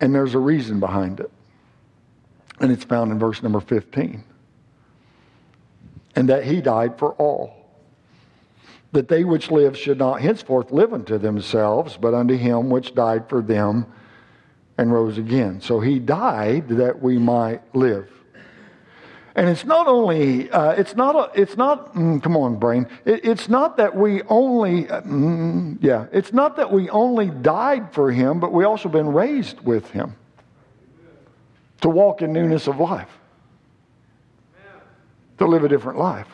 and 0.00 0.14
there's 0.14 0.34
a 0.34 0.38
reason 0.38 0.80
behind 0.80 1.20
it. 1.20 1.30
And 2.60 2.72
it's 2.72 2.84
found 2.84 3.12
in 3.12 3.18
verse 3.18 3.42
number 3.42 3.60
15. 3.60 4.24
And 6.16 6.28
that 6.28 6.44
he 6.44 6.60
died 6.60 6.98
for 6.98 7.12
all 7.12 7.58
that 8.92 9.08
they 9.08 9.24
which 9.24 9.50
live 9.50 9.76
should 9.76 9.98
not 9.98 10.20
henceforth 10.20 10.70
live 10.70 10.94
unto 10.94 11.18
themselves, 11.18 11.96
but 11.96 12.14
unto 12.14 12.36
him 12.36 12.70
which 12.70 12.94
died 12.94 13.28
for 13.28 13.42
them 13.42 13.86
and 14.78 14.92
rose 14.92 15.18
again. 15.18 15.60
So 15.60 15.80
he 15.80 15.98
died 15.98 16.68
that 16.68 17.00
we 17.02 17.18
might 17.18 17.60
live. 17.74 18.10
And 19.34 19.48
it's 19.48 19.64
not 19.64 19.86
only, 19.86 20.50
uh, 20.50 20.72
it's 20.72 20.96
not, 20.96 21.14
a, 21.14 21.40
it's 21.40 21.56
not, 21.56 21.94
mm, 21.94 22.22
come 22.22 22.36
on, 22.36 22.56
brain. 22.56 22.88
It, 23.04 23.24
it's 23.24 23.48
not 23.48 23.76
that 23.76 23.94
we 23.94 24.22
only, 24.22 24.88
uh, 24.88 25.02
mm, 25.02 25.78
yeah, 25.80 26.06
it's 26.12 26.32
not 26.32 26.56
that 26.56 26.72
we 26.72 26.88
only 26.90 27.30
died 27.30 27.92
for 27.92 28.10
him, 28.10 28.40
but 28.40 28.52
we 28.52 28.64
also 28.64 28.88
been 28.88 29.12
raised 29.12 29.60
with 29.60 29.90
him 29.90 30.16
to 31.82 31.88
walk 31.88 32.22
in 32.22 32.32
newness 32.32 32.66
of 32.66 32.80
life, 32.80 33.10
to 35.38 35.46
live 35.46 35.62
a 35.62 35.68
different 35.68 35.98
life. 35.98 36.28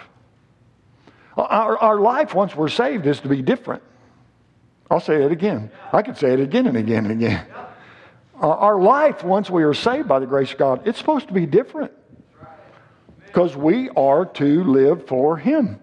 Our, 1.37 1.77
our 1.77 2.01
life, 2.01 2.35
once 2.35 2.55
we're 2.55 2.69
saved, 2.69 3.07
is 3.07 3.21
to 3.21 3.29
be 3.29 3.43
different. 3.43 3.83
I'll 4.91 5.01
say 5.01 5.23
it 5.23 5.33
again. 5.33 5.71
I 5.93 6.03
could 6.03 6.17
say 6.17 6.33
it 6.33 6.41
again 6.41 6.67
and 6.67 6.77
again 6.77 7.05
and 7.07 7.13
again. 7.13 7.47
Our 8.37 8.81
life, 8.81 9.25
once 9.25 9.51
we 9.51 9.63
are 9.65 9.75
saved 9.75 10.09
by 10.09 10.19
the 10.21 10.27
grace 10.27 10.53
of 10.53 10.59
God, 10.59 10.87
it's 10.87 10.99
supposed 10.99 11.29
to 11.29 11.35
be 11.35 11.47
different. 11.47 11.93
Because 13.35 13.57
we 13.57 13.91
are 13.97 14.26
to 14.26 14.62
live 14.62 15.09
for 15.09 15.37
Him. 15.37 15.80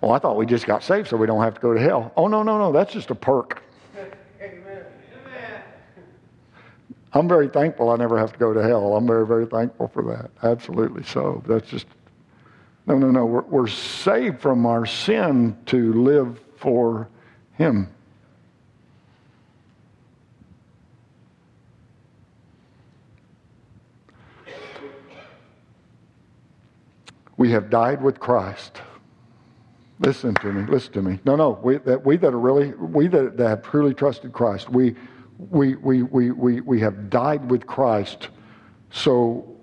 Well, 0.00 0.12
I 0.12 0.18
thought 0.18 0.38
we 0.38 0.46
just 0.46 0.64
got 0.64 0.82
saved 0.82 1.08
so 1.08 1.18
we 1.18 1.26
don't 1.26 1.42
have 1.42 1.52
to 1.52 1.60
go 1.60 1.74
to 1.74 1.80
hell. 1.80 2.10
Oh, 2.16 2.26
no, 2.26 2.42
no, 2.42 2.56
no. 2.56 2.72
That's 2.72 2.90
just 2.90 3.10
a 3.10 3.14
perk. 3.14 3.62
I'm 7.12 7.28
very 7.28 7.48
thankful 7.48 7.90
I 7.90 7.96
never 7.96 8.18
have 8.18 8.32
to 8.32 8.38
go 8.38 8.54
to 8.54 8.62
hell. 8.62 8.96
I'm 8.96 9.06
very, 9.06 9.26
very 9.26 9.44
thankful 9.44 9.88
for 9.88 10.02
that. 10.04 10.30
Absolutely 10.42 11.02
so. 11.02 11.42
That's 11.46 11.68
just 11.68 11.86
no, 12.86 12.96
no, 12.96 13.10
no. 13.10 13.26
We're, 13.26 13.42
we're 13.42 13.66
saved 13.66 14.40
from 14.40 14.64
our 14.64 14.86
sin 14.86 15.58
to 15.66 15.92
live 15.92 16.40
for 16.56 17.10
Him. 17.58 17.90
We 27.36 27.50
have 27.52 27.70
died 27.70 28.02
with 28.02 28.18
Christ. 28.18 28.80
Listen 29.98 30.34
to 30.36 30.52
me. 30.52 30.70
Listen 30.70 30.92
to 30.94 31.02
me. 31.02 31.18
No, 31.24 31.36
no. 31.36 31.58
We 31.62 31.78
that, 31.78 32.04
we 32.04 32.16
that 32.18 32.32
are 32.32 32.38
really 32.38 32.72
we 32.72 33.08
that, 33.08 33.36
that 33.36 33.48
have 33.48 33.62
truly 33.62 33.94
trusted 33.94 34.32
Christ. 34.32 34.68
We 34.68 34.94
we 35.38 35.76
we 35.76 36.02
we 36.02 36.30
we 36.30 36.60
we 36.60 36.80
have 36.80 37.08
died 37.10 37.50
with 37.50 37.66
Christ. 37.66 38.28
So 38.90 39.56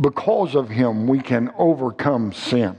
because 0.00 0.54
of 0.54 0.68
him, 0.68 1.06
we 1.06 1.20
can 1.20 1.50
overcome 1.56 2.32
sin. 2.32 2.76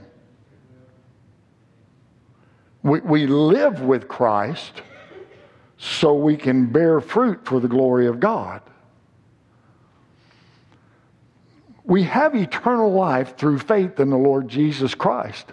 We, 2.82 3.00
we 3.00 3.26
live 3.26 3.82
with 3.82 4.08
Christ 4.08 4.82
so 5.76 6.14
we 6.14 6.36
can 6.36 6.66
bear 6.66 7.00
fruit 7.00 7.44
for 7.44 7.60
the 7.60 7.68
glory 7.68 8.06
of 8.06 8.20
God. 8.20 8.62
We 11.90 12.04
have 12.04 12.36
eternal 12.36 12.92
life 12.92 13.36
through 13.36 13.58
faith 13.58 13.98
in 13.98 14.10
the 14.10 14.16
Lord 14.16 14.46
Jesus 14.46 14.94
Christ. 14.94 15.44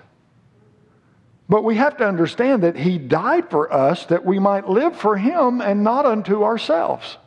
But 1.49 1.63
we 1.63 1.77
have 1.77 1.97
to 1.97 2.07
understand 2.07 2.61
that 2.61 2.75
He 2.75 2.99
died 2.99 3.49
for 3.49 3.73
us 3.73 4.05
that 4.05 4.23
we 4.23 4.37
might 4.37 4.69
live 4.69 4.95
for 4.95 5.17
Him 5.17 5.61
and 5.61 5.83
not 5.83 6.05
unto 6.05 6.43
ourselves. 6.43 7.17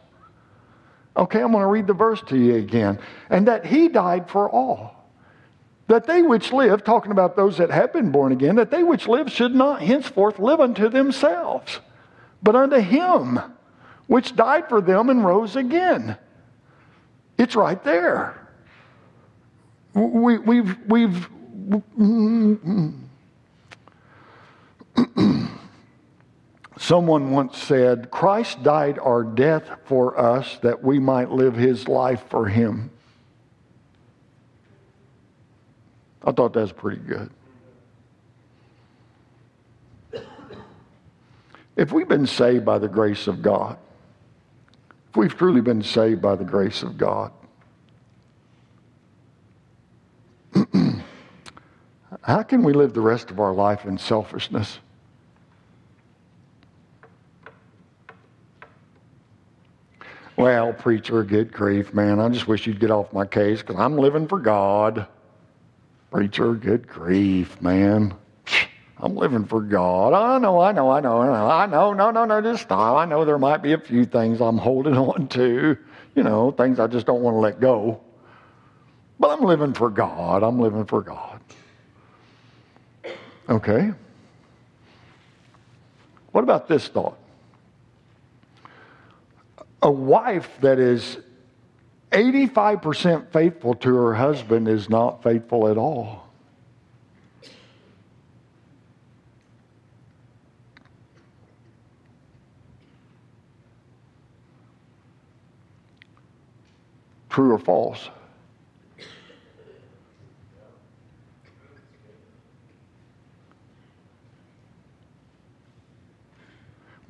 Okay, 1.17 1.41
I'm 1.41 1.51
going 1.51 1.63
to 1.63 1.67
read 1.67 1.89
the 1.89 1.93
verse 1.93 2.23
to 2.29 2.39
you 2.39 2.55
again. 2.55 3.01
And 3.29 3.49
that 3.49 3.67
he 3.67 3.89
died 3.89 4.31
for 4.31 4.49
all. 4.49 5.11
That 5.89 6.07
they 6.07 6.23
which 6.23 6.53
live, 6.53 6.85
talking 6.85 7.11
about 7.11 7.35
those 7.35 7.59
that 7.59 7.71
have 7.71 7.93
been 7.93 8.13
born 8.13 8.31
again, 8.31 8.55
that 8.55 8.71
they 8.71 8.85
which 8.85 9.09
live 9.09 9.29
should 9.29 9.57
not 9.57 9.83
henceforth 9.83 10.39
live 10.39 10.61
unto 10.61 10.89
themselves, 10.89 11.81
but 12.45 12.55
unto 12.55 12.79
him 12.79 13.41
which 14.07 14.37
died 14.37 14.69
for 14.69 14.81
them 14.81 15.11
and 15.11 15.25
rose 15.25 15.57
again. 15.57 16.17
It's 17.37 17.57
right 17.57 17.83
there. 17.83 18.40
We, 19.95 20.39
we've, 20.39 20.77
we've, 20.87 21.29
Someone 26.79 27.31
once 27.31 27.59
said, 27.59 28.11
Christ 28.11 28.63
died 28.63 28.99
our 28.99 29.23
death 29.23 29.69
for 29.85 30.19
us 30.19 30.59
that 30.63 30.83
we 30.83 30.99
might 30.99 31.31
live 31.31 31.55
his 31.55 31.87
life 31.87 32.25
for 32.31 32.47
him. 32.47 32.91
I 36.25 36.33
thought 36.33 36.53
that 36.55 36.61
was 36.61 36.73
pretty 36.73 37.03
good. 37.03 37.31
If 41.77 41.93
we've 41.93 42.09
been 42.09 42.27
saved 42.27 42.65
by 42.65 42.79
the 42.79 42.89
grace 42.89 43.27
of 43.27 43.43
God, 43.43 43.79
if 45.11 45.17
we've 45.17 45.37
truly 45.37 45.61
been 45.61 45.83
saved 45.83 46.21
by 46.21 46.35
the 46.35 46.45
grace 46.45 46.83
of 46.83 46.99
God, 46.99 47.33
how 52.31 52.45
can 52.45 52.63
we 52.63 52.73
live 52.73 52.95
the 52.95 53.01
rest 53.01 53.31
of 53.31 53.41
our 53.41 53.53
life 53.53 53.85
in 53.85 53.99
selfishness? 53.99 54.79
Well, 60.37 60.73
preacher, 60.73 61.23
good 61.25 61.53
grief, 61.53 61.93
man. 61.93 62.21
I 62.21 62.29
just 62.29 62.47
wish 62.47 62.67
you'd 62.67 62.81
get 62.81 62.91
off 62.91 63.13
my 63.13 63.27
case 63.27 63.61
because 63.61 63.77
I'm 63.77 63.99
living 63.99 64.27
for 64.27 64.39
God. 64.39 65.07
Preacher, 66.11 66.55
good 66.55 66.89
grief, 66.89 67.61
man. 67.61 68.15
I'm 68.99 69.17
living 69.17 69.45
for 69.45 69.61
God. 69.61 70.13
I 70.13 70.39
know, 70.39 70.61
I 70.61 70.73
know, 70.73 70.91
I 70.91 71.01
know, 71.01 71.21
I 71.21 71.67
know. 71.67 71.93
No, 71.93 72.11
no, 72.11 72.25
no, 72.25 72.41
just 72.41 72.63
stop. 72.63 72.97
I 72.97 73.05
know 73.05 73.25
there 73.25 73.39
might 73.39 73.63
be 73.63 73.73
a 73.73 73.79
few 73.79 74.05
things 74.05 74.41
I'm 74.41 74.57
holding 74.57 74.97
on 74.97 75.29
to, 75.29 75.77
you 76.15 76.23
know, 76.23 76.53
things 76.53 76.79
I 76.79 76.87
just 76.87 77.07
don't 77.07 77.23
want 77.23 77.35
to 77.35 77.39
let 77.39 77.61
go. 77.61 78.01
But 79.19 79.31
I'm 79.31 79.45
living 79.45 79.75
for 79.75 79.91
God. 79.91 80.43
I'm 80.43 80.59
living 80.59 80.87
for 80.87 81.03
God. 81.03 81.30
Okay. 83.51 83.93
What 86.33 86.45
about 86.45 86.69
this 86.69 86.87
thought? 86.89 87.19
a 89.83 89.91
wife 89.91 90.51
that 90.61 90.79
is 90.79 91.19
85% 92.13 93.33
faithful 93.33 93.75
to 93.77 93.95
her 93.95 94.15
husband 94.15 94.69
is 94.69 94.89
not 94.89 95.23
faithful 95.23 95.69
at 95.69 95.79
all. 95.79 96.27
True 107.31 107.53
or 107.53 107.59
false? 107.59 108.11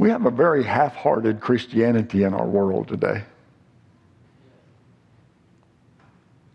We 0.00 0.08
have 0.08 0.24
a 0.24 0.30
very 0.30 0.64
half 0.64 0.96
hearted 0.96 1.42
Christianity 1.42 2.22
in 2.22 2.32
our 2.32 2.46
world 2.46 2.88
today. 2.88 3.22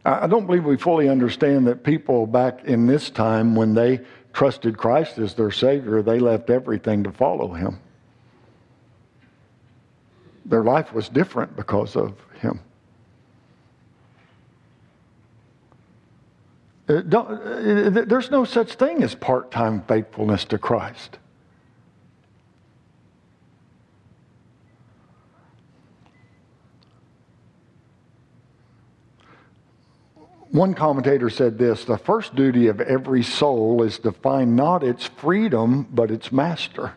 I 0.03 0.25
don't 0.25 0.47
believe 0.47 0.65
we 0.65 0.77
fully 0.77 1.09
understand 1.09 1.67
that 1.67 1.83
people 1.83 2.25
back 2.25 2.63
in 2.65 2.87
this 2.87 3.11
time, 3.11 3.53
when 3.53 3.75
they 3.75 4.01
trusted 4.33 4.79
Christ 4.79 5.19
as 5.19 5.35
their 5.35 5.51
Savior, 5.51 6.01
they 6.01 6.17
left 6.17 6.49
everything 6.49 7.03
to 7.03 7.11
follow 7.11 7.53
Him. 7.53 7.79
Their 10.45 10.63
life 10.63 10.91
was 10.91 11.07
different 11.07 11.55
because 11.55 11.95
of 11.95 12.15
Him. 12.39 12.59
Uh, 16.89 16.93
uh, 16.95 17.89
there's 17.91 18.31
no 18.31 18.43
such 18.43 18.73
thing 18.73 19.03
as 19.03 19.13
part 19.13 19.51
time 19.51 19.83
faithfulness 19.83 20.45
to 20.45 20.57
Christ. 20.57 21.19
One 30.55 30.73
commentator 30.73 31.29
said 31.29 31.57
this 31.57 31.83
the 31.83 31.97
first 31.97 32.33
duty 32.33 32.67
of 32.67 32.79
every 32.79 33.23
soul 33.23 33.83
is 33.83 33.99
to 33.99 34.13
find 34.13 34.55
not 34.55 34.83
its 34.83 35.05
freedom, 35.05 35.85
but 35.91 36.09
its 36.09 36.31
master. 36.31 36.93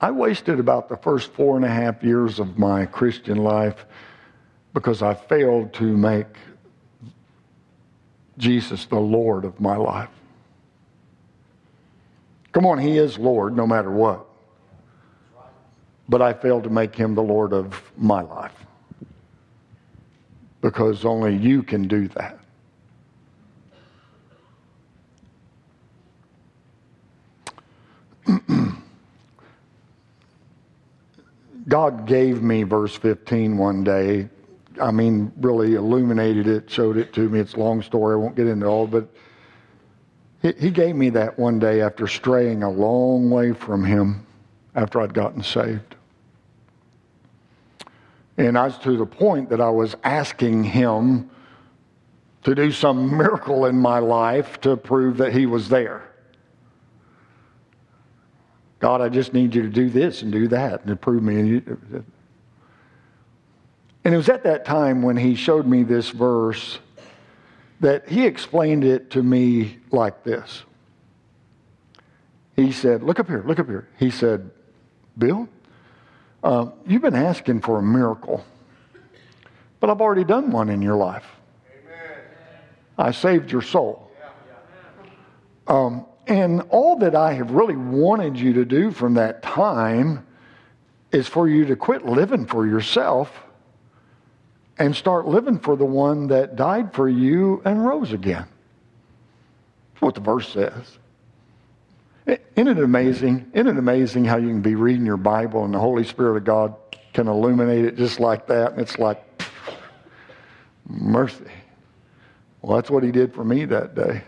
I 0.00 0.10
wasted 0.10 0.58
about 0.58 0.88
the 0.88 0.96
first 0.96 1.32
four 1.32 1.54
and 1.54 1.64
a 1.64 1.68
half 1.68 2.02
years 2.02 2.40
of 2.40 2.58
my 2.58 2.84
Christian 2.84 3.38
life 3.38 3.86
because 4.74 5.00
I 5.00 5.14
failed 5.14 5.72
to 5.74 5.84
make 5.84 6.36
Jesus 8.38 8.86
the 8.86 8.98
Lord 8.98 9.44
of 9.44 9.60
my 9.60 9.76
life. 9.76 10.10
Come 12.50 12.66
on, 12.66 12.78
He 12.78 12.98
is 12.98 13.20
Lord 13.20 13.56
no 13.56 13.68
matter 13.68 13.92
what 13.92 14.29
but 16.10 16.20
I 16.20 16.32
failed 16.32 16.64
to 16.64 16.70
make 16.70 16.94
him 16.96 17.14
the 17.14 17.22
Lord 17.22 17.52
of 17.52 17.80
my 17.96 18.20
life. 18.22 18.66
Because 20.60 21.04
only 21.04 21.36
you 21.36 21.62
can 21.62 21.86
do 21.86 22.08
that. 22.08 22.36
God 31.68 32.06
gave 32.06 32.42
me 32.42 32.64
verse 32.64 32.96
15 32.96 33.56
one 33.56 33.84
day. 33.84 34.28
I 34.82 34.90
mean, 34.90 35.30
really 35.36 35.76
illuminated 35.76 36.48
it, 36.48 36.68
showed 36.68 36.96
it 36.96 37.12
to 37.12 37.28
me. 37.28 37.38
It's 37.38 37.54
a 37.54 37.60
long 37.60 37.82
story. 37.82 38.14
I 38.14 38.16
won't 38.16 38.34
get 38.34 38.48
into 38.48 38.66
all, 38.66 38.88
but 38.88 39.08
he 40.42 40.70
gave 40.70 40.96
me 40.96 41.10
that 41.10 41.38
one 41.38 41.60
day 41.60 41.82
after 41.82 42.08
straying 42.08 42.64
a 42.64 42.70
long 42.70 43.30
way 43.30 43.52
from 43.52 43.84
him 43.84 44.26
after 44.74 45.00
I'd 45.00 45.14
gotten 45.14 45.44
saved. 45.44 45.94
And 48.46 48.56
I 48.56 48.64
was 48.64 48.78
to 48.78 48.96
the 48.96 49.04
point 49.04 49.50
that 49.50 49.60
I 49.60 49.68
was 49.68 49.94
asking 50.02 50.64
him 50.64 51.30
to 52.44 52.54
do 52.54 52.72
some 52.72 53.16
miracle 53.16 53.66
in 53.66 53.76
my 53.76 53.98
life 53.98 54.60
to 54.62 54.76
prove 54.76 55.18
that 55.18 55.34
he 55.34 55.44
was 55.44 55.68
there. 55.68 56.10
God, 58.78 59.02
I 59.02 59.10
just 59.10 59.34
need 59.34 59.54
you 59.54 59.62
to 59.62 59.68
do 59.68 59.90
this 59.90 60.22
and 60.22 60.32
do 60.32 60.48
that 60.48 60.80
and 60.80 60.88
to 60.88 60.96
prove 60.96 61.22
me. 61.22 61.38
And 64.04 64.14
it 64.14 64.16
was 64.16 64.30
at 64.30 64.42
that 64.44 64.64
time 64.64 65.02
when 65.02 65.18
he 65.18 65.34
showed 65.34 65.66
me 65.66 65.82
this 65.82 66.08
verse 66.08 66.78
that 67.80 68.08
he 68.08 68.24
explained 68.24 68.84
it 68.84 69.10
to 69.10 69.22
me 69.22 69.76
like 69.90 70.24
this. 70.24 70.62
He 72.56 72.72
said, 72.72 73.02
Look 73.02 73.20
up 73.20 73.28
here, 73.28 73.44
look 73.46 73.58
up 73.58 73.66
here. 73.66 73.86
He 73.98 74.10
said, 74.10 74.50
Bill, 75.18 75.46
uh, 76.42 76.70
you've 76.86 77.02
been 77.02 77.14
asking 77.14 77.60
for 77.60 77.78
a 77.78 77.82
miracle, 77.82 78.44
but 79.78 79.90
I've 79.90 80.00
already 80.00 80.24
done 80.24 80.50
one 80.50 80.68
in 80.68 80.80
your 80.80 80.96
life. 80.96 81.26
Amen. 81.84 82.18
I 82.98 83.10
saved 83.10 83.50
your 83.50 83.62
soul. 83.62 84.10
Um, 85.66 86.06
and 86.26 86.62
all 86.70 86.96
that 86.96 87.14
I 87.14 87.32
have 87.34 87.50
really 87.50 87.76
wanted 87.76 88.38
you 88.38 88.52
to 88.54 88.64
do 88.64 88.90
from 88.90 89.14
that 89.14 89.42
time 89.42 90.26
is 91.12 91.26
for 91.26 91.48
you 91.48 91.64
to 91.66 91.76
quit 91.76 92.06
living 92.06 92.46
for 92.46 92.66
yourself 92.66 93.32
and 94.78 94.94
start 94.94 95.26
living 95.26 95.58
for 95.58 95.76
the 95.76 95.84
one 95.84 96.28
that 96.28 96.56
died 96.56 96.92
for 96.94 97.08
you 97.08 97.60
and 97.64 97.84
rose 97.84 98.12
again. 98.12 98.46
That's 99.92 100.02
what 100.02 100.14
the 100.14 100.20
verse 100.20 100.48
says. 100.52 100.99
Isn't 102.56 102.68
it 102.68 102.78
amazing? 102.78 103.50
Isn't 103.52 103.66
it 103.66 103.78
amazing 103.78 104.24
how 104.24 104.36
you 104.36 104.48
can 104.48 104.62
be 104.62 104.74
reading 104.74 105.06
your 105.06 105.16
Bible 105.16 105.64
and 105.64 105.74
the 105.74 105.78
Holy 105.78 106.04
Spirit 106.04 106.36
of 106.36 106.44
God 106.44 106.74
can 107.12 107.26
illuminate 107.26 107.84
it 107.84 107.96
just 107.96 108.20
like 108.20 108.46
that? 108.48 108.72
And 108.72 108.80
it's 108.80 108.98
like, 108.98 109.24
mercy. 110.88 111.44
Well, 112.62 112.76
that's 112.76 112.90
what 112.90 113.02
he 113.02 113.10
did 113.10 113.32
for 113.34 113.44
me 113.44 113.64
that 113.66 113.94
day. 113.94 114.22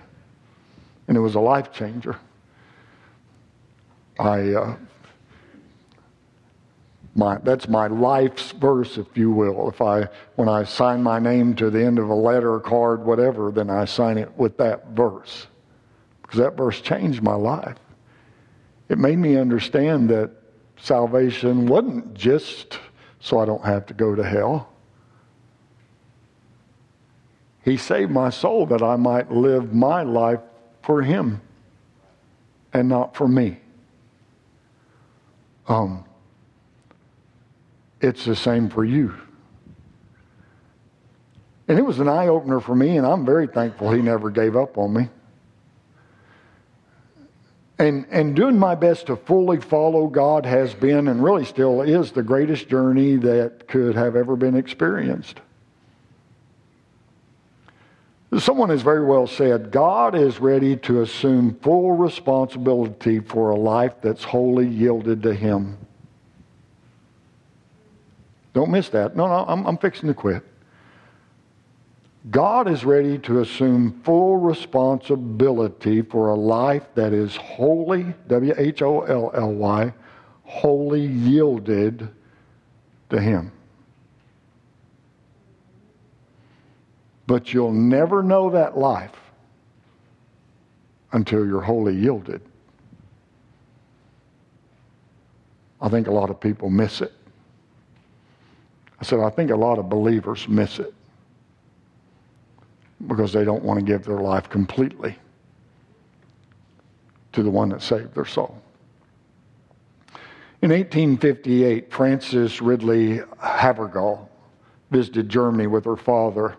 And 1.09 1.17
it 1.17 1.21
was 1.21 1.35
a 1.35 1.41
life 1.41 1.73
changer. 1.73 2.17
I, 4.19 4.55
uh, 4.55 4.77
my, 7.15 7.39
that's 7.39 7.69
my 7.69 7.89
life's 7.89 8.53
verse, 8.53 8.97
if 8.97 9.17
you 9.17 9.31
will. 9.31 9.69
If 9.69 9.83
I, 9.83 10.09
when 10.37 10.49
I 10.49 10.65
sign 10.65 11.03
my 11.03 11.19
name 11.19 11.55
to 11.57 11.71
the 11.71 11.85
end 11.85 11.99
of 11.99 12.09
a 12.09 12.15
letter, 12.15 12.59
card, 12.61 13.05
whatever, 13.05 13.51
then 13.51 13.69
I 13.69 13.85
sign 13.85 14.17
it 14.17 14.33
with 14.37 14.57
that 14.59 14.89
verse. 14.89 15.47
Because 16.23 16.39
that 16.39 16.57
verse 16.57 16.81
changed 16.81 17.23
my 17.23 17.35
life. 17.35 17.77
It 18.93 18.99
made 18.99 19.19
me 19.19 19.39
understand 19.39 20.11
that 20.11 20.31
salvation 20.77 21.67
wasn't 21.67 22.13
just 22.13 22.79
so 23.21 23.39
I 23.39 23.47
don't 23.47 23.65
have 23.65 23.87
to 23.87 23.95
go 23.95 24.15
to 24.15 24.23
hell. 24.23 24.69
He 27.65 27.79
saved 27.79 28.11
my 28.11 28.29
soul 28.29 28.67
that 28.67 28.83
I 28.83 28.97
might 28.97 29.33
live 29.33 29.73
my 29.73 30.03
life 30.03 30.41
for 30.83 31.01
Him 31.01 31.41
and 32.75 32.87
not 32.87 33.17
for 33.17 33.27
me. 33.27 33.61
Um, 35.69 36.05
it's 38.03 38.27
the 38.27 38.37
same 38.37 38.69
for 38.69 38.85
you. 38.85 39.15
And 41.67 41.79
it 41.79 41.83
was 41.83 41.99
an 41.99 42.11
eye 42.11 42.27
opener 42.27 42.61
for 42.61 42.75
me, 42.75 42.99
and 42.99 43.07
I'm 43.07 43.25
very 43.25 43.47
thankful 43.47 43.91
He 43.91 44.03
never 44.03 44.29
gave 44.29 44.55
up 44.55 44.77
on 44.77 44.93
me 44.93 45.09
and, 47.83 48.07
and 48.11 48.37
doing 48.37 48.57
my 48.57 48.77
best 48.77 49.07
to 49.07 49.17
fully 49.17 49.61
follow 49.61 50.07
God 50.07 50.47
has 50.47 50.73
been 50.73 51.09
and 51.09 51.23
really 51.23 51.45
still 51.45 51.83
is 51.83 52.13
the 52.13 52.23
greatest 52.23 52.69
journey 52.69 53.17
that 53.17 53.67
could 53.67 53.97
have 53.97 54.15
ever 54.15 54.37
been 54.37 54.55
experienced. 54.55 55.41
Someone 58.39 58.71
has 58.71 58.83
very 58.83 59.05
well 59.05 59.27
said, 59.27 59.73
God 59.73 60.15
is 60.15 60.39
ready 60.39 60.77
to 60.77 61.03
assume 61.03 61.57
full 61.57 61.93
responsibility 61.93 63.19
for 63.19 63.51
a 63.51 63.57
life 63.57 63.95
that's 64.01 64.23
wholly 64.23 64.69
yielded 64.69 65.23
to 65.25 65.35
Him. 65.35 65.77
Don't 68.55 68.71
miss 68.71 68.91
that. 68.91 69.17
No, 69.17 69.27
no, 69.27 69.45
I'm, 69.47 69.67
I'm 69.67 69.77
fixing 69.77 70.09
to 70.09 70.15
quit. 70.15 70.45
God 72.31 72.69
is 72.69 72.85
ready 72.85 73.19
to 73.21 73.41
assume 73.41 74.01
full 74.05 74.37
responsibility 74.37 76.03
for 76.03 76.29
a 76.29 76.37
life 76.37 76.85
that 76.95 77.13
is 77.13 77.35
wholly, 77.35 78.15
W 78.29 78.55
H 78.57 78.81
O 78.83 79.01
L 79.01 79.33
L 79.35 79.53
Y, 79.53 79.93
wholly 80.45 81.05
yielded 81.05 82.09
to 83.11 83.21
Him. 83.21 83.51
But 87.27 87.53
you'll 87.53 87.73
never 87.73 88.23
know 88.23 88.51
that 88.51 88.79
life 88.79 89.17
until 91.11 91.45
you're 91.45 91.61
wholly 91.61 91.97
yielded. 91.97 92.41
I 95.81 95.89
think 95.89 96.07
a 96.07 96.13
lot 96.13 96.31
of 96.31 96.39
people 96.39 96.71
miss 96.71 97.01
it. 97.01 97.13
I 99.01 99.05
said, 99.05 99.19
I 99.19 99.31
think 99.31 99.51
a 99.51 99.57
lot 99.57 99.81
of 99.81 99.89
believers 99.89 100.47
miss 100.47 100.79
it 100.79 100.95
because 103.07 103.33
they 103.33 103.45
don't 103.45 103.63
want 103.63 103.81
to 103.81 103.85
give 103.85 104.05
their 104.05 104.19
life 104.19 104.49
completely 104.49 105.17
to 107.33 107.43
the 107.43 107.51
one 107.51 107.71
that 107.71 107.83
saved 107.83 108.15
their 108.15 108.25
soul. 108.25 108.61
In 110.61 110.71
1858, 110.71 111.93
Frances 111.93 112.63
Ridley 112.63 113.21
Havergal 113.41 114.29
visited 114.91 115.29
Germany 115.29 115.67
with 115.67 115.85
her 115.87 115.97
father, 115.97 116.57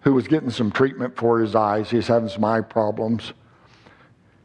who 0.00 0.12
was 0.12 0.26
getting 0.26 0.50
some 0.50 0.72
treatment 0.72 1.16
for 1.16 1.38
his 1.38 1.54
eyes. 1.54 1.90
He's 1.90 2.08
having 2.08 2.28
some 2.28 2.44
eye 2.44 2.62
problems. 2.62 3.32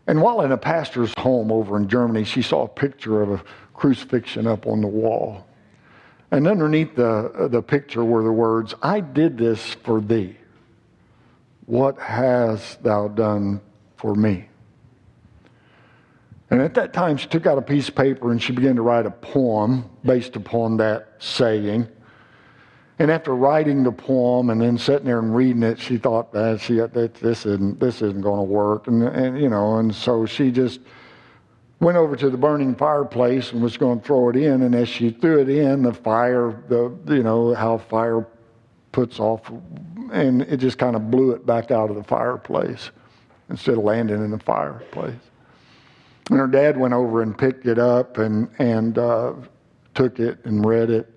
And 0.06 0.22
while 0.22 0.42
in 0.42 0.52
a 0.52 0.58
pastor's 0.58 1.14
home 1.18 1.52
over 1.52 1.78
in 1.78 1.88
Germany, 1.88 2.24
she 2.24 2.42
saw 2.42 2.66
a 2.66 2.68
picture 2.68 3.22
of 3.22 3.32
a 3.32 3.44
crucifixion 3.74 4.46
up 4.46 4.68
on 4.68 4.82
the 4.82 4.88
wall. 4.88 5.48
And 6.32 6.48
underneath 6.48 6.96
the, 6.96 7.48
the 7.50 7.62
picture 7.62 8.04
were 8.04 8.24
the 8.24 8.32
words, 8.32 8.76
I 8.84 9.00
did 9.00 9.38
this 9.38 9.74
for 9.74 10.02
thee. 10.02 10.38
What 11.70 12.00
hast 12.00 12.82
thou 12.82 13.10
done 13.10 13.62
for 13.96 14.16
me? 14.16 14.50
And 16.50 16.64
at 16.64 16.74
that 16.74 16.94
time, 16.94 17.16
she 17.16 17.28
took 17.28 17.46
out 17.46 17.60
a 17.60 17.62
piece 17.62 17.90
of 17.90 17.96
paper 17.96 18.32
and 18.32 18.42
she 18.42 18.54
began 18.54 18.76
to 18.78 18.82
write 18.82 19.06
a 19.06 19.12
poem 19.12 19.88
based 20.04 20.36
upon 20.36 20.78
that 20.78 21.10
saying. 21.20 21.88
And 22.98 23.12
after 23.12 23.36
writing 23.36 23.84
the 23.84 23.92
poem 23.92 24.50
and 24.50 24.60
then 24.60 24.80
sitting 24.80 25.06
there 25.06 25.20
and 25.20 25.36
reading 25.36 25.62
it, 25.62 25.80
she 25.80 25.98
thought, 25.98 26.30
ah, 26.34 26.54
that 26.54 26.62
she, 26.62 26.80
this 27.22 27.46
isn't, 27.46 27.80
this 27.80 28.02
isn't 28.02 28.22
going 28.22 28.40
to 28.40 28.52
work. 28.52 28.88
And, 28.88 29.04
and, 29.04 29.40
you 29.40 29.50
know, 29.50 29.78
and 29.78 29.94
so 29.94 30.26
she 30.26 30.50
just 30.50 30.80
went 31.80 32.00
over 32.00 32.16
to 32.16 32.32
the 32.32 32.38
burning 32.38 32.74
fireplace 32.74 33.52
and 33.52 33.62
was 33.62 33.78
going 33.78 34.00
to 34.00 34.06
throw 34.08 34.30
it 34.30 34.36
in. 34.38 34.64
And 34.64 34.74
as 34.74 34.90
she 34.90 35.12
threw 35.12 35.42
it 35.42 35.50
in, 35.50 35.84
the 35.84 35.94
fire, 35.94 36.64
the 36.68 36.98
you 37.14 37.22
know 37.22 37.54
how 37.54 37.78
fire 37.78 38.26
puts 38.92 39.20
off, 39.20 39.42
and 40.12 40.42
it 40.44 40.58
just 40.58 40.78
kind 40.78 40.96
of 40.96 41.12
blew 41.12 41.32
it 41.32 41.46
back 41.46 41.72
out 41.72 41.90
of 41.90 41.96
the 41.96 42.04
fireplace 42.04 42.92
instead 43.50 43.78
of 43.78 43.84
landing 43.84 44.24
in 44.24 44.32
the 44.32 44.40
fireplace. 44.40 45.16
And 46.30 46.40
her 46.40 46.48
dad 46.48 46.78
went 46.78 46.94
over 46.94 47.22
and 47.22 47.38
picked 47.38 47.66
it 47.66 47.80
up 47.80 48.18
and 48.18 48.50
and 48.60 48.98
uh, 48.98 49.34
took 49.96 50.20
it 50.20 50.46
and 50.46 50.66
read 50.66 50.90
it. 50.90 51.12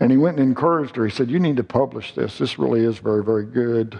And 0.00 0.10
he 0.10 0.16
went 0.16 0.38
and 0.38 0.48
encouraged 0.48 0.96
her. 0.96 1.04
He 1.04 1.10
said, 1.10 1.30
"You 1.30 1.38
need 1.38 1.56
to 1.56 1.64
publish 1.64 2.14
this. 2.14 2.38
This 2.38 2.58
really 2.58 2.84
is 2.84 2.98
very, 2.98 3.24
very 3.24 3.46
good." 3.46 3.98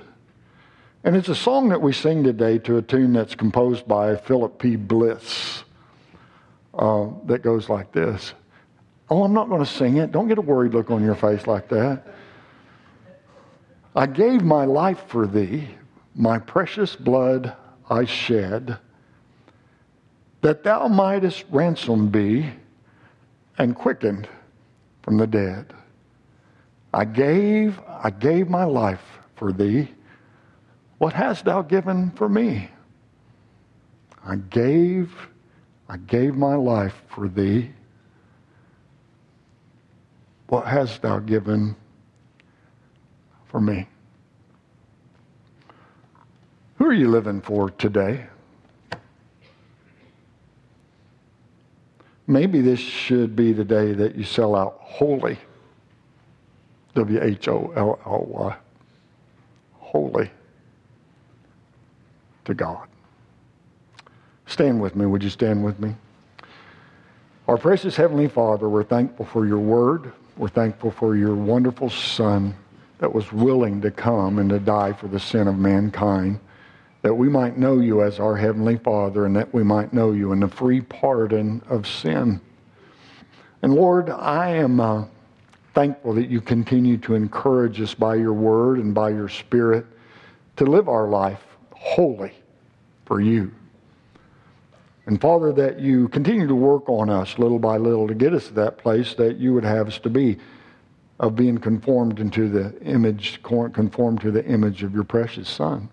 And 1.05 1.17
it's 1.17 1.29
a 1.29 1.35
song 1.35 1.69
that 1.71 1.81
we 1.81 1.93
sing 1.93 2.25
today 2.25 2.59
to 2.59 2.77
a 2.77 2.83
tune 2.83 3.13
that's 3.13 3.35
composed 3.35 3.87
by 3.87 4.17
Philip 4.17 4.59
P. 4.59 4.77
Bliss 4.77 5.65
uh, 6.75 7.07
that 7.27 7.43
goes 7.43 7.69
like 7.69 7.93
this. 7.93 8.35
Oh, 9.11 9.23
I'm 9.23 9.33
not 9.33 9.49
going 9.49 9.65
to 9.65 9.71
sing 9.71 9.97
it. 9.97 10.13
Don't 10.13 10.29
get 10.29 10.39
a 10.39 10.43
worried 10.43 10.75
look 10.75 10.91
on 10.91 11.03
your 11.03 11.15
face 11.15 11.47
like 11.47 11.69
that. 11.71 12.07
I 13.99 14.07
gave 14.07 14.45
my 14.45 14.65
life 14.65 15.03
for 15.09 15.27
thee, 15.27 15.69
my 16.15 16.39
precious 16.39 16.95
blood 16.95 17.57
I 17.91 18.05
shed, 18.05 18.79
that 20.41 20.63
thou 20.63 20.87
mightest 20.87 21.45
ransomed 21.51 22.13
be 22.13 22.49
and 23.59 23.75
quickened 23.75 24.29
from 25.03 25.17
the 25.17 25.27
dead. 25.27 25.75
I 26.95 27.07
gave, 27.07 27.81
I 27.89 28.11
gave 28.11 28.49
my 28.49 28.63
life 28.63 29.03
for 29.35 29.51
thee. 29.51 29.89
What 30.99 31.13
hast 31.13 31.47
thou 31.47 31.63
given 31.63 32.13
for 32.13 32.29
me? 32.29 32.71
I 34.25 34.37
gave, 34.37 35.13
I 35.89 35.97
gave 35.97 36.37
my 36.37 36.55
life 36.55 37.03
for 37.09 37.29
thee. 37.29 37.73
What 40.47 40.69
hast 40.69 41.03
thou 41.03 41.19
given 41.19 41.75
for 43.49 43.61
me? 43.61 43.87
Who 46.77 46.87
are 46.87 46.93
you 46.93 47.09
living 47.09 47.41
for 47.41 47.71
today? 47.71 48.27
Maybe 52.27 52.61
this 52.61 52.79
should 52.79 53.35
be 53.35 53.53
the 53.53 53.65
day 53.65 53.93
that 53.93 54.15
you 54.15 54.23
sell 54.23 54.55
out 54.55 54.79
wholly. 54.81 55.39
W 56.95 57.23
H 57.23 57.49
O 57.49 57.73
L 57.75 57.99
L 58.05 58.27
Y. 58.29 58.57
Wholly 59.79 60.31
to 62.45 62.55
God. 62.55 62.87
Stand 64.47 64.81
with 64.81 64.95
me. 64.95 65.07
Would 65.07 65.23
you 65.23 65.31
stand 65.31 65.65
with 65.65 65.79
me? 65.81 65.95
Our 67.47 67.57
precious 67.57 67.97
Heavenly 67.97 68.29
Father, 68.29 68.69
we're 68.69 68.85
thankful 68.85 69.25
for 69.25 69.47
your 69.47 69.59
word. 69.59 70.13
We're 70.37 70.49
thankful 70.49 70.91
for 70.91 71.17
your 71.17 71.35
wonderful 71.35 71.89
Son 71.89 72.55
that 72.99 73.13
was 73.13 73.33
willing 73.33 73.81
to 73.81 73.91
come 73.91 74.39
and 74.39 74.51
to 74.51 74.59
die 74.59 74.93
for 74.93 75.09
the 75.09 75.21
sin 75.21 75.49
of 75.49 75.57
mankind, 75.57 76.41
that 77.03 77.15
we 77.15 77.29
might 77.29 77.57
know 77.57 77.79
you 77.79 78.03
as 78.03 78.19
our 78.19 78.37
Heavenly 78.37 78.77
Father 78.77 79.25
and 79.25 79.37
that 79.37 79.53
we 79.55 79.63
might 79.63 79.93
know 79.93 80.13
you 80.13 80.33
in 80.33 80.41
the 80.41 80.49
free 80.49 80.81
pardon 80.81 81.63
of 81.69 81.87
sin. 81.87 82.41
And 83.63 83.75
Lord, 83.75 84.11
I 84.11 84.51
am 84.51 84.81
uh, 84.81 85.05
thankful 85.75 86.15
that 86.15 86.29
you 86.29 86.41
continue 86.41 86.97
to 86.99 87.15
encourage 87.15 87.81
us 87.81 87.95
by 87.95 88.17
your 88.17 88.33
word 88.33 88.79
and 88.79 88.95
by 88.95 89.11
your 89.11 89.29
spirit 89.29 89.87
to 90.57 90.65
live 90.65 90.89
our 90.89 91.09
life 91.09 91.43
wholly 91.73 92.33
for 93.07 93.21
you. 93.21 93.53
And 95.07 95.21
Father, 95.21 95.53
that 95.53 95.81
you 95.81 96.09
continue 96.09 96.47
to 96.47 96.55
work 96.55 96.89
on 96.89 97.09
us 97.09 97.39
little 97.39 97.59
by 97.59 97.79
little 97.79 98.07
to 98.09 98.15
get 98.15 98.35
us 98.35 98.49
to 98.49 98.55
that 98.55 98.77
place 98.77 99.15
that 99.15 99.39
you 99.39 99.55
would 99.55 99.65
have 99.65 99.89
us 99.89 99.99
to 100.01 100.11
be 100.11 100.37
of 101.21 101.35
being 101.35 101.59
conformed 101.59 102.21
into 102.21 102.49
the 102.49 102.79
image, 102.83 103.43
conformed 103.43 104.21
to 104.21 104.31
the 104.31 104.45
image 104.45 104.83
of 104.83 104.95
your 104.95 105.05
precious 105.05 105.49
Son. 105.49 105.89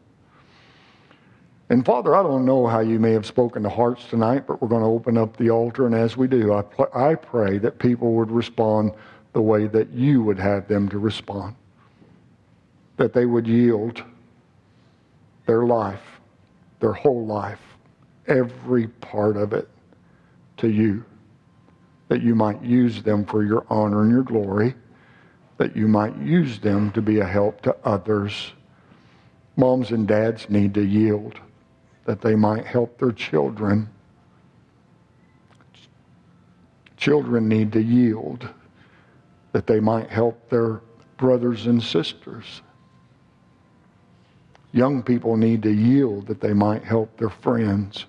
And 1.69 1.84
Father, 1.84 2.15
I 2.15 2.21
don't 2.21 2.45
know 2.45 2.67
how 2.67 2.82
you 2.82 2.99
may 2.99 3.11
have 3.13 3.26
spoken 3.26 3.63
to 3.63 3.69
hearts 3.69 4.05
tonight, 4.07 4.45
but 4.45 4.61
we're 4.61 4.67
going 4.67 4.84
to 4.84 4.88
open 4.88 5.17
up 5.17 5.36
the 5.36 5.49
altar. 5.49 5.88
And 5.88 5.95
as 5.95 6.15
we 6.15 6.28
do, 6.28 6.53
I, 6.53 6.63
I 6.93 7.15
pray 7.15 7.57
that 7.57 7.80
people 7.80 8.13
would 8.13 8.30
respond 8.30 8.91
the 9.34 9.41
way 9.41 9.65
that 9.67 9.89
you 9.89 10.21
would 10.21 10.38
have 10.38 10.67
them 10.67 10.88
to 10.89 10.99
respond. 10.99 11.55
That 12.97 13.13
they 13.13 13.26
would 13.26 13.47
yield 13.47 14.03
their 15.47 15.65
life, 15.65 16.03
their 16.80 16.93
whole 16.93 17.26
life, 17.26 17.59
every 18.28 18.88
part 18.88 19.36
of 19.36 19.53
it 19.53 19.67
to 20.57 20.69
you. 20.69 21.03
That 22.09 22.21
you 22.21 22.36
might 22.36 22.61
use 22.61 23.01
them 23.01 23.26
for 23.26 23.43
your 23.43 23.65
honor 23.69 24.03
and 24.03 24.11
your 24.11 24.23
glory. 24.23 24.76
That 25.57 25.75
you 25.75 25.87
might 25.87 26.17
use 26.17 26.59
them 26.59 26.91
to 26.91 27.01
be 27.01 27.19
a 27.19 27.25
help 27.25 27.61
to 27.61 27.75
others. 27.83 28.53
Moms 29.55 29.91
and 29.91 30.07
dads 30.07 30.49
need 30.49 30.73
to 30.73 30.83
yield 30.83 31.39
that 32.05 32.21
they 32.21 32.35
might 32.35 32.65
help 32.65 32.97
their 32.99 33.11
children. 33.11 33.89
Children 36.97 37.47
need 37.47 37.71
to 37.73 37.81
yield 37.81 38.49
that 39.51 39.67
they 39.67 39.79
might 39.79 40.09
help 40.09 40.49
their 40.49 40.81
brothers 41.17 41.67
and 41.67 41.81
sisters. 41.81 42.61
Young 44.71 45.01
people 45.01 45.37
need 45.37 45.63
to 45.63 45.71
yield 45.71 46.27
that 46.27 46.41
they 46.41 46.53
might 46.53 46.83
help 46.83 47.17
their 47.17 47.29
friends. 47.29 48.05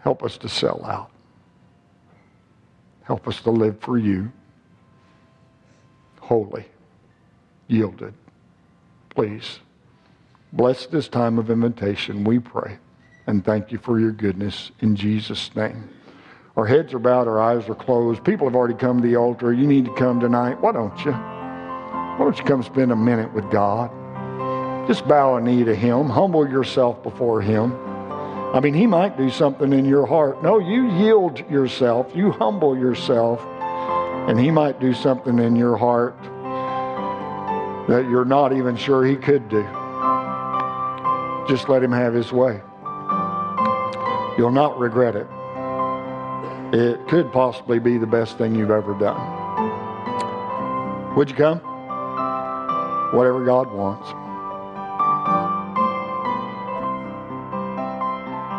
Help 0.00 0.24
us 0.24 0.36
to 0.38 0.48
sell 0.48 0.84
out. 0.84 1.10
Help 3.02 3.28
us 3.28 3.40
to 3.42 3.50
live 3.50 3.78
for 3.80 3.98
you. 3.98 4.32
Wholly, 6.32 6.64
yielded. 7.68 8.14
Please. 9.10 9.58
Bless 10.50 10.86
this 10.86 11.06
time 11.06 11.38
of 11.38 11.50
invitation, 11.50 12.24
we 12.24 12.38
pray. 12.38 12.78
And 13.26 13.44
thank 13.44 13.70
you 13.70 13.76
for 13.76 14.00
your 14.00 14.12
goodness 14.12 14.70
in 14.80 14.96
Jesus' 14.96 15.54
name. 15.54 15.90
Our 16.56 16.64
heads 16.64 16.94
are 16.94 16.98
bowed, 16.98 17.28
our 17.28 17.38
eyes 17.38 17.68
are 17.68 17.74
closed. 17.74 18.24
People 18.24 18.46
have 18.46 18.56
already 18.56 18.72
come 18.72 19.02
to 19.02 19.06
the 19.06 19.16
altar. 19.16 19.52
You 19.52 19.66
need 19.66 19.84
to 19.84 19.94
come 19.94 20.20
tonight. 20.20 20.58
Why 20.58 20.72
don't 20.72 20.98
you? 21.04 21.12
Why 21.12 22.16
don't 22.20 22.38
you 22.38 22.44
come 22.44 22.62
spend 22.62 22.92
a 22.92 22.96
minute 22.96 23.34
with 23.34 23.50
God? 23.50 23.90
Just 24.88 25.06
bow 25.06 25.36
a 25.36 25.40
knee 25.42 25.64
to 25.64 25.74
Him. 25.74 26.08
Humble 26.08 26.48
yourself 26.48 27.02
before 27.02 27.42
Him. 27.42 27.74
I 28.54 28.60
mean, 28.60 28.72
He 28.72 28.86
might 28.86 29.18
do 29.18 29.28
something 29.28 29.70
in 29.70 29.84
your 29.84 30.06
heart. 30.06 30.42
No, 30.42 30.58
you 30.58 30.92
yield 30.92 31.40
yourself, 31.50 32.10
you 32.14 32.30
humble 32.30 32.74
yourself, 32.74 33.44
and 34.28 34.38
He 34.38 34.50
might 34.50 34.80
do 34.80 34.94
something 34.94 35.38
in 35.38 35.56
your 35.56 35.76
heart 35.76 36.16
that 37.88 38.08
you're 38.08 38.24
not 38.24 38.52
even 38.52 38.76
sure 38.76 39.04
He 39.04 39.16
could 39.16 39.48
do. 39.48 39.66
Just 41.48 41.68
let 41.68 41.82
him 41.82 41.92
have 41.92 42.14
his 42.14 42.32
way. 42.32 42.60
You'll 44.38 44.52
not 44.52 44.78
regret 44.78 45.16
it. 45.16 45.26
It 46.72 47.06
could 47.08 47.32
possibly 47.32 47.78
be 47.80 47.98
the 47.98 48.06
best 48.06 48.38
thing 48.38 48.54
you've 48.54 48.70
ever 48.70 48.94
done. 48.94 49.20
Would 51.16 51.30
you 51.30 51.36
come? 51.36 51.58
Whatever 53.12 53.44
God 53.44 53.72
wants. 53.72 54.08